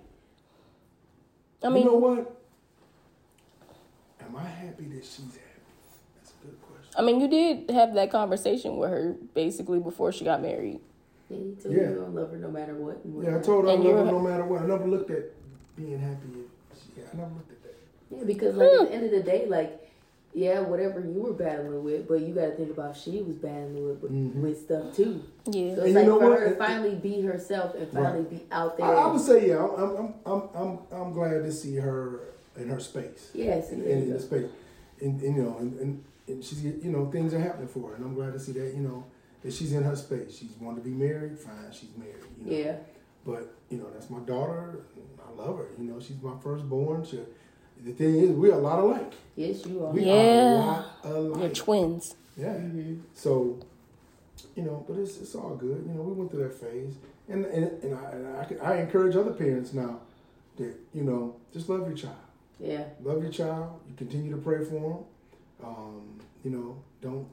[1.64, 2.36] I mean, you know what?
[4.20, 5.60] Am I happy that she's happy?
[6.14, 6.94] That's a good question.
[6.96, 10.78] I mean, you did have that conversation with her basically before she got married.
[11.28, 11.82] Yeah, you told Yeah.
[11.82, 13.00] me you gonna love her no matter what.
[13.24, 14.62] Yeah, I told her I love her no matter what.
[14.62, 15.24] I never looked at
[15.74, 16.28] being happy.
[16.96, 17.59] Yeah, I never looked at that.
[18.10, 19.76] Yeah, because like at the end of the day, like,
[20.34, 23.88] yeah, whatever you were battling with, but you got to think about she was battling
[23.88, 24.34] with with, Mhm.
[24.36, 25.22] with stuff too.
[25.46, 25.74] Yeah.
[25.74, 26.38] So And it's you know for what?
[26.40, 28.86] her to finally be herself and finally be out there.
[28.86, 29.64] I, I would say yeah.
[29.64, 32.20] I'm I'm I'm I'm I'm glad to see her
[32.56, 33.30] in her space.
[33.34, 34.50] yes, in, there you in the space,
[35.00, 37.94] and, and you know, and, and, and she's you know things are happening for her,
[37.96, 39.04] and I'm glad to see that you know
[39.42, 40.36] that she's in her space.
[40.36, 42.16] She's wanted to be married, fine, she's married.
[42.38, 42.56] You know?
[42.58, 42.76] yeah,
[43.24, 44.80] But you know that's my daughter.
[45.26, 45.68] I love her.
[45.78, 47.04] You know she's my firstborn.
[47.04, 47.18] She,
[47.84, 49.12] the thing is, we're a lot alike.
[49.36, 49.92] yes, you are.
[49.92, 50.12] We Yeah.
[51.04, 52.14] are a lot You're twins.
[52.36, 52.54] Yeah.
[52.54, 53.00] Mm-hmm.
[53.14, 53.58] So,
[54.56, 55.84] you know, but it's it's all good.
[55.86, 56.94] You know, we went through that phase,
[57.28, 60.00] and and, and I and I, can- I encourage other parents now
[60.56, 62.16] that you know just love your child.
[62.58, 63.80] Yeah, Love your child.
[63.88, 65.04] You continue to pray for
[65.60, 65.66] them.
[65.66, 67.26] Um, you know, don't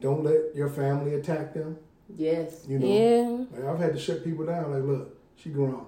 [0.00, 1.76] don't let your family attack them.
[2.16, 3.44] yes, You know, Yeah.
[3.58, 4.72] like I've had to shut people down.
[4.72, 5.84] Like, look, she grown.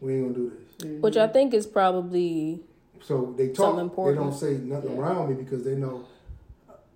[0.00, 0.86] We ain't gonna do this.
[0.86, 1.00] Mm-hmm.
[1.00, 2.60] Which I think is probably
[3.02, 3.76] So they talk.
[3.76, 4.98] They don't say nothing Yeah.
[5.00, 6.04] around me because they know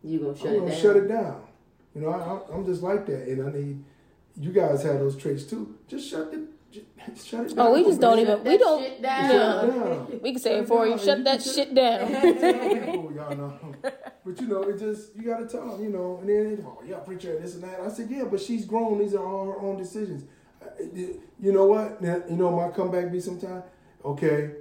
[0.02, 0.80] you gonna shut I'm it gonna down.
[0.80, 1.42] shut it down.
[1.94, 2.18] You know, I,
[2.52, 3.84] I, I'm just like that, and I need
[4.36, 5.74] you guys have those traits too.
[5.88, 6.40] Just shut it.
[6.72, 7.66] Just shut it down.
[7.66, 9.68] Oh, we just don't even- we don't- shit Shut down.
[9.68, 10.20] it down.
[10.22, 10.96] we can say Shut it for you.
[10.98, 12.06] Shut You that shit down.
[12.84, 13.58] people, y'all know.
[14.24, 16.18] But you know, it just you gotta tell them, you know.
[16.20, 17.80] And then they go, oh, yeah, preacher, this and that.
[17.80, 18.98] I said, yeah, but she's grown.
[19.00, 20.24] These are all her own decisions.
[21.40, 22.00] You know what?
[22.00, 23.62] Now, you know, my comeback be sometime.
[24.04, 24.52] Okay,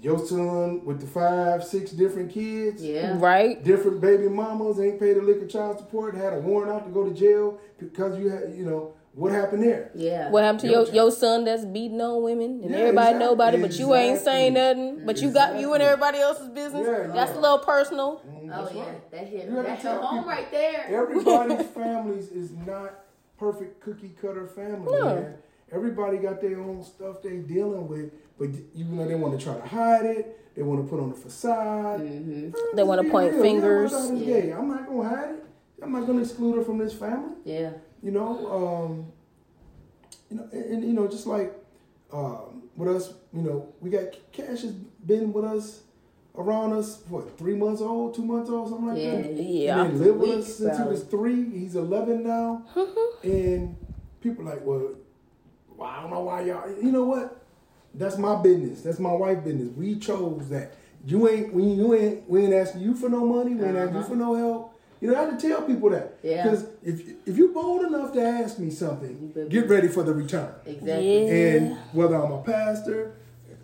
[0.00, 2.82] your son with the five, six different kids.
[2.82, 3.62] Yeah, Right?
[3.64, 6.90] Different baby mamas ain't paid a lick of child support, had a warrant out to
[6.92, 9.90] go to jail because you had, you know, what happened there?
[9.96, 10.30] yeah.
[10.30, 13.32] What happened to Yo, your, your son that's beating on women and Yeah, everybody know
[13.32, 13.84] about it, exactly.
[13.84, 15.04] but you ain't saying nothing.
[15.04, 16.86] But you got you and everybody else's business.
[16.86, 17.38] Yeah, That's yeah.
[17.38, 18.22] a little personal.
[18.24, 19.10] Mm, Oh that's yeah, right.
[19.10, 20.30] that hit You gotta that hit home people.
[20.30, 20.84] right there.
[20.88, 22.94] Everybody's families is not
[23.38, 25.04] perfect cookie cutter family, No.
[25.16, 25.34] man.
[25.72, 29.54] Everybody got their own stuff they dealing with, but you know they want to try
[29.54, 30.54] to hide it.
[30.54, 32.00] They want to put on a facade.
[32.00, 33.42] hmm They wanna point real.
[33.42, 33.92] fingers.
[33.92, 34.58] Yeah, my daughter's Yeah.
[34.58, 35.44] I'm not gonna hide it.
[35.82, 37.36] I'm not gonna exclude her from this family.
[37.44, 37.72] Yeah,
[38.02, 39.12] You know, um,
[40.30, 41.54] you know, and, and, you know, just like
[42.12, 45.82] um, with us, you know, we got Cash has been with us
[46.36, 49.34] around us what three months old, two months old, something like yeah, that.
[49.34, 49.76] Yeah.
[49.76, 49.84] yeah.
[49.84, 51.50] been live with us since he was three.
[51.50, 52.64] He's eleven now,
[53.22, 53.76] and
[54.20, 54.94] people like, well,
[55.76, 56.68] well, I don't know why y'all.
[56.68, 57.37] You know what?
[57.94, 58.82] That's my business.
[58.82, 59.70] That's my wife business.
[59.76, 60.74] We chose that.
[61.06, 63.54] You ain't we you ain't we ain't asking you for no money.
[63.54, 64.08] We ain't asking you Uh-huh.
[64.08, 64.74] for no help.
[65.00, 66.18] You know, I have to tell people that.
[66.22, 66.42] Yeah.
[66.42, 70.52] Because if if you're bold enough to ask me something, get ready for the return.
[70.66, 71.26] exactly.
[71.26, 71.32] Yeah.
[71.54, 73.14] And whether I'm a pastor,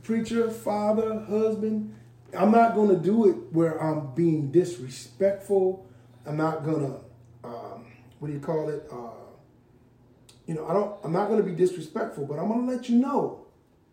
[0.04, 1.94] preacher, father, husband,
[2.36, 5.86] I'm not going to do it where I'm being disrespectful.
[6.26, 7.00] I'm not going to,
[7.48, 7.86] um,
[8.18, 8.86] what do you call it?
[8.90, 9.10] Uh,
[10.46, 10.94] you know, I don't.
[11.04, 13.43] I'm not going to be disrespectful, but I'm going to let you know.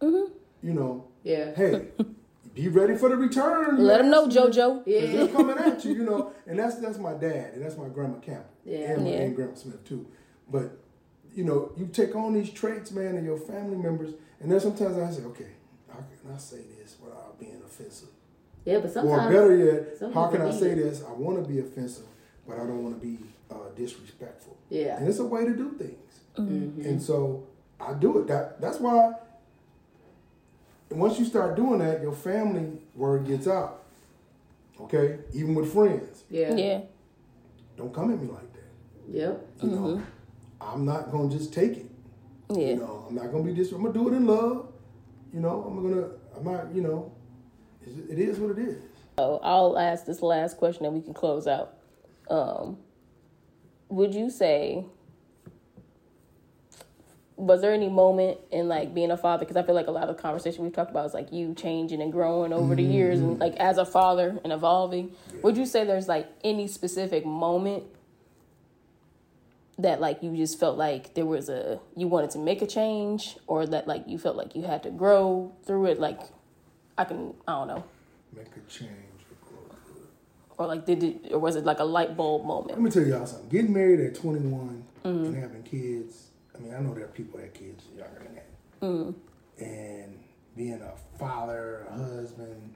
[0.02, 1.88] You know, Yeah, hey,
[2.56, 3.78] be ready for the return.
[3.78, 4.56] Let them know, yes.
[4.86, 7.88] Yeah, They're coming at you, you know, and that's that's my dad, and that's my
[7.88, 8.92] grandma Campbell, Yeah.
[8.94, 9.18] and, my- Yeah.
[9.22, 10.08] and grandma Smith too.
[10.50, 10.78] But
[11.36, 14.98] you know, you take on these traits, man, and your family members, and then sometimes
[14.98, 15.52] I say, okay,
[15.88, 18.10] how can I say this without being offensive?
[18.66, 19.28] yeah, but sometimes.
[19.28, 21.04] or better yet, how can I say this?
[21.08, 22.06] I want to be offensive,
[22.48, 23.18] but I don't want to be
[23.52, 24.58] uh, disrespectful.
[24.70, 24.98] Yeah.
[24.98, 26.20] and it's a way to do things.
[26.38, 26.86] Mhm.
[26.86, 27.44] And so
[27.80, 28.28] I do it.
[28.28, 29.14] That that's why.
[30.92, 33.84] And once you start doing that, your family word gets out.
[34.82, 36.82] Okay, even with friends, yeah, Yeah.
[37.78, 38.64] don't come at me like that.
[39.08, 40.02] yep, You know,
[40.60, 41.86] I'm not gonna just take it.
[42.50, 42.68] Yeah.
[42.70, 43.72] You know, I'm not gonna be dis.
[43.72, 44.68] I'm gonna do it in love.
[45.34, 47.10] you know, I'm gonna, I'm not, you know,
[47.82, 48.82] it's- what it is.
[49.18, 51.76] So I'll ask this last question and we can close out.
[52.30, 52.78] Um,
[53.88, 54.86] would you say
[57.38, 60.08] was there any moment in like being a father because i feel like a lot
[60.08, 63.20] of the conversation we've talked about is like you changing and growing over the years
[63.20, 63.42] and mm-hmm.
[63.42, 67.84] like as a father and evolving would you say there's like any specific moment
[69.78, 73.38] that like you just felt like there was a you wanted to make a change
[73.48, 76.20] or that like you felt like you had to grow through it like
[76.98, 77.84] i can i don't know
[78.36, 78.92] Make a change
[79.46, 79.78] growth.
[80.58, 82.72] or like did it or was it like a light bulb moment?
[82.72, 83.50] Let me tell y'all something.
[83.50, 85.26] Getting married at 21 mm-hmm.
[85.26, 86.28] and having kids.
[86.62, 88.46] I mean, I know there are people that have kids younger than that.
[89.60, 90.20] And
[90.56, 92.74] being a father, a husband,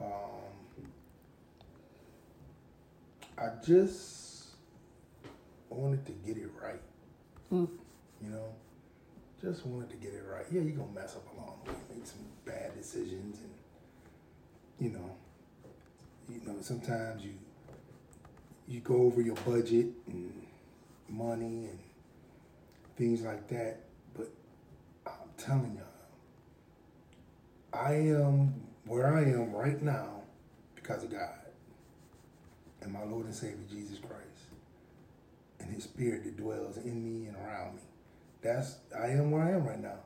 [0.00, 0.86] um,
[3.36, 4.46] I just
[5.70, 6.80] wanted to get it right.
[8.22, 8.48] You know,
[9.40, 10.44] just wanted to get it right.
[10.50, 13.54] Yeah, you're gonna mess up along the way, make some bad decisions, and
[14.80, 15.16] you know,
[16.28, 17.34] you know, sometimes you
[18.66, 20.32] you go over your budget and
[21.08, 21.78] money and
[22.98, 23.78] things like that.
[24.14, 24.28] But
[25.06, 25.84] I'm telling y'all,
[27.72, 28.54] I am
[28.84, 30.22] where I am right now
[30.74, 31.30] because of God
[32.82, 34.22] and my Lord and Savior Jesus Christ
[35.60, 37.82] and His Spirit that dwells in me and around me.
[38.42, 39.98] That's I am where I am right now.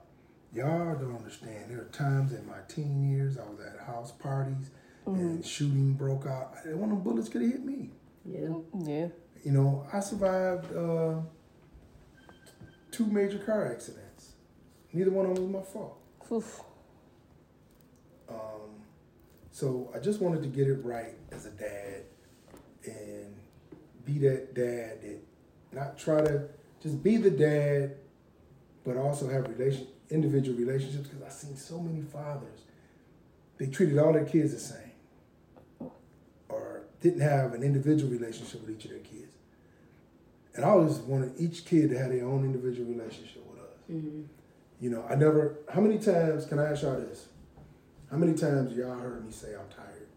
[0.54, 1.70] Y'all don't understand.
[1.70, 4.70] There are times in my teen years I was at house parties
[5.06, 6.54] and shooting broke out.
[6.66, 7.90] One of them bullets could have hit me.
[8.24, 8.54] Yeah.
[8.84, 9.08] yeah
[9.44, 11.20] You know, I survived uh,
[12.92, 14.32] two major car accidents.
[14.92, 15.98] Neither one of them was my fault.
[16.30, 16.60] Oof.
[18.28, 18.70] Um,
[19.50, 22.04] so I just wanted to get it right as a dad
[22.84, 23.34] and
[24.04, 25.18] be that dad that
[25.72, 26.48] not try to
[26.82, 27.96] just be the dad,
[28.84, 32.60] but also have relation individual relationships because I've seen so many fathers.
[33.56, 35.90] They treated all their kids the same,
[36.48, 39.32] or didn't have an individual relationship with each of their kids.
[40.54, 43.76] And I always wanted each kid to have their own individual relationship with us.
[43.90, 44.22] Mm-hmm.
[44.80, 45.58] You know, I never.
[45.72, 47.28] How many times can I ask y'all this?
[48.10, 50.08] How many times y'all heard me say I'm tired?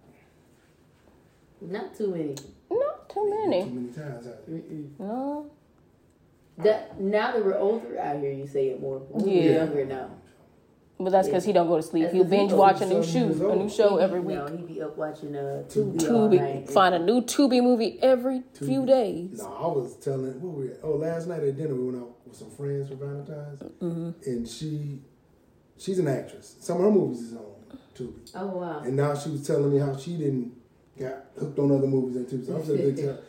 [1.61, 2.35] Not too many.
[2.69, 3.63] not too many.
[3.63, 4.25] Too many many times.
[4.25, 4.91] have you?
[4.99, 5.49] No
[6.57, 8.99] That now that we're older, I hear you say it more.
[8.99, 9.41] When Yeah.
[9.41, 10.09] We're younger now.
[10.97, 12.03] But that's because he don't go to sleep.
[12.03, 14.37] That's He'll binge goes watch a new show, a new show He every week.
[14.37, 16.69] No, he be up watching uh, Tubi, all Tubi, night.
[16.69, 19.39] find a new Tubi movie every few days.
[19.39, 20.39] No, I was telling.
[20.39, 20.71] What were we?
[20.71, 20.79] At?
[20.83, 24.11] Oh, last night at dinner we went out with some friends for Valentine's, Mm-hmm.
[24.25, 25.01] and she,
[25.77, 26.55] she's an actress.
[26.61, 27.43] Some of her movies is on
[27.93, 28.79] Tubi, Oh wow.
[28.79, 30.53] and now she was telling me how she didn't
[30.97, 32.45] got hooked on other movies and Tubi.
[32.47, 33.23] So I was sitting there tell-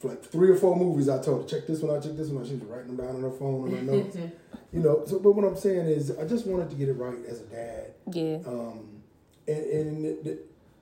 [0.00, 1.08] for like three or four movies.
[1.08, 2.48] I told her check this one out, check this one out.
[2.48, 4.16] She was writing them down on her phone and her notes.
[4.72, 5.04] you know.
[5.06, 7.44] So, but what I'm saying is, I just wanted to get it right as a
[7.44, 7.94] dad.
[8.10, 8.38] Yeah.
[8.46, 9.02] Um,
[9.46, 10.38] and and the, the,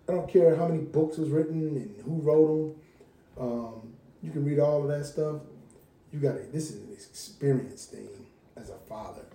[0.08, 2.74] I don't care how many books was written and who wrote
[3.36, 3.44] them.
[3.46, 3.92] Um,
[4.22, 5.42] you can read all of that stuff.
[6.12, 8.08] You got to This is an experience thing
[8.56, 9.26] as a father.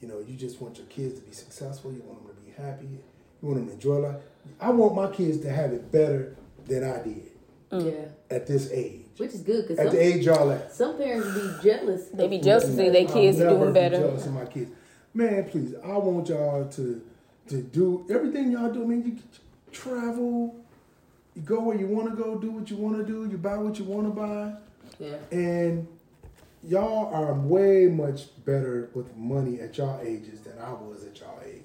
[0.00, 1.92] You know, you just want your kids to be successful.
[1.92, 2.86] You want them to be happy.
[2.86, 4.16] You want them to enjoy life.
[4.60, 6.36] I want my kids to have it better
[6.66, 7.30] than I did
[7.70, 8.06] Yeah.
[8.30, 9.03] at this age.
[9.16, 10.72] Which is good because At some, the age y'all at.
[10.72, 12.08] some parents be jealous.
[12.08, 13.98] They be jealous to see their I'll kids never doing be better.
[13.98, 14.70] Jealous of my kids,
[15.12, 15.44] man.
[15.48, 17.02] Please, I want y'all to
[17.48, 18.82] to do everything y'all do.
[18.82, 19.18] I mean, you
[19.70, 20.56] travel,
[21.34, 23.56] you go where you want to go, do what you want to do, you buy
[23.56, 24.54] what you want to buy,
[24.98, 25.16] Yeah.
[25.30, 25.86] and
[26.62, 31.38] y'all are way much better with money at y'all ages than I was at y'all
[31.44, 31.62] age.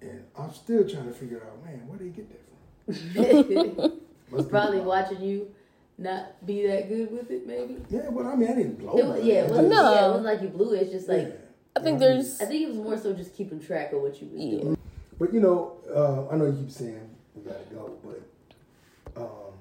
[0.00, 4.00] And I'm still trying to figure out, man, where they get that from?
[4.32, 5.50] Must be- Probably watching you
[5.98, 7.76] not be that good with it, maybe.
[7.90, 8.96] Yeah, well, I mean, I didn't blow.
[8.96, 9.92] It was, yeah, it wasn't, No.
[9.92, 10.82] yeah, it wasn't like you blew it.
[10.82, 11.34] It's just like Yeah.
[11.76, 14.20] I think You there's I think it was more so just keeping track of what
[14.20, 14.60] you was Yeah.
[14.60, 14.78] doing.
[15.18, 19.52] But you know, uh, I know you keep saying we gotta go, but um,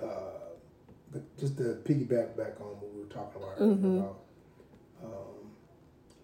[0.00, 0.06] uh,
[1.12, 4.18] but just to piggyback back on what we were talking about earlier about,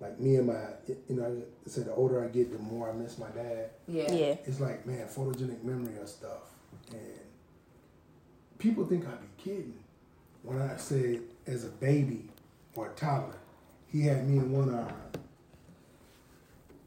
[0.01, 2.93] like me and my, you know, I said the older I get, the more I
[2.93, 3.71] miss my dad.
[3.87, 4.13] Yeah.
[4.13, 4.37] yeah.
[4.47, 6.53] It's like man, photogenic memory of stuff,
[6.91, 7.19] and
[8.59, 9.75] people think I'd be kidding
[10.43, 12.25] when I said as a baby
[12.75, 13.37] or a toddler,
[13.91, 14.93] he had me in one arm,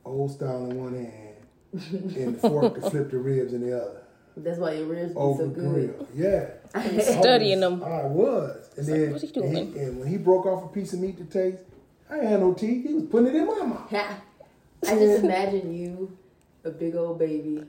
[0.05, 4.01] Old Style in one hand, and the fork to flip the ribs in the other.
[4.37, 5.97] That's why your ribs be Over so good.
[5.97, 6.49] grill, yeah.
[7.19, 7.83] Studying I them.
[7.83, 9.77] I was, and like, then what's he and doing?
[9.77, 11.63] and when he broke off a piece of meat to taste,
[12.11, 12.85] I ain't had no teeth.
[12.85, 13.89] He was putting it in my mouth.
[13.89, 14.21] Ha.
[14.85, 16.17] I just imagine you,
[16.65, 17.63] a big old baby,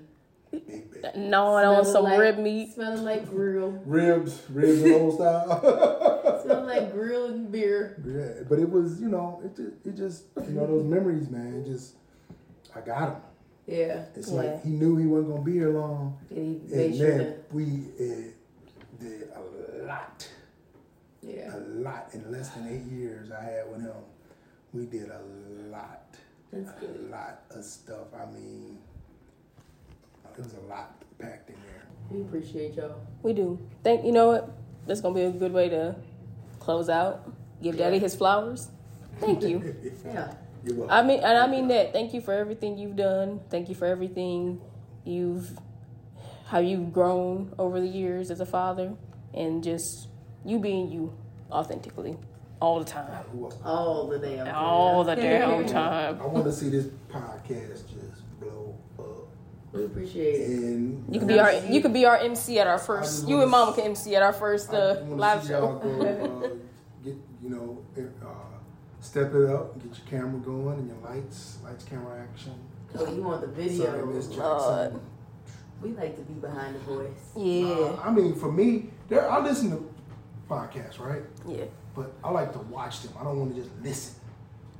[0.50, 1.16] Big bag.
[1.16, 2.72] gnawing on Smelling some like- rib meat.
[2.74, 3.70] Smelling like grill.
[3.86, 6.40] Ribs, ribs in Old Style.
[6.44, 7.96] smelling like grill and beer.
[8.06, 11.54] yeah, but it was, you know, it just, it just, you know, those memories, man.
[11.62, 11.94] It just,
[12.74, 13.16] I got him.
[13.66, 14.04] Yeah.
[14.16, 14.34] It's Yeah.
[14.34, 16.38] like he knew he wasn't gonna be here long, And
[16.68, 17.64] he made and sure man, to, we
[18.00, 20.28] uh, did a lot,
[21.22, 21.54] yeah.
[21.54, 23.92] a lot in less than eight years I had with him.
[24.72, 25.20] We did a
[25.70, 26.16] lot,
[26.52, 27.10] That's a good.
[27.10, 28.06] lot of stuff.
[28.14, 28.78] I mean,
[30.36, 31.82] it was a lot packed in there.
[32.10, 32.96] We appreciate y'all.
[33.22, 33.58] We do.
[33.84, 34.50] Thank you know what?
[34.86, 35.94] That's gonna be a good way to
[36.58, 37.30] close out.
[37.62, 38.70] Give Daddy his flowers.
[39.20, 39.74] Thank you.
[40.04, 40.34] Yeah.
[40.64, 40.90] You're welcome.
[40.96, 41.92] I mean, and I mean that.
[41.92, 43.40] Thank you for everything you've done.
[43.50, 44.60] Thank you for everything
[45.04, 45.58] you've,
[46.46, 48.94] how you've grown over the years as a father,
[49.34, 50.06] and just
[50.44, 51.12] you being you,
[51.50, 52.16] authentically,
[52.62, 53.10] all the time,
[53.64, 54.54] All the damn time.
[54.54, 56.20] all the damn time.
[56.22, 59.04] I want to see this podcast just blow up.
[59.72, 60.48] We appreciate it.
[60.50, 63.26] And You could be our, you could be our MC at our first.
[63.28, 65.60] You and Mama can MC at our first uh, wanna live see show.
[65.60, 66.06] y'all Go,
[66.44, 66.48] uh,
[67.04, 68.26] get you know, uh,
[69.00, 72.54] step it up, and get your camera going and your lights, lights, camera, action.
[72.96, 74.42] Oh, you want the Sorry, Miss video?
[74.48, 74.92] Lord.
[74.92, 75.00] Jackson.
[75.82, 77.08] We like to be behind the voice.
[77.34, 79.90] Yeah, Uh, I mean, for me, there I listen to
[80.48, 81.22] podcasts, right?
[81.48, 81.64] yeah.
[81.94, 83.12] But I like to watch them.
[83.20, 84.14] I don't want to just listen.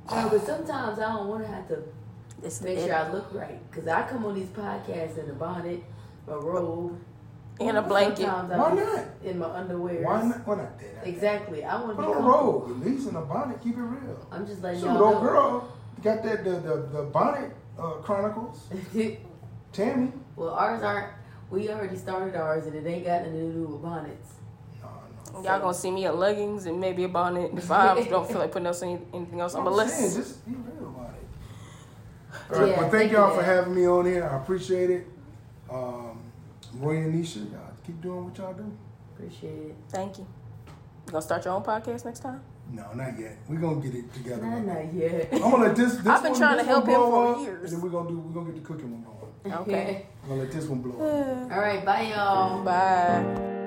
[0.09, 1.83] No, but sometimes I don't want to have to
[2.43, 3.59] It's make sure I look right.
[3.69, 5.83] Because I come on these podcasts in a bonnet,
[6.27, 6.99] a robe,
[7.59, 8.25] and a blanket.
[8.27, 9.05] Why not?
[9.23, 10.03] in my underwear.
[10.03, 10.45] Why not?
[10.47, 11.07] Why not that?
[11.07, 11.63] Exactly.
[11.63, 13.61] I want to Put be on a robe, at least in a bonnet.
[13.63, 14.27] Keep it real.
[14.31, 15.21] I'm just letting Shoot, y'all old know.
[15.21, 18.67] girl got that the the, the bonnet uh, chronicles.
[19.71, 20.11] Tammy.
[20.35, 21.13] well, ours aren't.
[21.49, 24.33] We already started ours, and it ain't got nothing to do with bonnets.
[25.33, 25.49] No, no.
[25.49, 28.51] Y'all gonna see me in leggings and maybe a bonnet if I don't feel like
[28.51, 30.15] putting else any, anything else on my I'm saying, list.
[30.17, 32.55] just be real about it.
[32.55, 33.55] All right, Yeah, well, thank, thank you, y'all for Dad.
[33.55, 34.23] having me on here.
[34.29, 35.07] I appreciate it.
[35.71, 36.19] Um,
[36.75, 38.71] Roy and Neysha, y'all keep doing what y'all do.
[39.15, 39.75] Appreciate it.
[39.89, 40.27] Thank you.
[41.07, 42.41] You gonna start your own podcast next time?
[42.71, 43.37] No, not yet.
[43.49, 44.41] We're gonna get it together.
[44.41, 45.29] Nah, not yet.
[45.33, 45.95] I'm gonna let this.
[45.97, 47.73] this I've been one, trying this to help him blow for up, years.
[47.73, 48.19] And then we're gonna do.
[48.19, 49.53] We're gonna get the cooking one going.
[49.61, 50.05] Okay.
[50.23, 50.93] I'm gonna let this one blow.
[50.93, 51.51] up.
[51.51, 52.63] All right, bye, y'all.
[52.63, 53.59] Bye.